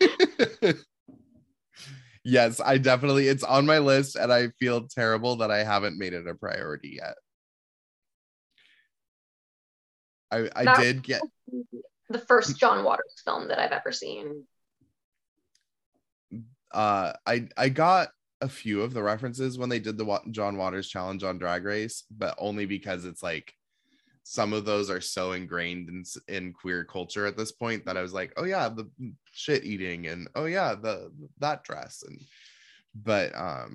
yes, 2.24 2.60
I 2.64 2.78
definitely 2.78 3.28
it's 3.28 3.44
on 3.44 3.66
my 3.66 3.78
list 3.78 4.16
and 4.16 4.32
I 4.32 4.48
feel 4.58 4.86
terrible 4.88 5.36
that 5.36 5.50
I 5.50 5.64
haven't 5.64 5.98
made 5.98 6.14
it 6.14 6.26
a 6.26 6.34
priority 6.34 6.98
yet. 7.00 7.14
I 10.30 10.48
I 10.54 10.64
That- 10.64 10.80
did 10.80 11.02
get 11.02 11.22
The 12.08 12.18
first 12.18 12.58
John 12.58 12.84
Waters 12.84 13.20
film 13.24 13.48
that 13.48 13.58
I've 13.58 13.72
ever 13.72 13.92
seen. 13.92 14.44
uh 16.72 17.12
I 17.26 17.48
I 17.56 17.68
got 17.70 18.08
a 18.40 18.48
few 18.48 18.82
of 18.82 18.94
the 18.94 19.02
references 19.02 19.58
when 19.58 19.68
they 19.68 19.80
did 19.80 19.98
the 19.98 20.20
John 20.30 20.56
Waters 20.56 20.88
challenge 20.88 21.24
on 21.24 21.38
Drag 21.38 21.64
Race, 21.64 22.04
but 22.10 22.34
only 22.38 22.66
because 22.66 23.04
it's 23.04 23.22
like 23.22 23.52
some 24.30 24.52
of 24.52 24.66
those 24.66 24.90
are 24.90 25.00
so 25.00 25.32
ingrained 25.32 25.88
in 25.88 26.04
in 26.28 26.52
queer 26.52 26.84
culture 26.84 27.24
at 27.24 27.34
this 27.34 27.50
point 27.50 27.86
that 27.86 27.96
I 27.96 28.02
was 28.02 28.12
like, 28.12 28.30
oh 28.36 28.44
yeah, 28.44 28.68
the 28.68 28.86
shit 29.32 29.64
eating 29.64 30.06
and 30.06 30.28
oh 30.34 30.44
yeah, 30.44 30.74
the 30.74 31.10
that 31.38 31.64
dress 31.64 32.04
and 32.06 32.20
but 32.94 33.34
um 33.34 33.74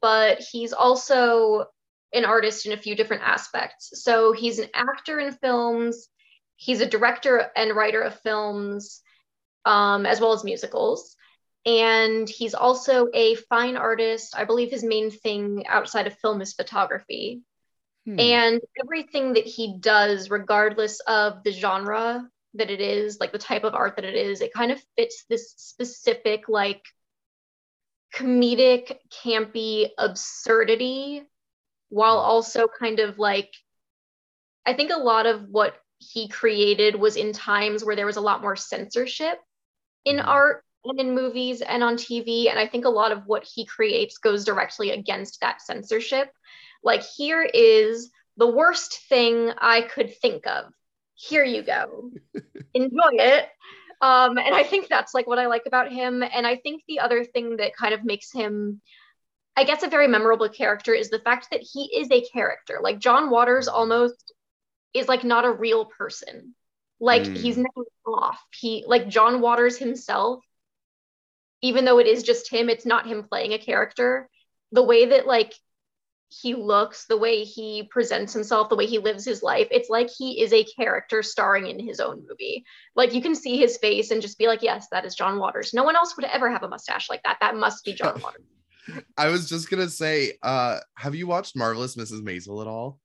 but 0.00 0.40
he's 0.40 0.72
also 0.72 1.66
an 2.12 2.24
artist 2.24 2.66
in 2.66 2.72
a 2.72 2.76
few 2.76 2.96
different 2.96 3.22
aspects. 3.22 4.02
So 4.02 4.32
he's 4.32 4.58
an 4.58 4.68
actor 4.74 5.20
in 5.20 5.32
films, 5.32 6.08
he's 6.56 6.80
a 6.80 6.86
director 6.86 7.50
and 7.56 7.74
writer 7.74 8.02
of 8.02 8.20
films, 8.20 9.00
um, 9.64 10.06
as 10.06 10.20
well 10.20 10.32
as 10.32 10.44
musicals. 10.44 11.16
And 11.66 12.28
he's 12.28 12.54
also 12.54 13.08
a 13.12 13.34
fine 13.34 13.76
artist. 13.76 14.34
I 14.36 14.44
believe 14.44 14.70
his 14.70 14.82
main 14.82 15.10
thing 15.10 15.66
outside 15.68 16.06
of 16.06 16.18
film 16.18 16.40
is 16.40 16.54
photography. 16.54 17.42
hmm. 18.06 18.18
And 18.18 18.60
everything 18.82 19.34
that 19.34 19.46
he 19.46 19.76
does, 19.78 20.30
regardless 20.30 21.00
of 21.00 21.42
the 21.44 21.52
genre 21.52 22.26
that 22.54 22.70
it 22.70 22.80
is, 22.80 23.20
like 23.20 23.32
the 23.32 23.38
type 23.38 23.64
of 23.64 23.74
art 23.74 23.96
that 23.96 24.04
it 24.04 24.14
is, 24.14 24.40
it 24.40 24.52
kind 24.52 24.72
of 24.72 24.82
fits 24.96 25.24
this 25.28 25.54
specific, 25.56 26.48
like, 26.48 26.82
comedic, 28.14 28.96
campy 29.24 29.88
absurdity, 29.98 31.22
while 31.88 32.18
also 32.18 32.66
kind 32.68 33.00
of 33.00 33.18
like, 33.18 33.52
I 34.66 34.74
think 34.74 34.90
a 34.92 34.98
lot 34.98 35.26
of 35.26 35.48
what 35.48 35.74
he 35.98 36.28
created 36.28 36.94
was 36.96 37.16
in 37.16 37.32
times 37.32 37.84
where 37.84 37.96
there 37.96 38.06
was 38.06 38.16
a 38.16 38.22
lot 38.22 38.42
more 38.42 38.56
censorship 38.56 39.38
in 40.04 40.16
Mhm. 40.16 40.26
art 40.26 40.64
and 40.84 40.98
in 40.98 41.14
movies 41.14 41.60
and 41.60 41.82
on 41.82 41.96
TV. 41.96 42.48
And 42.48 42.58
I 42.58 42.66
think 42.66 42.84
a 42.84 42.90
lot 42.90 43.12
of 43.12 43.26
what 43.26 43.44
he 43.44 43.66
creates 43.66 44.18
goes 44.18 44.44
directly 44.44 44.90
against 44.90 45.40
that 45.40 45.60
censorship. 45.60 46.32
Like, 46.82 47.02
here 47.02 47.42
is 47.42 48.10
the 48.36 48.46
worst 48.46 49.00
thing 49.08 49.52
I 49.58 49.82
could 49.82 50.16
think 50.18 50.46
of. 50.46 50.72
Here 51.14 51.44
you 51.44 51.62
go. 51.62 52.12
Enjoy 52.74 53.10
it. 53.12 53.48
Um, 54.00 54.38
and 54.38 54.54
I 54.54 54.62
think 54.62 54.88
that's 54.88 55.12
like 55.14 55.26
what 55.26 55.38
I 55.38 55.46
like 55.46 55.64
about 55.66 55.92
him. 55.92 56.22
And 56.22 56.46
I 56.46 56.56
think 56.56 56.82
the 56.88 57.00
other 57.00 57.24
thing 57.24 57.56
that 57.58 57.76
kind 57.76 57.92
of 57.92 58.04
makes 58.04 58.32
him, 58.32 58.80
I 59.56 59.64
guess, 59.64 59.82
a 59.82 59.88
very 59.88 60.08
memorable 60.08 60.48
character 60.48 60.94
is 60.94 61.10
the 61.10 61.18
fact 61.18 61.48
that 61.50 61.60
he 61.60 61.84
is 61.96 62.10
a 62.10 62.22
character. 62.32 62.78
Like, 62.82 62.98
John 62.98 63.30
Waters 63.30 63.68
almost 63.68 64.32
is 64.94 65.08
like 65.08 65.22
not 65.24 65.44
a 65.44 65.50
real 65.52 65.84
person. 65.84 66.54
Like, 66.98 67.24
Mm. 67.24 67.36
he's 67.36 67.56
never 67.56 67.86
off. 68.06 68.40
He, 68.54 68.84
like, 68.86 69.08
John 69.08 69.40
Waters 69.40 69.76
himself, 69.78 70.44
even 71.62 71.84
though 71.84 71.98
it 71.98 72.06
is 72.06 72.22
just 72.22 72.50
him, 72.50 72.68
it's 72.70 72.86
not 72.86 73.06
him 73.06 73.24
playing 73.24 73.52
a 73.52 73.58
character. 73.58 74.28
The 74.72 74.82
way 74.82 75.06
that, 75.06 75.26
like, 75.26 75.52
he 76.30 76.54
looks, 76.54 77.06
the 77.06 77.16
way 77.16 77.42
he 77.42 77.82
presents 77.90 78.32
himself, 78.32 78.68
the 78.68 78.76
way 78.76 78.86
he 78.86 78.98
lives 78.98 79.24
his 79.24 79.42
life, 79.42 79.66
it's 79.70 79.90
like 79.90 80.08
he 80.08 80.40
is 80.40 80.52
a 80.52 80.64
character 80.64 81.22
starring 81.24 81.66
in 81.66 81.84
his 81.84 81.98
own 81.98 82.24
movie. 82.28 82.64
Like 82.94 83.12
you 83.12 83.20
can 83.20 83.34
see 83.34 83.58
his 83.58 83.76
face 83.78 84.12
and 84.12 84.22
just 84.22 84.38
be 84.38 84.46
like, 84.46 84.62
yes, 84.62 84.86
that 84.92 85.04
is 85.04 85.16
John 85.16 85.38
Waters. 85.38 85.74
No 85.74 85.82
one 85.82 85.96
else 85.96 86.16
would 86.16 86.24
ever 86.24 86.48
have 86.48 86.62
a 86.62 86.68
mustache 86.68 87.10
like 87.10 87.22
that. 87.24 87.38
That 87.40 87.56
must 87.56 87.84
be 87.84 87.94
John 87.94 88.20
Waters. 88.22 88.42
I 89.16 89.28
was 89.28 89.48
just 89.48 89.70
gonna 89.70 89.88
say, 89.88 90.34
uh, 90.42 90.78
have 90.96 91.14
you 91.14 91.26
watched 91.26 91.56
Marvelous 91.56 91.96
Mrs. 91.96 92.22
Maisel 92.22 92.60
at 92.60 92.68
all? 92.68 93.00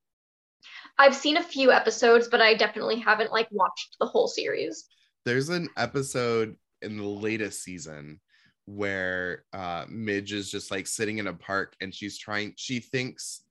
I've 0.98 1.16
seen 1.16 1.38
a 1.38 1.44
few 1.44 1.72
episodes, 1.72 2.28
but 2.28 2.42
I 2.42 2.54
definitely 2.54 3.00
haven't 3.00 3.32
like 3.32 3.48
watched 3.52 3.98
the 4.00 4.06
whole 4.06 4.28
series. 4.28 4.86
There's 5.26 5.50
an 5.50 5.68
episode 5.78 6.56
in 6.82 6.98
the 6.98 7.04
latest 7.04 7.64
season 7.64 8.20
where 8.66 9.46
uh 9.54 9.86
Midge 9.88 10.34
is 10.34 10.50
just 10.50 10.72
like 10.72 10.88
sitting 10.88 11.20
in 11.20 11.28
a 11.28 11.34
park 11.34 11.76
and 11.82 11.94
she's 11.94 12.18
trying 12.18 12.54
she 12.58 12.80
thinks 12.80 13.44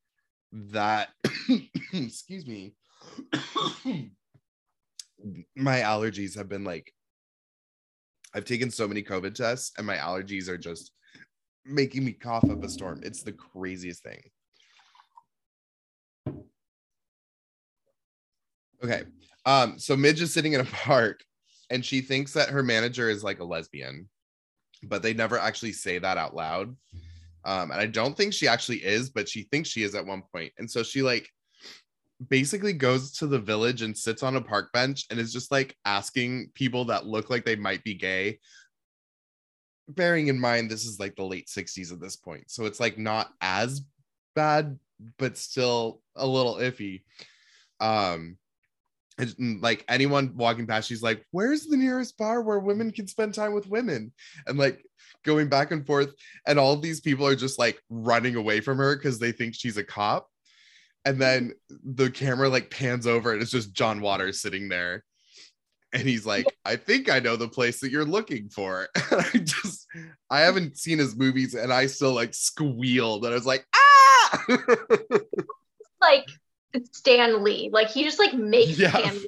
that 0.52 1.10
excuse 1.92 2.46
me 2.46 2.74
my 5.56 5.78
allergies 5.78 6.36
have 6.36 6.48
been 6.48 6.64
like 6.64 6.92
I've 8.34 8.44
taken 8.44 8.70
so 8.70 8.88
many 8.88 9.02
COVID 9.02 9.34
tests 9.34 9.72
and 9.78 9.86
my 9.86 9.96
allergies 9.96 10.48
are 10.48 10.58
just 10.58 10.90
making 11.64 12.04
me 12.04 12.12
cough 12.12 12.48
up 12.50 12.64
a 12.64 12.68
storm. 12.68 13.00
It's 13.04 13.22
the 13.22 13.32
craziest 13.32 14.02
thing. 14.02 14.20
Okay. 18.82 19.04
Um, 19.46 19.78
so 19.78 19.96
Midge 19.96 20.20
is 20.20 20.34
sitting 20.34 20.54
in 20.54 20.60
a 20.60 20.64
park 20.84 21.22
and 21.70 21.84
she 21.84 22.00
thinks 22.00 22.32
that 22.32 22.50
her 22.50 22.62
manager 22.62 23.08
is 23.08 23.22
like 23.22 23.38
a 23.38 23.44
lesbian, 23.44 24.08
but 24.88 25.02
they 25.02 25.14
never 25.14 25.38
actually 25.38 25.72
say 25.72 25.98
that 25.98 26.18
out 26.18 26.34
loud. 26.34 26.76
Um, 27.44 27.70
and 27.70 27.80
I 27.80 27.86
don't 27.86 28.16
think 28.16 28.32
she 28.32 28.48
actually 28.48 28.78
is, 28.78 29.10
but 29.10 29.28
she 29.28 29.42
thinks 29.42 29.68
she 29.68 29.82
is 29.82 29.94
at 29.94 30.06
one 30.06 30.22
point. 30.32 30.52
And 30.58 30.70
so 30.70 30.82
she 30.82 31.02
like 31.02 31.28
basically 32.28 32.72
goes 32.72 33.12
to 33.12 33.26
the 33.26 33.38
village 33.38 33.82
and 33.82 33.96
sits 33.96 34.22
on 34.22 34.36
a 34.36 34.40
park 34.40 34.72
bench 34.72 35.04
and 35.10 35.18
is 35.18 35.32
just 35.32 35.50
like 35.50 35.76
asking 35.84 36.50
people 36.54 36.86
that 36.86 37.06
look 37.06 37.30
like 37.30 37.44
they 37.44 37.56
might 37.56 37.84
be 37.84 37.94
gay. 37.94 38.38
Bearing 39.88 40.28
in 40.28 40.40
mind, 40.40 40.70
this 40.70 40.86
is 40.86 40.98
like 40.98 41.16
the 41.16 41.24
late 41.24 41.48
60s 41.48 41.92
at 41.92 42.00
this 42.00 42.16
point. 42.16 42.50
So 42.50 42.64
it's 42.64 42.80
like 42.80 42.96
not 42.96 43.30
as 43.40 43.82
bad, 44.34 44.78
but 45.18 45.36
still 45.36 46.00
a 46.16 46.26
little 46.26 46.54
iffy. 46.54 47.02
Um, 47.80 48.38
it's, 49.18 49.34
mm, 49.34 49.62
like 49.62 49.84
anyone 49.88 50.32
walking 50.36 50.66
past, 50.66 50.88
she's 50.88 51.02
like, 51.02 51.24
Where's 51.30 51.66
the 51.66 51.76
nearest 51.76 52.16
bar 52.18 52.42
where 52.42 52.58
women 52.58 52.90
can 52.90 53.06
spend 53.06 53.34
time 53.34 53.54
with 53.54 53.68
women? 53.68 54.12
And 54.46 54.58
like 54.58 54.84
going 55.24 55.48
back 55.48 55.70
and 55.70 55.86
forth. 55.86 56.12
And 56.46 56.58
all 56.58 56.76
these 56.76 57.00
people 57.00 57.26
are 57.26 57.36
just 57.36 57.58
like 57.58 57.80
running 57.88 58.36
away 58.36 58.60
from 58.60 58.78
her 58.78 58.96
because 58.96 59.18
they 59.18 59.32
think 59.32 59.54
she's 59.54 59.76
a 59.76 59.84
cop. 59.84 60.28
And 61.04 61.20
then 61.20 61.52
the 61.68 62.10
camera 62.10 62.48
like 62.48 62.70
pans 62.70 63.06
over 63.06 63.32
and 63.32 63.42
it's 63.42 63.50
just 63.50 63.74
John 63.74 64.00
Waters 64.00 64.40
sitting 64.40 64.68
there. 64.68 65.04
And 65.92 66.02
he's 66.02 66.26
like, 66.26 66.46
I 66.64 66.76
think 66.76 67.10
I 67.10 67.20
know 67.20 67.36
the 67.36 67.48
place 67.48 67.80
that 67.80 67.90
you're 67.90 68.04
looking 68.04 68.48
for. 68.48 68.88
And 69.10 69.20
I 69.20 69.38
just, 69.38 69.86
I 70.30 70.40
haven't 70.40 70.76
seen 70.76 70.98
his 70.98 71.14
movies 71.14 71.54
and 71.54 71.72
I 71.72 71.86
still 71.86 72.12
like 72.12 72.34
squealed. 72.34 73.24
And 73.24 73.32
I 73.32 73.36
was 73.36 73.46
like, 73.46 73.66
ah! 73.74 74.44
like 76.00 76.28
Stan 76.92 77.42
Lee. 77.42 77.70
Like 77.72 77.90
he 77.90 78.04
just 78.04 78.18
like 78.18 78.34
makes 78.34 78.78
Yeah. 78.78 78.90
Stan 78.90 79.20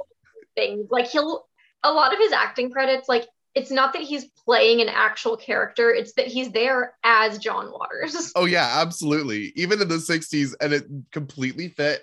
things. 0.56 0.88
Like 0.90 1.06
he'll 1.08 1.46
a 1.82 1.92
lot 1.92 2.12
of 2.12 2.18
his 2.18 2.32
acting 2.32 2.70
credits, 2.70 3.08
like 3.08 3.26
it's 3.54 3.70
not 3.70 3.94
that 3.94 4.02
he's 4.02 4.26
playing 4.44 4.82
an 4.82 4.88
actual 4.88 5.36
character, 5.36 5.90
it's 5.90 6.12
that 6.14 6.26
he's 6.26 6.50
there 6.50 6.94
as 7.02 7.38
John 7.38 7.72
Waters. 7.72 8.32
Oh 8.36 8.44
yeah, 8.44 8.80
absolutely. 8.80 9.52
Even 9.56 9.80
in 9.80 9.88
the 9.88 9.94
60s, 9.96 10.54
and 10.60 10.72
it 10.72 10.84
completely 11.10 11.68
fit. 11.68 12.02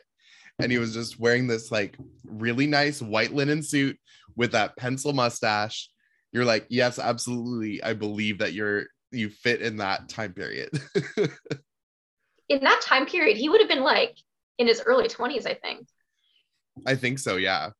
And 0.59 0.71
he 0.71 0.77
was 0.77 0.93
just 0.93 1.19
wearing 1.19 1.47
this 1.47 1.71
like 1.71 1.97
really 2.23 2.67
nice 2.67 3.01
white 3.01 3.33
linen 3.33 3.61
suit 3.61 3.99
with 4.35 4.53
that 4.53 4.77
pencil 4.77 5.13
mustache. 5.13 5.89
You're 6.31 6.45
like, 6.45 6.65
yes, 6.69 6.97
absolutely. 6.97 7.83
I 7.83 7.93
believe 7.93 8.39
that 8.39 8.53
you're 8.53 8.85
you 9.11 9.29
fit 9.29 9.61
in 9.61 9.77
that 9.77 10.09
time 10.09 10.33
period. 10.33 10.69
In 12.49 12.59
that 12.59 12.81
time 12.81 13.05
period, 13.05 13.37
he 13.37 13.47
would 13.47 13.61
have 13.61 13.69
been 13.69 13.83
like 13.83 14.17
in 14.57 14.67
his 14.67 14.81
early 14.85 15.07
20s, 15.07 15.45
I 15.45 15.53
think. 15.53 15.87
I 16.85 16.95
think 16.95 17.19
so, 17.19 17.37
yeah. 17.37 17.71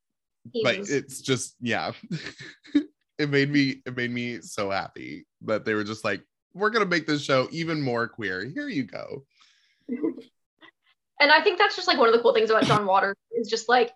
He 0.52 0.62
But 0.62 0.76
it's 0.88 1.20
just, 1.20 1.56
yeah. 1.60 1.92
it 3.18 3.30
made 3.30 3.50
me 3.50 3.82
it 3.86 3.96
made 3.96 4.10
me 4.10 4.40
so 4.40 4.70
happy 4.70 5.26
that 5.42 5.64
they 5.64 5.74
were 5.74 5.84
just 5.84 6.04
like, 6.04 6.22
we're 6.52 6.70
gonna 6.70 6.86
make 6.86 7.06
this 7.06 7.22
show 7.22 7.48
even 7.50 7.80
more 7.80 8.08
queer. 8.08 8.44
Here 8.44 8.68
you 8.68 8.84
go. 8.84 9.24
and 9.88 11.32
I 11.32 11.40
think 11.42 11.58
that's 11.58 11.76
just 11.76 11.88
like 11.88 11.98
one 11.98 12.08
of 12.08 12.14
the 12.14 12.20
cool 12.20 12.34
things 12.34 12.50
about 12.50 12.64
John 12.64 12.86
Waters 12.86 13.16
is 13.32 13.48
just 13.48 13.68
like 13.68 13.92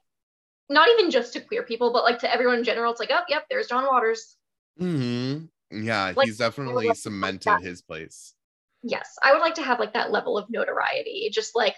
not 0.70 0.88
even 0.90 1.10
just 1.10 1.32
to 1.32 1.40
queer 1.40 1.62
people, 1.62 1.92
but 1.92 2.04
like 2.04 2.18
to 2.20 2.32
everyone 2.32 2.58
in 2.58 2.64
general. 2.64 2.90
It's 2.90 3.00
like, 3.00 3.10
oh, 3.12 3.22
yep, 3.28 3.44
there's 3.48 3.68
John 3.68 3.86
Waters. 3.86 4.36
hmm 4.78 5.44
Yeah, 5.70 6.12
Like, 6.16 6.26
he's 6.26 6.38
definitely 6.38 6.94
cemented 6.94 7.60
his 7.62 7.82
place. 7.82 8.34
Yes, 8.82 9.16
I 9.22 9.32
would 9.32 9.40
like 9.40 9.54
to 9.56 9.62
have 9.62 9.80
like 9.80 9.94
that 9.94 10.12
level 10.12 10.38
of 10.38 10.48
notoriety. 10.50 11.30
Just 11.32 11.56
like 11.56 11.74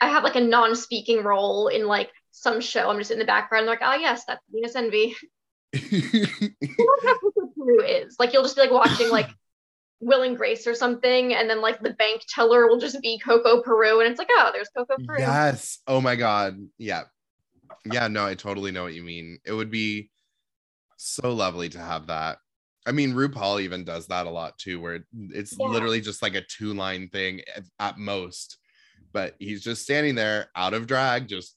I 0.00 0.08
have 0.08 0.24
like 0.24 0.36
a 0.36 0.40
non-speaking 0.40 1.22
role 1.22 1.68
in 1.68 1.86
like 1.86 2.10
some 2.30 2.60
show. 2.60 2.90
I'm 2.90 2.98
just 2.98 3.10
in 3.10 3.18
the 3.18 3.24
background, 3.24 3.66
like, 3.66 3.80
oh 3.82 3.94
yes, 3.94 4.24
that's 4.26 4.42
Venus 4.52 4.76
Envy. 4.76 5.14
That's 5.72 7.22
what 7.22 7.34
the 7.34 7.48
Peru 7.56 7.82
is. 7.84 8.16
Like 8.18 8.32
you'll 8.32 8.42
just 8.42 8.56
be 8.56 8.62
like 8.62 8.70
watching 8.70 9.10
like 9.10 9.28
Will 10.00 10.22
and 10.22 10.36
Grace 10.36 10.66
or 10.66 10.74
something, 10.74 11.32
and 11.34 11.48
then 11.48 11.62
like 11.62 11.80
the 11.80 11.90
bank 11.94 12.22
teller 12.28 12.66
will 12.66 12.78
just 12.78 13.00
be 13.00 13.18
Coco 13.18 13.62
Peru, 13.62 14.00
and 14.00 14.10
it's 14.10 14.18
like, 14.18 14.28
oh, 14.30 14.50
there's 14.52 14.68
Coco 14.76 14.96
Peru. 15.06 15.18
Yes. 15.18 15.78
Oh 15.86 16.00
my 16.00 16.16
God. 16.16 16.58
Yeah. 16.78 17.02
Yeah. 17.90 18.08
No, 18.08 18.26
I 18.26 18.34
totally 18.34 18.70
know 18.70 18.82
what 18.82 18.94
you 18.94 19.02
mean. 19.02 19.38
It 19.46 19.52
would 19.52 19.70
be 19.70 20.10
so 20.96 21.32
lovely 21.32 21.68
to 21.70 21.78
have 21.78 22.08
that. 22.08 22.38
I 22.86 22.92
mean, 22.92 23.14
RuPaul 23.14 23.62
even 23.62 23.84
does 23.84 24.08
that 24.08 24.26
a 24.26 24.30
lot 24.30 24.58
too, 24.58 24.78
where 24.80 25.06
it's 25.30 25.56
Yeah. 25.58 25.68
literally 25.68 26.02
just 26.02 26.20
like 26.20 26.34
a 26.34 26.42
two 26.42 26.74
line 26.74 27.08
thing 27.08 27.40
at, 27.56 27.64
at 27.78 27.98
most, 27.98 28.58
but 29.14 29.36
he's 29.38 29.62
just 29.62 29.84
standing 29.84 30.16
there 30.16 30.48
out 30.54 30.74
of 30.74 30.86
drag, 30.86 31.28
just 31.28 31.56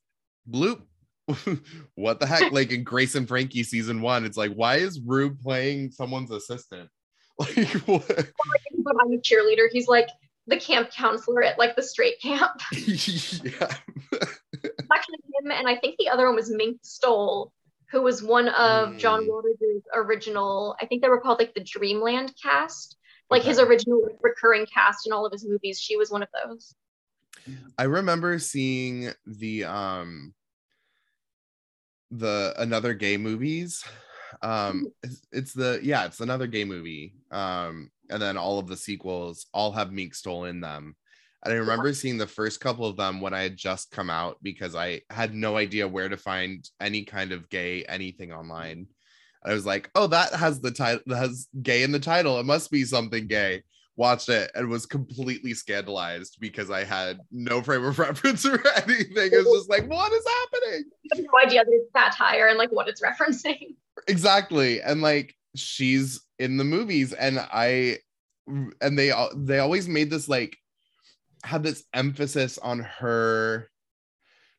bloop. 0.49 0.83
what 1.95 2.21
the 2.21 2.25
heck? 2.25 2.53
Like 2.53 2.71
in 2.71 2.85
Grace 2.85 3.15
and 3.15 3.27
Frankie 3.27 3.63
season 3.63 3.99
one, 3.99 4.23
it's 4.23 4.37
like, 4.37 4.53
why 4.53 4.75
is 4.77 5.01
Ru 5.01 5.35
playing 5.35 5.91
someone's 5.91 6.31
assistant? 6.31 6.89
Like, 7.39 7.67
what? 7.85 8.07
But 8.07 8.95
I'm 8.99 9.13
a 9.13 9.17
cheerleader. 9.17 9.67
He's 9.71 9.87
like 9.87 10.07
the 10.47 10.57
camp 10.57 10.89
counselor 10.89 11.43
at 11.43 11.59
like 11.59 11.75
the 11.75 11.83
straight 11.83 12.19
camp. 12.19 12.61
yeah. 12.71 13.75
It's 14.53 14.87
actually 14.91 15.19
him, 15.43 15.51
and 15.51 15.67
I 15.67 15.75
think 15.75 15.97
the 15.99 16.09
other 16.09 16.25
one 16.25 16.35
was 16.35 16.49
Mink 16.49 16.79
Stole, 16.81 17.51
who 17.91 18.01
was 18.01 18.23
one 18.23 18.47
of 18.47 18.97
John 18.97 19.25
Mm. 19.25 19.29
Waters' 19.29 19.83
original. 19.93 20.75
I 20.81 20.87
think 20.87 21.03
they 21.03 21.09
were 21.09 21.21
called 21.21 21.37
like 21.37 21.53
the 21.53 21.63
Dreamland 21.63 22.33
cast, 22.41 22.97
like 23.29 23.43
his 23.43 23.59
original 23.59 24.01
recurring 24.23 24.65
cast 24.65 25.05
in 25.05 25.13
all 25.13 25.27
of 25.27 25.31
his 25.31 25.45
movies. 25.47 25.79
She 25.79 25.95
was 25.95 26.09
one 26.09 26.23
of 26.23 26.29
those. 26.43 26.73
I 27.77 27.83
remember 27.83 28.39
seeing 28.39 29.11
the 29.25 29.65
um 29.65 30.33
the 32.11 32.53
another 32.57 32.93
gay 32.93 33.17
movies. 33.17 33.83
Um 34.41 34.87
it's, 35.03 35.21
it's 35.31 35.53
the 35.53 35.79
yeah, 35.83 36.05
it's 36.05 36.19
another 36.19 36.47
gay 36.47 36.65
movie. 36.65 37.15
Um 37.31 37.91
and 38.09 38.21
then 38.21 38.37
all 38.37 38.59
of 38.59 38.67
the 38.67 38.77
sequels 38.77 39.47
all 39.53 39.71
have 39.73 39.91
Mink 39.91 40.15
Stole 40.15 40.45
in 40.45 40.61
them. 40.61 40.95
And 41.43 41.53
I 41.53 41.57
remember 41.57 41.93
seeing 41.93 42.17
the 42.17 42.27
first 42.27 42.59
couple 42.59 42.85
of 42.85 42.97
them 42.97 43.21
when 43.21 43.33
I 43.33 43.41
had 43.41 43.57
just 43.57 43.91
come 43.91 44.09
out 44.09 44.37
because 44.41 44.75
I 44.75 45.01
had 45.09 45.33
no 45.33 45.55
idea 45.55 45.87
where 45.87 46.09
to 46.09 46.17
find 46.17 46.67
any 46.81 47.03
kind 47.03 47.31
of 47.31 47.49
gay 47.49 47.83
anything 47.83 48.31
online. 48.33 48.87
I 49.45 49.53
was 49.53 49.65
like, 49.65 49.89
"Oh, 49.95 50.07
that 50.07 50.33
has 50.33 50.59
the 50.59 50.71
title 50.71 51.03
that 51.05 51.17
has 51.17 51.47
gay 51.61 51.83
in 51.83 51.91
the 51.91 51.99
title. 51.99 52.39
It 52.39 52.45
must 52.45 52.71
be 52.71 52.83
something 52.83 53.27
gay." 53.27 53.63
Watched 53.97 54.29
it 54.29 54.51
and 54.55 54.69
was 54.69 54.85
completely 54.85 55.53
scandalized 55.53 56.37
because 56.39 56.71
I 56.71 56.83
had 56.83 57.19
no 57.31 57.61
frame 57.61 57.83
of 57.83 57.99
reference 57.99 58.45
or 58.45 58.63
anything. 58.77 59.31
It 59.33 59.45
was 59.45 59.61
just 59.61 59.69
like, 59.69 59.89
"What 59.89 60.13
is 60.13 60.23
happening?" 60.25 60.85
I 61.11 61.17
have 61.17 61.25
no 61.25 61.39
idea 61.43 61.65
that 61.65 61.71
it's 61.71 61.91
satire 61.91 62.47
and 62.47 62.57
like 62.57 62.71
what 62.71 62.87
it's 62.87 63.01
referencing. 63.01 63.75
exactly 64.07 64.81
and 64.81 65.01
like 65.01 65.35
she's 65.55 66.21
in 66.39 66.57
the 66.57 66.63
movies 66.63 67.13
and 67.13 67.39
i 67.39 67.97
and 68.81 68.97
they 68.97 69.11
they 69.35 69.59
always 69.59 69.87
made 69.87 70.09
this 70.09 70.29
like 70.29 70.57
had 71.43 71.63
this 71.63 71.83
emphasis 71.93 72.57
on 72.57 72.79
her 72.79 73.69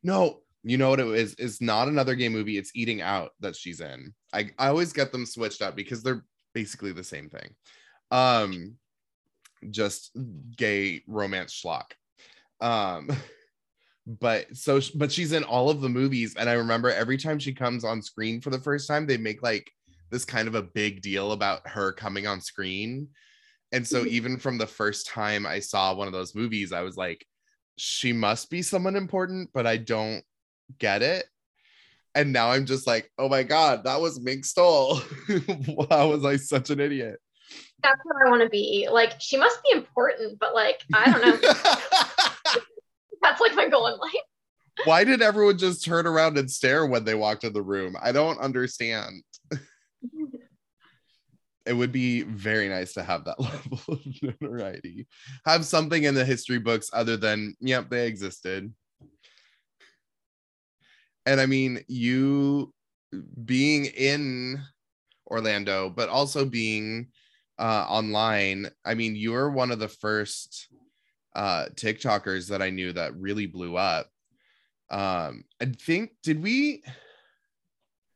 no 0.02 0.40
you 0.62 0.76
know 0.76 0.90
what 0.90 1.00
it 1.00 1.06
is 1.06 1.34
it's 1.38 1.60
not 1.60 1.88
another 1.88 2.14
gay 2.14 2.28
movie 2.28 2.58
it's 2.58 2.72
eating 2.74 3.00
out 3.00 3.30
that 3.40 3.56
she's 3.56 3.80
in 3.80 4.12
i 4.32 4.50
i 4.58 4.68
always 4.68 4.92
get 4.92 5.12
them 5.12 5.24
switched 5.24 5.62
up 5.62 5.76
because 5.76 6.02
they're 6.02 6.24
basically 6.54 6.92
the 6.92 7.04
same 7.04 7.28
thing 7.28 7.54
um 8.10 8.74
just 9.70 10.16
gay 10.56 11.02
romance 11.06 11.60
schlock. 11.60 11.92
Um 12.60 13.08
but 14.20 14.46
so 14.56 14.80
but 14.94 15.12
she's 15.12 15.32
in 15.32 15.44
all 15.44 15.68
of 15.68 15.82
the 15.82 15.88
movies 15.88 16.34
and 16.38 16.48
i 16.48 16.54
remember 16.54 16.90
every 16.90 17.18
time 17.18 17.38
she 17.38 17.52
comes 17.52 17.84
on 17.84 18.00
screen 18.00 18.40
for 18.40 18.48
the 18.48 18.58
first 18.58 18.88
time 18.88 19.06
they 19.06 19.18
make 19.18 19.42
like 19.42 19.70
this 20.10 20.24
kind 20.24 20.48
of 20.48 20.54
a 20.54 20.62
big 20.62 21.02
deal 21.02 21.32
about 21.32 21.60
her 21.68 21.92
coming 21.92 22.26
on 22.26 22.40
screen. 22.40 23.08
And 23.72 23.86
so 23.86 24.04
Mhm. 24.04 24.08
even 24.08 24.38
from 24.38 24.56
the 24.56 24.66
first 24.66 25.06
time 25.06 25.46
i 25.46 25.60
saw 25.60 25.92
one 25.94 26.06
of 26.06 26.14
those 26.14 26.34
movies 26.34 26.72
i 26.72 26.80
was 26.80 26.96
like 26.96 27.26
she 27.76 28.14
must 28.14 28.48
be 28.48 28.62
someone 28.62 28.96
important 28.96 29.50
but 29.52 29.66
i 29.66 29.76
don't 29.76 30.24
get 30.78 31.02
it. 31.02 31.26
And 32.14 32.32
now 32.32 32.50
i'm 32.50 32.64
just 32.64 32.86
like 32.86 33.10
oh 33.18 33.28
my 33.28 33.42
god 33.42 33.84
that 33.84 34.00
was 34.00 34.18
mink 34.18 34.46
stole. 34.46 35.02
How 35.90 36.08
was 36.08 36.24
i 36.24 36.36
such 36.36 36.70
an 36.70 36.80
idiot 36.80 37.20
That's 37.82 38.00
where 38.04 38.26
I 38.26 38.30
want 38.30 38.42
to 38.42 38.48
be. 38.48 38.88
Like 38.90 39.20
she 39.20 39.36
must 39.36 39.62
be 39.62 39.70
important, 39.72 40.38
but 40.38 40.54
like 40.54 40.82
I 40.94 41.10
don't 41.10 41.22
know. 41.22 41.52
That's 43.22 43.40
like 43.40 43.54
my 43.54 43.68
goal 43.68 43.88
in 43.88 43.98
life. 43.98 44.12
why 44.84 45.02
did 45.02 45.22
everyone 45.22 45.58
just 45.58 45.84
turn 45.84 46.06
around 46.06 46.38
and 46.38 46.48
stare 46.48 46.86
when 46.86 47.04
they 47.04 47.14
walked 47.16 47.42
in 47.42 47.52
the 47.52 47.60
room 47.60 47.96
i 48.00 48.12
don't 48.12 48.38
understand 48.38 49.24
it 51.68 51.74
would 51.74 51.92
be 51.92 52.22
very 52.22 52.68
nice 52.68 52.94
to 52.94 53.02
have 53.02 53.24
that 53.24 53.38
level 53.40 53.80
of 53.88 54.00
notoriety. 54.22 55.06
Have 55.44 55.66
something 55.66 56.04
in 56.04 56.14
the 56.14 56.24
history 56.24 56.58
books 56.58 56.88
other 56.92 57.16
than, 57.16 57.54
yep, 57.60 57.90
they 57.90 58.06
existed. 58.06 58.72
And 61.26 61.40
I 61.40 61.46
mean, 61.46 61.84
you 61.86 62.72
being 63.44 63.84
in 63.84 64.62
Orlando, 65.30 65.90
but 65.90 66.08
also 66.08 66.46
being 66.46 67.08
uh, 67.58 67.86
online, 67.88 68.70
I 68.84 68.94
mean, 68.94 69.16
you 69.16 69.32
were 69.32 69.50
one 69.50 69.70
of 69.70 69.78
the 69.78 69.88
first 69.88 70.68
uh, 71.34 71.66
TikTokers 71.74 72.48
that 72.48 72.62
I 72.62 72.70
knew 72.70 72.92
that 72.92 73.16
really 73.16 73.46
blew 73.46 73.76
up. 73.76 74.08
Um, 74.90 75.44
I 75.60 75.66
think, 75.66 76.12
did 76.22 76.42
we 76.42 76.82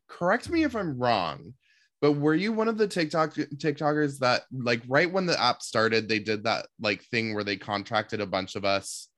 correct 0.08 0.48
me 0.48 0.62
if 0.62 0.74
I'm 0.74 0.98
wrong? 0.98 1.54
But 2.00 2.12
were 2.12 2.34
you 2.34 2.52
one 2.52 2.68
of 2.68 2.78
the 2.78 2.88
TikTok 2.88 3.34
TikTokers 3.34 4.18
that 4.18 4.42
like 4.52 4.82
right 4.88 5.10
when 5.10 5.26
the 5.26 5.40
app 5.40 5.62
started, 5.62 6.08
they 6.08 6.18
did 6.18 6.44
that 6.44 6.66
like 6.80 7.02
thing 7.04 7.34
where 7.34 7.44
they 7.44 7.56
contracted 7.56 8.20
a 8.20 8.26
bunch 8.26 8.56
of 8.56 8.64
us 8.64 9.08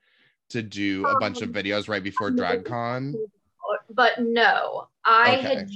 to 0.50 0.62
do 0.62 1.06
a 1.06 1.16
bunch 1.18 1.40
of 1.40 1.48
Um, 1.48 1.54
videos 1.54 1.88
right 1.88 2.02
before 2.04 2.30
DragCon? 2.30 3.14
but 3.90 4.18
no, 4.18 4.88
I 5.04 5.32
Okay. 5.32 5.42
had 5.42 5.70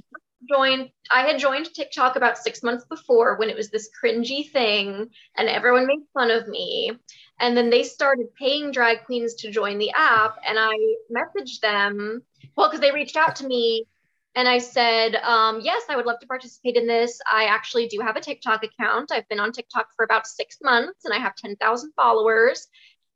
joined. 0.49 0.91
I 1.11 1.23
had 1.23 1.39
joined 1.39 1.73
TikTok 1.73 2.17
about 2.17 2.39
six 2.39 2.63
months 2.63 2.85
before 2.85 3.37
when 3.37 3.51
it 3.51 3.57
was 3.57 3.71
this 3.71 3.91
cringy 4.03 4.51
thing, 4.51 5.11
and 5.37 5.49
everyone 5.49 5.87
made 5.87 6.03
fun 6.15 6.31
of 6.31 6.49
me. 6.49 6.93
And 7.41 7.57
then 7.57 7.71
they 7.71 7.83
started 7.83 8.35
paying 8.35 8.71
drag 8.71 9.05
queens 9.05 9.35
to 9.37 9.51
join 9.51 9.79
the 9.79 9.91
app, 9.93 10.39
and 10.47 10.59
I 10.59 10.75
messaged 11.11 11.61
them. 11.61 12.23
Well, 12.57 12.69
because 12.69 12.81
they 12.81 12.93
reached 12.93 13.17
out 13.17 13.37
to 13.37 13.47
me, 13.47 13.87
and 14.35 14.49
I 14.49 14.59
said, 14.59 15.17
um, 15.17 15.61
"Yes, 15.61 15.83
I 15.89 15.97
would 15.97 16.07
love 16.07 16.21
to 16.21 16.27
participate 16.27 16.77
in 16.77 16.87
this. 16.87 17.21
I 17.31 17.45
actually 17.45 17.89
do 17.89 18.01
have 18.01 18.17
a 18.17 18.21
TikTok 18.21 18.65
account. 18.65 19.13
I've 19.13 19.29
been 19.29 19.41
on 19.41 19.53
TikTok 19.53 19.89
for 19.97 20.05
about 20.05 20.27
six 20.27 20.59
months, 20.63 21.05
and 21.05 21.15
I 21.15 21.19
have 21.19 21.35
ten 21.37 21.57
thousand 21.57 21.93
followers." 21.97 22.69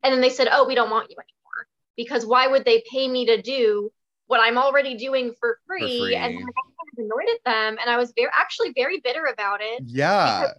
And 0.02 0.12
then 0.12 0.20
they 0.20 0.30
said, 0.30 0.48
"Oh, 0.50 0.66
we 0.66 0.74
don't 0.74 0.90
want 0.90 1.10
you 1.10 1.16
anymore 1.16 1.68
because 1.96 2.26
why 2.26 2.46
would 2.48 2.64
they 2.64 2.82
pay 2.90 3.08
me 3.08 3.26
to 3.26 3.40
do?" 3.40 3.92
what 4.32 4.40
I'm 4.40 4.56
already 4.56 4.96
doing 4.96 5.34
for 5.38 5.58
free, 5.66 5.98
free. 5.98 6.14
and 6.16 6.34
then 6.96 7.06
I 7.06 7.08
got 7.08 7.10
kind 7.10 7.10
of 7.10 7.26
annoyed 7.26 7.34
at 7.34 7.44
them, 7.44 7.78
and 7.80 7.90
I 7.90 7.96
was 7.96 8.12
very 8.16 8.30
actually 8.32 8.72
very 8.74 9.00
bitter 9.00 9.26
about 9.26 9.60
it. 9.62 9.82
Yeah. 9.86 10.52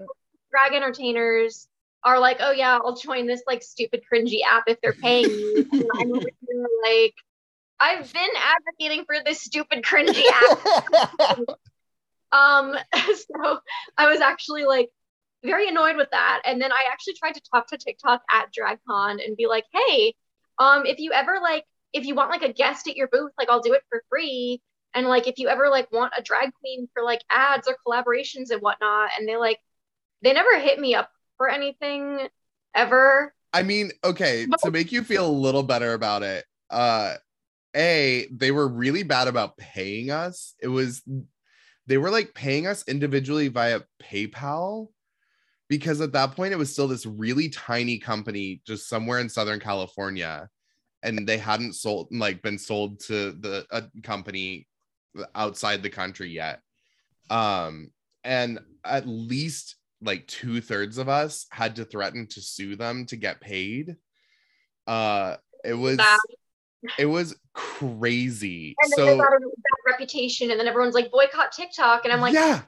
Drag 0.52 0.74
entertainers 0.74 1.68
are 2.04 2.20
like, 2.20 2.38
oh 2.40 2.52
yeah, 2.52 2.80
I'll 2.84 2.96
join 2.96 3.28
this 3.28 3.44
like 3.48 3.64
stupid 3.64 4.04
cringy 4.12 4.40
app 4.46 4.64
if 4.68 4.80
they're 4.82 4.94
paying 4.94 5.28
me. 5.28 5.66
and 5.72 5.90
I'm 6.02 6.12
like, 6.84 7.16
I've 7.80 8.12
been 8.12 8.30
advocating 8.38 9.06
for 9.06 9.16
this 9.26 9.42
stupid 9.42 9.84
cringy 9.84 10.24
app. 10.32 11.40
Um, 12.34 12.76
so 13.16 13.60
I 13.98 14.08
was 14.08 14.20
actually 14.20 14.66
like 14.66 14.90
very 15.44 15.70
annoyed 15.70 15.96
with 15.96 16.10
that, 16.12 16.42
and 16.46 16.62
then 16.62 16.72
I 16.72 16.86
actually 16.92 17.14
tried 17.14 17.36
to 17.36 17.42
talk 17.54 17.68
to 17.68 17.78
TikTok 17.78 18.24
at 18.32 18.48
DragCon 18.52 19.24
and 19.26 19.38
be 19.38 19.48
like, 19.48 19.66
hey, 19.72 20.16
um, 20.58 20.86
if 20.86 21.00
you 21.00 21.12
ever 21.14 21.38
like 21.42 21.66
if 21.94 22.06
you 22.06 22.16
want 22.16 22.32
like 22.32 22.42
a 22.42 22.52
guest 22.52 22.88
at 22.88 22.98
your 22.98 23.08
booth, 23.08 23.32
like 23.38 23.50
I'll 23.50 23.62
do 23.62 23.74
it 23.74 23.84
for 23.90 24.04
free. 24.10 24.62
And 24.94 25.08
like 25.08 25.28
if 25.28 25.40
you 25.40 25.48
ever 25.48 25.70
like 25.70 25.92
want 25.92 26.14
a 26.18 26.22
drag 26.22 26.54
queen 26.60 26.88
for 26.94 27.04
like 27.04 27.22
ads 27.30 27.68
or 27.68 27.76
collaborations 27.86 28.52
and 28.52 28.62
whatnot, 28.62 29.12
and 29.18 29.28
they 29.28 29.38
like 29.38 29.60
they 30.22 30.34
never 30.34 30.60
hit 30.60 30.80
me 30.80 30.96
up 30.96 31.10
for 31.38 31.50
anything 31.50 32.28
ever. 32.76 33.34
I 33.52 33.64
mean, 33.64 33.92
okay, 34.04 34.48
to 34.64 34.72
make 34.72 34.92
you 34.92 35.04
feel 35.04 35.28
a 35.28 35.32
little 35.32 35.64
better 35.64 35.94
about 35.94 36.24
it, 36.24 36.46
uh 36.70 37.16
A, 37.76 38.28
they 38.32 38.52
were 38.52 38.68
really 38.68 39.04
bad 39.04 39.28
about 39.28 39.58
paying 39.58 40.12
us. 40.12 40.54
It 40.62 40.68
was 40.68 41.04
they 41.88 41.98
were 41.98 42.12
like 42.12 42.34
paying 42.34 42.68
us 42.68 42.88
individually 42.88 43.50
via 43.50 43.82
PayPal 44.02 44.88
because 45.70 46.02
at 46.02 46.14
that 46.14 46.36
point 46.36 46.54
it 46.54 46.58
was 46.58 46.72
still 46.72 46.88
this 46.88 47.06
really 47.06 47.50
tiny 47.50 47.98
company 47.98 48.62
just 48.66 48.88
somewhere 48.88 49.20
in 49.20 49.30
Southern 49.30 49.60
California 49.60 50.50
and 51.04 51.28
they 51.28 51.38
hadn't 51.38 51.74
sold 51.74 52.08
like 52.12 52.42
been 52.42 52.58
sold 52.58 53.00
to 53.02 53.32
the 53.34 53.66
a 53.72 53.84
company 54.02 54.68
outside 55.36 55.84
the 55.84 55.90
country 55.90 56.30
yet. 56.30 56.62
Um 57.30 57.92
and 58.24 58.60
at 58.86 59.08
least 59.08 59.76
like 60.02 60.28
two 60.28 60.62
thirds 60.62 60.98
of 60.98 61.10
us 61.10 61.46
had 61.50 61.76
to 61.78 61.86
threaten 61.86 62.28
to 62.28 62.42
sue 62.42 62.76
them 62.76 63.06
to 63.08 63.16
get 63.16 63.42
paid. 63.42 63.96
Uh, 64.86 65.38
it 65.64 65.74
was 65.74 66.00
it 66.98 67.06
was 67.06 67.36
crazy. 67.54 68.76
And 68.82 68.94
then 68.96 69.06
they 69.06 69.12
So 69.14 69.18
got 69.18 69.34
a 69.34 69.40
bad 69.40 69.92
reputation, 69.94 70.52
and 70.52 70.60
then 70.60 70.68
everyone's 70.68 70.96
like 70.96 71.12
boycott 71.12 71.52
TikTok, 71.52 72.04
and 72.04 72.14
I'm 72.14 72.22
like, 72.22 72.34
yeah. 72.34 72.62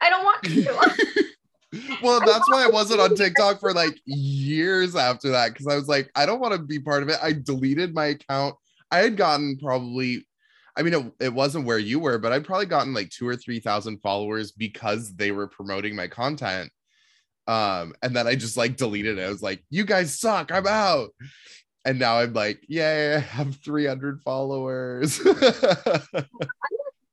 I 0.00 0.10
don't 0.10 0.24
want 0.24 0.42
to. 0.44 1.24
well, 2.02 2.20
that's 2.20 2.48
why 2.50 2.64
I 2.64 2.68
wasn't 2.68 3.00
on 3.00 3.14
TikTok 3.14 3.60
for 3.60 3.72
like 3.74 4.00
years 4.04 4.96
after 4.96 5.30
that 5.30 5.52
because 5.52 5.66
I 5.66 5.74
was 5.74 5.88
like, 5.88 6.10
I 6.14 6.24
don't 6.24 6.40
want 6.40 6.54
to 6.54 6.60
be 6.60 6.78
part 6.78 7.02
of 7.02 7.08
it. 7.08 7.18
I 7.22 7.32
deleted 7.32 7.94
my 7.94 8.06
account. 8.06 8.54
I 8.90 8.98
had 8.98 9.18
gotten 9.18 9.58
probably, 9.58 10.26
I 10.78 10.82
mean, 10.82 10.94
it, 10.94 11.24
it 11.26 11.34
wasn't 11.34 11.66
where 11.66 11.78
you 11.78 11.98
were, 11.98 12.18
but 12.18 12.32
I'd 12.32 12.44
probably 12.46 12.66
gotten 12.66 12.94
like 12.94 13.10
two 13.10 13.26
or 13.26 13.36
three 13.36 13.58
thousand 13.60 13.98
followers 13.98 14.52
because 14.52 15.14
they 15.16 15.32
were 15.32 15.48
promoting 15.48 15.96
my 15.96 16.06
content. 16.06 16.70
Um, 17.48 17.94
and 18.02 18.14
then 18.14 18.26
I 18.26 18.36
just 18.36 18.56
like 18.56 18.76
deleted 18.76 19.18
it. 19.18 19.22
I 19.22 19.28
was 19.28 19.42
like, 19.42 19.64
you 19.70 19.84
guys 19.84 20.18
suck. 20.18 20.52
I'm 20.52 20.66
out. 20.66 21.10
And 21.84 21.98
now 21.98 22.18
I'm 22.18 22.34
like, 22.34 22.60
yay, 22.68 23.14
I 23.14 23.18
have 23.18 23.56
300 23.56 24.20
followers. 24.20 25.20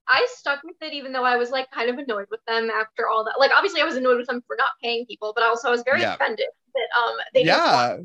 I 0.08 0.28
stuck 0.30 0.62
with 0.64 0.76
it 0.82 0.94
even 0.94 1.12
though 1.14 1.24
I 1.24 1.38
was 1.38 1.50
like 1.50 1.72
kind 1.72 1.90
of 1.90 1.98
annoyed 1.98 2.28
with 2.30 2.42
them 2.48 2.70
after 2.70 3.08
all 3.08 3.24
that. 3.26 3.36
Like 3.40 3.52
obviously 3.56 3.82
I 3.82 3.86
was 3.86 3.96
annoyed 3.96 4.18
with 4.18 4.28
them 4.28 4.44
for 4.46 4.56
not 4.58 4.70
paying 4.84 5.06
people, 5.06 5.32
but 5.34 5.44
also 5.44 5.70
I 5.70 5.72
was 5.72 5.84
very 5.84 6.02
Yeah. 6.02 6.14
offended 6.16 6.48
that 6.76 6.88
um 7.02 7.16
they 7.34 7.44
yeah. 7.46 7.98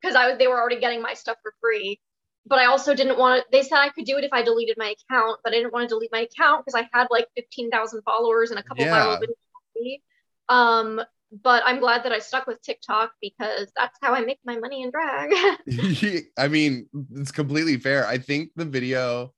because 0.00 0.14
I 0.16 0.28
was 0.28 0.38
they 0.38 0.46
were 0.46 0.58
already 0.58 0.80
getting 0.80 1.02
my 1.02 1.14
stuff 1.14 1.36
for 1.42 1.52
free. 1.60 2.00
But 2.48 2.58
I 2.58 2.66
also 2.66 2.94
didn't 2.94 3.18
want 3.18 3.42
to. 3.42 3.46
They 3.52 3.62
said 3.62 3.78
I 3.78 3.90
could 3.90 4.04
do 4.04 4.16
it 4.16 4.24
if 4.24 4.32
I 4.32 4.42
deleted 4.42 4.76
my 4.78 4.94
account, 5.10 5.40
but 5.44 5.52
I 5.52 5.56
didn't 5.56 5.72
want 5.72 5.88
to 5.88 5.94
delete 5.94 6.12
my 6.12 6.20
account 6.20 6.64
because 6.64 6.80
I 6.80 6.88
had 6.92 7.08
like 7.10 7.26
fifteen 7.36 7.70
thousand 7.70 8.02
followers 8.02 8.50
and 8.50 8.58
a 8.58 8.62
couple 8.62 8.84
Yeah. 8.84 9.16
viral 9.16 9.20
videos. 9.20 10.00
Um, 10.48 11.00
but 11.30 11.62
I'm 11.66 11.78
glad 11.78 12.04
that 12.04 12.12
I 12.12 12.20
stuck 12.20 12.46
with 12.46 12.62
TikTok 12.62 13.12
because 13.20 13.70
that's 13.76 13.98
how 14.00 14.14
I 14.14 14.22
make 14.22 14.38
my 14.44 14.58
money 14.58 14.82
in 14.82 14.90
drag. 14.90 15.32
I 16.38 16.48
mean, 16.48 16.88
it's 17.14 17.32
completely 17.32 17.76
fair. 17.76 18.06
I 18.06 18.18
think 18.18 18.50
the 18.56 18.64
video 18.64 19.34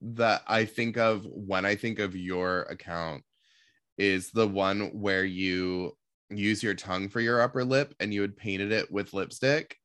that 0.00 0.42
I 0.46 0.64
think 0.64 0.96
of 0.96 1.24
when 1.24 1.64
I 1.64 1.76
think 1.76 1.98
of 1.98 2.16
your 2.16 2.62
account 2.62 3.22
is 3.96 4.30
the 4.32 4.46
one 4.46 4.90
where 5.00 5.24
you 5.24 5.96
use 6.30 6.62
your 6.62 6.74
tongue 6.74 7.08
for 7.08 7.20
your 7.20 7.40
upper 7.40 7.64
lip 7.64 7.94
and 8.00 8.12
you 8.12 8.20
had 8.20 8.36
painted 8.36 8.72
it 8.72 8.90
with 8.90 9.14
lipstick. 9.14 9.76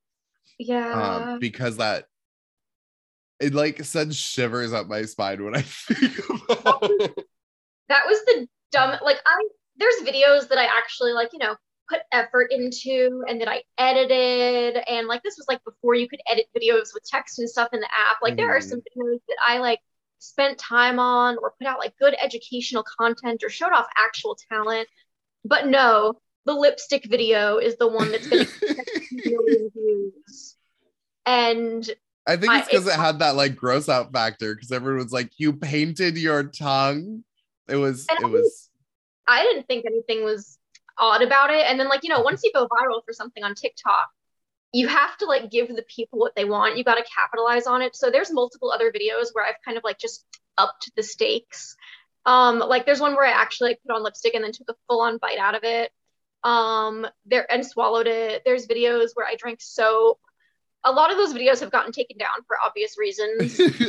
yeah. 0.57 0.91
Um, 0.91 1.39
because 1.39 1.77
that 1.77 2.05
it 3.39 3.53
like 3.53 3.83
sends 3.85 4.15
shivers 4.15 4.73
up 4.73 4.87
my 4.87 5.03
spine 5.03 5.43
when 5.43 5.55
I 5.55 5.61
think 5.63 6.19
about 6.49 6.85
it. 6.89 7.25
that 7.89 8.03
was 8.07 8.19
the 8.25 8.47
dumb 8.71 8.97
like 9.03 9.17
i 9.25 9.47
there's 9.77 9.95
videos 10.07 10.47
that 10.49 10.57
i 10.59 10.65
actually 10.65 11.11
like 11.13 11.29
you 11.33 11.39
know 11.39 11.55
put 11.89 12.01
effort 12.11 12.51
into 12.51 13.23
and 13.27 13.41
that 13.41 13.47
i 13.47 13.63
edited 13.79 14.77
and 14.87 15.07
like 15.07 15.23
this 15.23 15.35
was 15.37 15.47
like 15.49 15.63
before 15.63 15.95
you 15.95 16.07
could 16.07 16.19
edit 16.31 16.45
videos 16.55 16.93
with 16.93 17.03
text 17.03 17.39
and 17.39 17.49
stuff 17.49 17.69
in 17.73 17.79
the 17.79 17.87
app 17.87 18.17
like 18.21 18.37
there 18.37 18.55
are 18.55 18.59
Mhm. 18.59 18.69
some 18.69 18.79
videos 18.79 19.19
that 19.27 19.37
i 19.47 19.57
like 19.57 19.79
spent 20.19 20.57
time 20.59 20.99
on 20.99 21.37
or 21.41 21.53
put 21.57 21.65
out 21.65 21.79
like 21.79 21.97
good 21.97 22.15
educational 22.21 22.83
content 22.99 23.41
or 23.43 23.49
showed 23.49 23.71
off 23.73 23.87
actual 23.97 24.37
talent 24.51 24.87
but 25.45 25.65
no 25.67 26.13
the 26.45 26.53
lipstick 26.53 27.05
video 27.09 27.57
is 27.57 27.75
the 27.77 27.87
one 27.87 28.11
that's 28.11 28.27
going 28.27 28.45
to 28.77 28.85
million 29.25 29.71
views 29.73 30.55
and 31.25 31.89
I 32.27 32.37
think 32.37 32.53
it's 32.53 32.67
because 32.67 32.87
it 32.87 32.93
had 32.93 33.19
that 33.19 33.35
like 33.35 33.55
gross 33.55 33.89
out 33.89 34.11
factor 34.11 34.53
because 34.53 34.71
everyone 34.71 35.03
was 35.03 35.13
like, 35.13 35.31
you 35.37 35.53
painted 35.53 36.17
your 36.17 36.43
tongue. 36.43 37.23
It 37.67 37.75
was 37.75 38.05
it 38.09 38.29
was 38.29 38.69
I 39.27 39.43
didn't 39.43 39.67
think 39.67 39.85
anything 39.85 40.23
was 40.23 40.57
odd 40.97 41.21
about 41.21 41.51
it. 41.51 41.65
And 41.67 41.79
then, 41.79 41.87
like, 41.87 42.03
you 42.03 42.09
know, 42.09 42.21
once 42.21 42.41
you 42.43 42.51
go 42.53 42.67
viral 42.67 43.03
for 43.05 43.13
something 43.13 43.43
on 43.43 43.55
TikTok, 43.55 44.09
you 44.73 44.87
have 44.87 45.17
to 45.17 45.25
like 45.25 45.49
give 45.49 45.67
the 45.69 45.85
people 45.87 46.19
what 46.19 46.35
they 46.35 46.45
want. 46.45 46.77
You 46.77 46.83
got 46.83 46.95
to 46.95 47.05
capitalize 47.15 47.65
on 47.65 47.81
it. 47.81 47.95
So 47.95 48.11
there's 48.11 48.31
multiple 48.31 48.71
other 48.71 48.91
videos 48.91 49.27
where 49.33 49.45
I've 49.45 49.61
kind 49.65 49.77
of 49.77 49.83
like 49.83 49.97
just 49.97 50.25
upped 50.57 50.91
the 50.95 51.03
stakes. 51.03 51.75
Um, 52.25 52.59
like 52.59 52.85
there's 52.85 52.99
one 52.99 53.15
where 53.15 53.25
I 53.25 53.31
actually 53.31 53.71
like 53.71 53.79
put 53.87 53.95
on 53.95 54.03
lipstick 54.03 54.35
and 54.35 54.43
then 54.43 54.51
took 54.51 54.69
a 54.69 54.75
full 54.87 55.01
on 55.01 55.17
bite 55.17 55.39
out 55.39 55.55
of 55.55 55.63
it. 55.63 55.91
Um, 56.43 57.07
there 57.25 57.51
and 57.51 57.65
swallowed 57.65 58.07
it. 58.07 58.43
There's 58.45 58.67
videos 58.67 59.09
where 59.13 59.25
I 59.25 59.35
drank 59.35 59.59
soap. 59.61 60.19
A 60.83 60.91
lot 60.91 61.11
of 61.11 61.17
those 61.17 61.33
videos 61.33 61.59
have 61.59 61.71
gotten 61.71 61.91
taken 61.91 62.17
down 62.17 62.43
for 62.47 62.57
obvious 62.63 62.97
reasons 62.97 63.59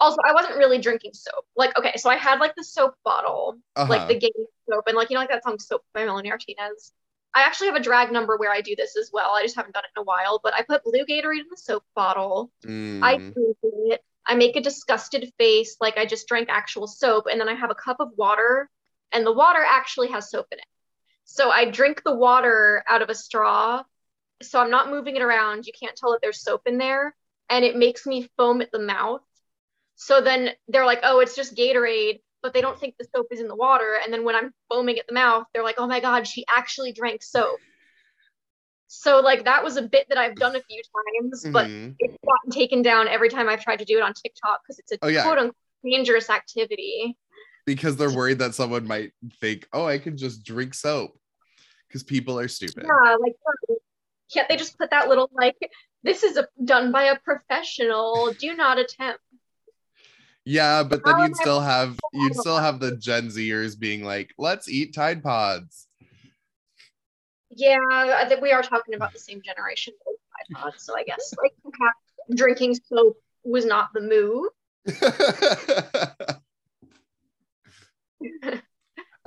also 0.00 0.18
I 0.24 0.32
wasn't 0.32 0.56
really 0.56 0.78
drinking 0.78 1.12
soap. 1.14 1.44
Like, 1.56 1.76
okay, 1.78 1.94
so 1.96 2.10
I 2.10 2.16
had 2.16 2.40
like 2.40 2.54
the 2.54 2.64
soap 2.64 2.94
bottle, 3.04 3.58
Uh-huh. 3.76 3.90
like 3.90 4.08
the 4.08 4.18
game 4.18 4.30
soap, 4.68 4.84
and 4.86 4.96
like 4.96 5.10
you 5.10 5.14
know, 5.14 5.20
like 5.20 5.30
that 5.30 5.44
song 5.44 5.58
"Soap" 5.58 5.82
by 5.94 6.04
Melanie 6.04 6.28
Martinez. 6.28 6.92
I 7.34 7.42
actually 7.42 7.68
have 7.68 7.76
a 7.76 7.80
drag 7.80 8.12
number 8.12 8.36
where 8.36 8.50
I 8.50 8.60
do 8.62 8.74
this 8.76 8.96
as 8.96 9.10
well. 9.12 9.30
I 9.34 9.42
just 9.42 9.56
haven't 9.56 9.74
done 9.74 9.84
it 9.84 9.90
in 9.96 10.00
a 10.00 10.04
while, 10.04 10.40
but 10.42 10.54
I 10.54 10.62
put 10.62 10.84
blue 10.84 11.04
Gatorade 11.04 11.40
in 11.40 11.46
the 11.50 11.56
soap 11.56 11.84
bottle. 11.94 12.50
I 13.02 13.16
Mm. 13.16 13.34
drink 13.34 13.56
it. 13.62 14.04
I 14.26 14.34
make 14.34 14.56
a 14.56 14.60
disgusted 14.60 15.32
face, 15.38 15.76
like 15.80 15.98
I 15.98 16.06
just 16.06 16.26
drank 16.26 16.48
actual 16.48 16.86
soap, 16.86 17.26
and 17.30 17.40
then 17.40 17.48
I 17.48 17.54
have 17.54 17.70
a 17.70 17.74
cup 17.74 18.00
of 18.00 18.10
water, 18.16 18.68
and 19.12 19.24
the 19.24 19.32
water 19.32 19.62
actually 19.64 20.08
has 20.08 20.30
soap 20.30 20.46
in 20.50 20.58
it. 20.58 20.64
So 21.24 21.50
I 21.50 21.70
drink 21.70 22.02
the 22.04 22.14
water 22.14 22.82
out 22.88 23.02
of 23.02 23.10
a 23.10 23.14
straw, 23.14 23.84
so 24.42 24.60
I'm 24.60 24.70
not 24.70 24.90
moving 24.90 25.16
it 25.16 25.22
around. 25.22 25.66
You 25.66 25.72
can't 25.78 25.96
tell 25.96 26.12
that 26.12 26.20
there's 26.22 26.40
soap 26.42 26.62
in 26.66 26.78
there, 26.78 27.14
and 27.48 27.64
it 27.64 27.76
makes 27.76 28.06
me 28.06 28.28
foam 28.36 28.60
at 28.60 28.70
the 28.72 28.78
mouth. 28.78 29.22
So 29.96 30.20
then 30.20 30.50
they're 30.68 30.86
like, 30.86 31.00
"Oh, 31.02 31.20
it's 31.20 31.34
just 31.36 31.56
Gatorade," 31.56 32.20
but 32.42 32.52
they 32.52 32.60
don't 32.60 32.78
think 32.78 32.96
the 32.98 33.06
soap 33.14 33.28
is 33.30 33.40
in 33.40 33.48
the 33.48 33.56
water. 33.56 33.98
And 34.02 34.12
then 34.12 34.24
when 34.24 34.34
I'm 34.34 34.52
foaming 34.68 34.98
at 34.98 35.06
the 35.06 35.14
mouth, 35.14 35.46
they're 35.52 35.64
like, 35.64 35.76
"Oh 35.78 35.86
my 35.86 36.00
god, 36.00 36.26
she 36.26 36.44
actually 36.48 36.92
drank 36.92 37.22
soap." 37.22 37.60
So 38.88 39.20
like 39.20 39.44
that 39.44 39.64
was 39.64 39.76
a 39.76 39.82
bit 39.82 40.06
that 40.08 40.18
I've 40.18 40.36
done 40.36 40.54
a 40.54 40.62
few 40.62 40.82
times, 41.20 41.44
but 41.52 41.66
Mhm. 41.66 41.96
it's 41.98 42.16
gotten 42.24 42.50
taken 42.50 42.82
down 42.82 43.08
every 43.08 43.28
time 43.28 43.48
I've 43.48 43.62
tried 43.62 43.78
to 43.80 43.84
do 43.84 43.96
it 43.98 44.02
on 44.02 44.12
TikTok 44.14 44.62
because 44.62 44.78
it's 44.78 44.92
a 44.92 44.98
Oh, 45.02 45.08
yeah. 45.08 45.22
quote 45.24 45.38
unquote 45.38 45.56
dangerous 45.84 46.30
activity. 46.30 47.16
because 47.64 47.96
they're 47.96 48.10
worried 48.12 48.38
that 48.38 48.54
someone 48.54 48.86
might 48.86 49.12
think, 49.40 49.66
oh, 49.72 49.84
I 49.84 49.98
can 49.98 50.16
just 50.16 50.44
drink 50.44 50.72
soap 50.72 51.18
because 51.88 52.04
people 52.04 52.38
are 52.38 52.46
stupid. 52.46 52.84
Yeah, 52.84 53.16
like 53.20 53.34
can't 54.32 54.48
they 54.48 54.56
just 54.56 54.78
put 54.78 54.90
that 54.90 55.08
little 55.08 55.30
like 55.32 55.56
this 56.02 56.22
is 56.22 56.36
a, 56.36 56.46
done 56.64 56.92
by 56.92 57.04
a 57.04 57.18
professional? 57.18 58.32
Do 58.38 58.54
not 58.54 58.78
attempt. 58.78 59.20
Yeah, 60.44 60.84
but 60.84 61.04
then 61.04 61.18
you'd 61.18 61.36
still 61.36 61.60
have 61.60 61.98
you'd 62.12 62.36
still 62.36 62.58
have 62.58 62.78
the 62.78 62.96
Gen 62.96 63.28
Zers 63.28 63.78
being 63.78 64.04
like, 64.04 64.32
let's 64.38 64.68
eat 64.68 64.94
Tide 64.94 65.22
Pods. 65.22 65.88
Yeah, 67.50 67.78
I 67.90 68.26
think 68.28 68.42
we 68.42 68.52
are 68.52 68.62
talking 68.62 68.94
about 68.94 69.12
the 69.12 69.18
same 69.18 69.42
generation 69.42 69.94
Tide 70.04 70.60
Pods, 70.60 70.84
so 70.84 70.96
I 70.96 71.02
guess 71.02 71.34
like 71.42 71.54
drinking 72.34 72.76
soap 72.76 73.16
was 73.44 73.66
not 73.66 73.92
the 73.92 74.00
move. 74.00 74.50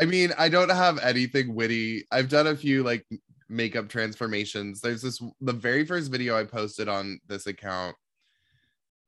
I 0.02 0.06
mean, 0.06 0.32
I 0.38 0.48
don't 0.48 0.70
have 0.70 0.98
anything 1.00 1.54
witty. 1.54 2.06
I've 2.12 2.30
done 2.30 2.48
a 2.48 2.56
few 2.56 2.84
like 2.84 3.06
makeup 3.50 3.90
transformations. 3.90 4.82
There's 4.82 5.02
this 5.02 5.22
the 5.42 5.54
very 5.54 5.86
first 5.86 6.12
video 6.12 6.38
I 6.38 6.44
posted 6.46 6.88
on 6.88 7.20
this 7.28 7.48
account 7.48 7.96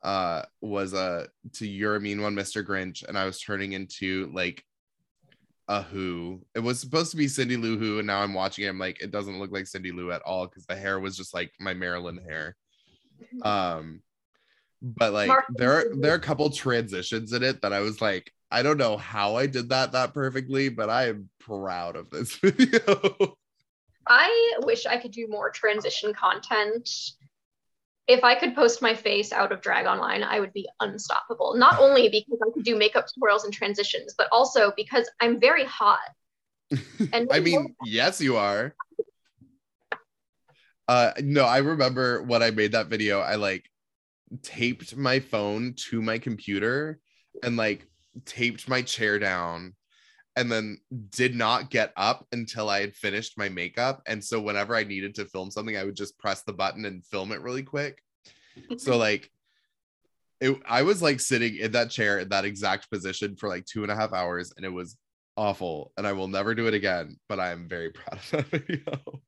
uh 0.04 0.42
was 0.62 0.94
a 0.94 0.98
uh, 0.98 1.26
to 1.54 1.68
you're 1.68 1.96
a 1.96 2.02
mean 2.02 2.24
one 2.24 2.36
mr 2.36 2.66
grinch 2.66 3.08
and 3.08 3.16
i 3.16 3.24
was 3.24 3.40
turning 3.40 3.74
into 3.74 4.32
like 4.34 4.66
a 5.68 5.84
who. 5.84 6.42
It 6.54 6.60
was 6.60 6.80
supposed 6.80 7.12
to 7.12 7.18
be 7.18 7.28
cindy 7.28 7.56
lou 7.56 7.78
who 7.78 8.00
and 8.00 8.08
now 8.08 8.22
i'm 8.22 8.34
watching 8.34 8.66
it 8.66 8.70
i'm 8.70 8.80
like 8.80 9.02
it 9.02 9.12
doesn't 9.12 9.40
look 9.40 9.52
like 9.52 9.68
cindy 9.68 9.92
lou 9.92 10.12
at 10.12 10.22
all 10.24 10.48
because 10.48 10.66
the 10.66 10.76
hair 10.76 11.00
was 11.00 11.16
just 11.16 11.34
like 11.34 11.52
my 11.60 11.74
marilyn 11.74 12.18
hair. 12.18 12.56
Um 13.44 14.02
but 14.82 15.14
like 15.14 15.28
Mark- 15.28 15.46
there 15.50 15.72
are 15.72 15.86
there 15.96 16.12
are 16.12 16.16
a 16.16 16.20
couple 16.20 16.50
transitions 16.50 17.34
in 17.34 17.44
it 17.44 17.62
that 17.62 17.72
i 17.72 17.80
was 17.80 18.02
like 18.02 18.34
i 18.50 18.64
don't 18.64 18.80
know 18.80 18.98
how 18.98 19.36
i 19.36 19.46
did 19.46 19.70
that 19.70 19.92
that 19.92 20.12
perfectly 20.14 20.70
but 20.70 20.90
i 20.90 21.10
am 21.10 21.30
proud 21.40 21.96
of 21.96 22.10
this 22.10 22.36
video 22.44 23.38
i 24.12 24.60
wish 24.64 24.86
i 24.86 24.98
could 24.98 25.12
do 25.12 25.28
more 25.28 25.50
transition 25.50 26.14
content 26.14 26.90
if 28.08 28.24
I 28.24 28.36
could 28.36 28.56
post 28.56 28.82
my 28.82 28.94
face 28.94 29.32
out 29.32 29.52
of 29.52 29.62
drag 29.62 29.86
online, 29.86 30.22
I 30.24 30.40
would 30.40 30.52
be 30.52 30.68
unstoppable. 30.82 31.56
Not 31.56 31.80
only 31.80 32.10
because 32.10 32.40
I 32.46 32.52
could 32.54 32.66
do 32.66 32.76
makeup 32.76 33.06
tutorials 33.06 33.46
and 33.46 33.54
transitions, 33.54 34.14
but 34.18 34.28
also 34.32 34.74
because 34.76 35.10
I'm 35.22 35.40
very 35.40 35.66
hot. 35.66 36.00
And 37.14 37.30
I 37.32 37.40
mean, 37.40 37.76
yes, 37.86 38.22
you 38.22 38.38
are. 38.38 38.76
Uh 40.88 41.12
no, 41.22 41.46
I 41.46 41.60
remember 41.60 42.22
when 42.24 42.44
I 42.44 42.52
made 42.52 42.74
that 42.74 42.88
video, 42.88 43.20
I 43.20 43.36
like 43.36 43.70
taped 44.42 44.96
my 44.96 45.20
phone 45.20 45.74
to 45.90 46.02
my 46.02 46.18
computer 46.18 47.00
and 47.44 47.58
like 47.58 47.88
taped 48.26 48.68
my 48.68 48.82
chair 48.82 49.20
down 49.20 49.76
and 50.36 50.52
then 50.52 50.78
did 51.10 51.36
not 51.36 51.70
get 51.70 51.92
up 51.98 52.26
until 52.32 52.70
I 52.70 52.82
had 52.82 52.96
finished 52.96 53.38
my 53.38 53.50
makeup. 53.50 54.02
And 54.08 54.24
so 54.24 54.40
whenever 54.40 54.76
I 54.76 54.84
needed 54.84 55.16
to 55.16 55.26
film 55.26 55.52
something, 55.52 55.78
I 55.78 55.84
would 55.84 55.96
just 55.96 56.18
press 56.18 56.44
the 56.44 56.54
button 56.54 56.86
and 56.86 57.06
film 57.06 57.32
it 57.32 57.42
really 57.42 57.64
quick. 57.64 58.02
so 58.78 58.98
like 58.98 59.30
it, 60.40 60.58
I 60.66 60.84
was 60.84 61.02
like 61.02 61.20
sitting 61.20 61.58
in 61.58 61.74
that 61.74 61.92
chair 61.92 62.20
in 62.20 62.30
that 62.30 62.46
exact 62.46 62.90
position 62.90 63.36
for 63.36 63.50
like 63.50 63.66
two 63.66 63.84
and 63.84 63.92
a 63.92 63.96
half 63.96 64.14
hours 64.14 64.54
and 64.56 64.66
it 64.66 64.70
was 64.70 64.98
awful 65.38 65.92
and 65.98 66.08
I 66.08 66.14
will 66.14 66.28
never 66.28 66.56
do 66.56 66.68
it 66.68 66.74
again, 66.74 67.18
but 67.28 67.40
I 67.40 67.52
am 67.52 67.68
very 67.68 67.90
proud 67.92 68.20
of 68.20 68.32
that 68.32 68.48
video. 68.48 69.22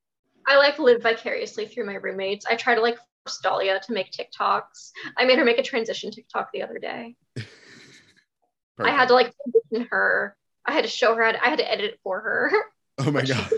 I 0.48 0.58
like 0.58 0.80
live 0.80 1.02
vicariously 1.02 1.68
through 1.68 1.86
my 1.86 1.96
roommates. 1.96 2.46
I 2.46 2.56
try 2.56 2.76
to 2.76 2.82
like 2.82 2.98
force 3.26 3.40
Dahlia 3.40 3.80
to 3.82 3.94
make 3.94 4.12
TikToks. 4.12 4.92
I 5.18 5.26
made 5.26 5.38
her 5.38 5.46
make 5.46 5.60
a 5.60 5.64
transition 5.64 6.12
TikTok 6.12 6.50
the 6.54 6.64
other 6.64 6.80
day. 6.80 7.16
I 8.80 8.92
had 8.92 9.08
to 9.10 9.14
like 9.14 9.32
transition 9.44 9.88
her 9.92 10.36
I 10.66 10.74
had 10.74 10.84
to 10.84 10.90
show 10.90 11.16
her 11.16 11.24
how 11.24 11.32
to, 11.34 11.46
I 11.46 11.50
had 11.50 11.60
to 11.60 11.72
edit 11.72 11.86
it 11.86 12.00
for 12.04 12.20
her. 12.22 12.52
Oh 13.00 13.12
my 13.12 13.24
god. 13.26 13.50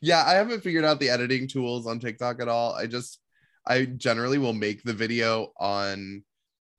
yeah, 0.00 0.24
I 0.26 0.34
haven't 0.34 0.62
figured 0.62 0.84
out 0.84 1.00
the 1.00 1.10
editing 1.10 1.48
tools 1.48 1.86
on 1.86 1.98
TikTok 1.98 2.40
at 2.40 2.48
all. 2.48 2.74
I 2.74 2.86
just 2.86 3.20
I 3.66 3.84
generally 3.84 4.38
will 4.38 4.52
make 4.52 4.82
the 4.82 4.92
video 4.92 5.52
on 5.58 6.22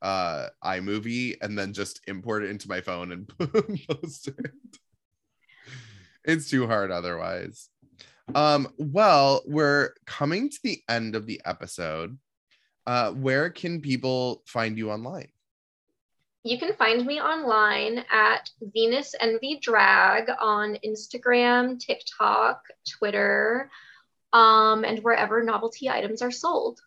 uh 0.02 0.48
iMovie 0.64 1.38
and 1.42 1.58
then 1.58 1.74
just 1.74 2.02
import 2.08 2.44
it 2.44 2.52
into 2.52 2.70
my 2.70 2.82
phone 2.82 3.12
and 3.12 3.28
post 3.90 4.28
it. 4.28 4.52
It's 6.24 6.50
too 6.50 6.68
hard 6.68 6.92
otherwise. 6.92 7.70
Um 8.36 8.68
well, 8.78 9.42
we're 9.48 9.94
coming 10.06 10.50
to 10.50 10.60
the 10.64 10.82
end 10.88 11.16
of 11.16 11.26
the 11.26 11.42
episode. 11.46 12.18
Uh 12.86 13.12
where 13.12 13.50
can 13.50 13.82
people 13.82 14.44
find 14.46 14.78
you 14.78 14.92
online? 14.92 15.30
You 16.44 16.58
can 16.58 16.74
find 16.74 17.06
me 17.06 17.20
online 17.20 18.04
at 18.12 18.50
Venus 18.62 19.16
Envy 19.20 19.60
Drag 19.62 20.30
on 20.40 20.78
Instagram, 20.86 21.80
TikTok, 21.80 22.62
Twitter, 22.98 23.70
um, 24.34 24.84
and 24.84 25.00
wherever 25.00 25.44
novelty 25.44 25.90
items 25.90 26.22
are 26.22 26.32
sold. 26.32 26.80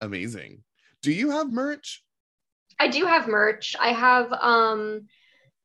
Amazing. 0.00 0.62
Do 1.02 1.12
you 1.12 1.30
have 1.30 1.52
merch? 1.52 2.02
I 2.78 2.88
do 2.88 3.06
have 3.06 3.26
merch. 3.26 3.74
I 3.80 3.92
have 3.92 4.32
um, 4.32 5.08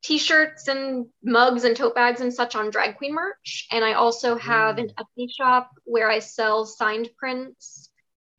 t-shirts 0.04 0.68
and 0.68 1.08
mugs 1.24 1.64
and 1.64 1.76
tote 1.76 1.94
bags 1.94 2.22
and 2.22 2.34
such 2.34 2.56
on 2.56 2.72
drag 2.72 2.98
queen 2.98 3.14
merch 3.14 3.68
and 3.72 3.86
i 3.86 3.94
also 3.94 4.36
have 4.36 4.78
mm. 4.78 4.80
an 4.80 4.92
etsy 5.00 5.28
shop 5.30 5.70
where 5.84 6.10
i 6.10 6.20
sell 6.20 6.66
signed 6.66 7.10
prints 7.18 7.91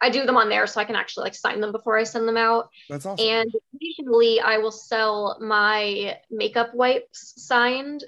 I 0.02 0.10
do 0.10 0.26
them 0.26 0.36
on 0.36 0.48
there 0.48 0.66
so 0.66 0.80
I 0.80 0.84
can 0.84 0.96
actually 0.96 1.24
like 1.24 1.34
sign 1.36 1.60
them 1.60 1.70
before 1.70 1.96
I 1.96 2.02
send 2.02 2.26
them 2.26 2.36
out. 2.36 2.68
That's 2.90 3.06
awesome. 3.06 3.24
And 3.24 3.50
occasionally 3.74 4.40
I 4.40 4.58
will 4.58 4.72
sell 4.72 5.38
my 5.40 6.18
makeup 6.28 6.74
wipes 6.74 7.34
signed. 7.36 8.02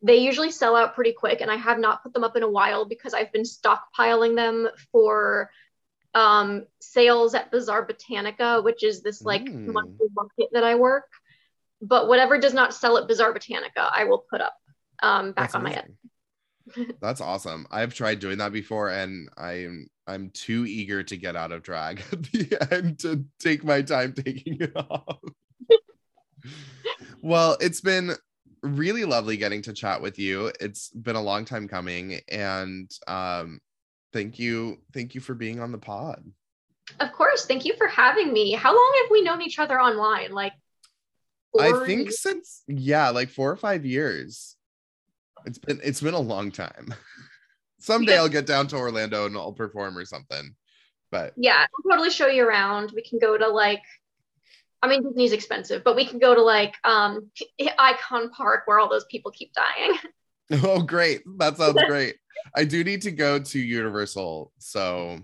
They 0.00 0.18
usually 0.18 0.52
sell 0.52 0.76
out 0.76 0.94
pretty 0.94 1.12
quick, 1.12 1.42
and 1.42 1.50
I 1.50 1.56
have 1.56 1.78
not 1.78 2.02
put 2.02 2.14
them 2.14 2.24
up 2.24 2.36
in 2.36 2.42
a 2.42 2.48
while 2.48 2.86
because 2.86 3.12
I've 3.12 3.32
been 3.32 3.42
stockpiling 3.42 4.34
them 4.34 4.68
for 4.92 5.50
um, 6.14 6.64
sales 6.80 7.34
at 7.34 7.50
Bazaar 7.50 7.86
Botanica, 7.86 8.64
which 8.64 8.82
is 8.82 9.02
this 9.02 9.20
like 9.22 9.44
mm. 9.44 9.66
monthly 9.66 10.06
market 10.14 10.48
that 10.52 10.64
I 10.64 10.76
work. 10.76 11.04
But 11.82 12.08
whatever 12.08 12.38
does 12.38 12.54
not 12.54 12.72
sell 12.72 12.96
at 12.96 13.08
Bazaar 13.08 13.34
Botanica, 13.34 13.90
I 13.92 14.04
will 14.04 14.24
put 14.30 14.40
up 14.40 14.54
um, 15.02 15.32
back 15.32 15.44
That's 15.44 15.54
on 15.54 15.62
amazing. 15.62 15.76
my 15.76 15.82
head. 15.82 15.96
That's 17.00 17.20
awesome. 17.20 17.66
I've 17.70 17.94
tried 17.94 18.20
doing 18.20 18.38
that 18.38 18.52
before, 18.52 18.90
and 18.90 19.28
I'm 19.36 19.88
I'm 20.06 20.30
too 20.30 20.66
eager 20.66 21.02
to 21.02 21.16
get 21.16 21.36
out 21.36 21.52
of 21.52 21.62
drag 21.62 22.02
at 22.12 22.22
the 22.24 22.72
end 22.72 22.98
to 23.00 23.24
take 23.38 23.64
my 23.64 23.82
time 23.82 24.12
taking 24.12 24.58
it 24.60 24.72
off. 24.76 25.18
well, 27.22 27.56
it's 27.60 27.80
been 27.80 28.12
really 28.62 29.04
lovely 29.04 29.36
getting 29.36 29.62
to 29.62 29.72
chat 29.72 30.02
with 30.02 30.18
you. 30.18 30.52
It's 30.60 30.90
been 30.90 31.16
a 31.16 31.22
long 31.22 31.44
time 31.44 31.68
coming 31.68 32.20
and 32.28 32.90
um 33.06 33.60
thank 34.12 34.38
you 34.38 34.78
thank 34.92 35.14
you 35.14 35.20
for 35.20 35.34
being 35.34 35.60
on 35.60 35.72
the 35.72 35.78
pod. 35.78 36.24
Of 36.98 37.12
course, 37.12 37.46
thank 37.46 37.64
you 37.64 37.74
for 37.76 37.86
having 37.86 38.32
me. 38.32 38.52
How 38.52 38.72
long 38.74 38.92
have 39.02 39.10
we 39.10 39.22
known 39.22 39.42
each 39.42 39.58
other 39.58 39.80
online? 39.80 40.32
Like 40.32 40.52
I 41.58 41.84
think 41.86 42.02
years? 42.02 42.20
since 42.20 42.62
yeah, 42.66 43.10
like 43.10 43.28
4 43.28 43.50
or 43.50 43.56
5 43.56 43.84
years. 43.84 44.56
It's 45.46 45.58
been 45.58 45.80
it's 45.82 46.00
been 46.00 46.14
a 46.14 46.20
long 46.20 46.50
time. 46.50 46.94
someday 47.80 48.16
I'll 48.18 48.28
get 48.28 48.46
down 48.46 48.66
to 48.68 48.76
Orlando 48.76 49.26
and 49.26 49.36
I'll 49.36 49.52
perform 49.52 49.96
or 49.96 50.04
something. 50.04 50.54
But 51.10 51.32
yeah, 51.36 51.66
I'll 51.66 51.90
totally 51.90 52.10
show 52.10 52.28
you 52.28 52.46
around. 52.46 52.92
We 52.94 53.02
can 53.02 53.18
go 53.18 53.36
to 53.36 53.48
like 53.48 53.82
I 54.82 54.88
mean 54.88 55.02
Disney's 55.02 55.32
expensive, 55.32 55.82
but 55.84 55.96
we 55.96 56.06
can 56.06 56.18
go 56.18 56.34
to 56.34 56.42
like 56.42 56.74
um 56.84 57.30
Icon 57.78 58.30
Park 58.30 58.62
where 58.66 58.78
all 58.78 58.88
those 58.88 59.06
people 59.10 59.30
keep 59.32 59.52
dying. 59.52 59.98
Oh 60.64 60.82
great. 60.82 61.22
That 61.38 61.56
sounds 61.56 61.80
great. 61.86 62.16
I 62.56 62.64
do 62.64 62.82
need 62.82 63.02
to 63.02 63.12
go 63.12 63.38
to 63.38 63.58
Universal, 63.58 64.50
so 64.58 65.20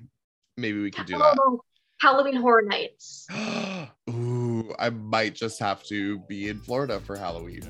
maybe 0.56 0.80
we 0.80 0.92
could 0.92 1.06
do 1.06 1.18
that. 1.18 1.36
Oh, 1.40 1.60
Halloween 2.00 2.36
Horror 2.36 2.62
Nights. 2.62 3.26
Ooh, 4.10 4.72
I 4.78 4.90
might 4.90 5.34
just 5.34 5.58
have 5.58 5.82
to 5.84 6.20
be 6.28 6.48
in 6.48 6.60
Florida 6.60 7.00
for 7.00 7.16
Halloween. 7.16 7.62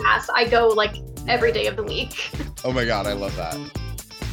Yes, 0.00 0.28
I 0.34 0.46
go 0.48 0.68
like 0.68 0.96
every 1.28 1.52
day 1.52 1.66
of 1.66 1.76
the 1.76 1.84
week. 1.84 2.30
Oh 2.64 2.72
my 2.72 2.84
god, 2.84 3.06
I 3.06 3.12
love 3.12 3.36
that. 3.36 3.54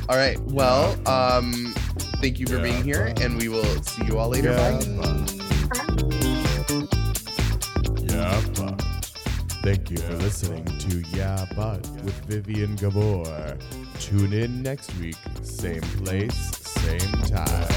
All 0.10 0.18
right, 0.18 0.40
well, 0.46 0.98
um, 1.08 1.76
thank 2.20 2.40
you 2.40 2.48
for 2.48 2.56
yeah, 2.56 2.64
being 2.64 2.84
here, 2.84 3.14
and 3.22 3.38
we 3.38 3.48
will 3.48 3.84
see 3.84 4.06
you 4.06 4.18
all 4.18 4.30
later. 4.30 4.54
Yeah, 4.54 4.80
Bye. 4.98 5.26
Yeah, 8.08 8.42
but. 8.56 8.84
Thank 9.64 9.90
you 9.92 9.98
for 9.98 10.16
listening 10.16 10.66
to 10.66 11.04
Yeah 11.16 11.46
But 11.56 11.88
with 12.04 12.20
Vivien 12.26 12.76
Gabor. 12.76 13.58
Tune 13.98 14.34
in 14.34 14.62
next 14.62 14.94
week, 14.98 15.16
same 15.42 15.80
place, 15.80 16.36
same 16.58 17.12
time. 17.30 17.70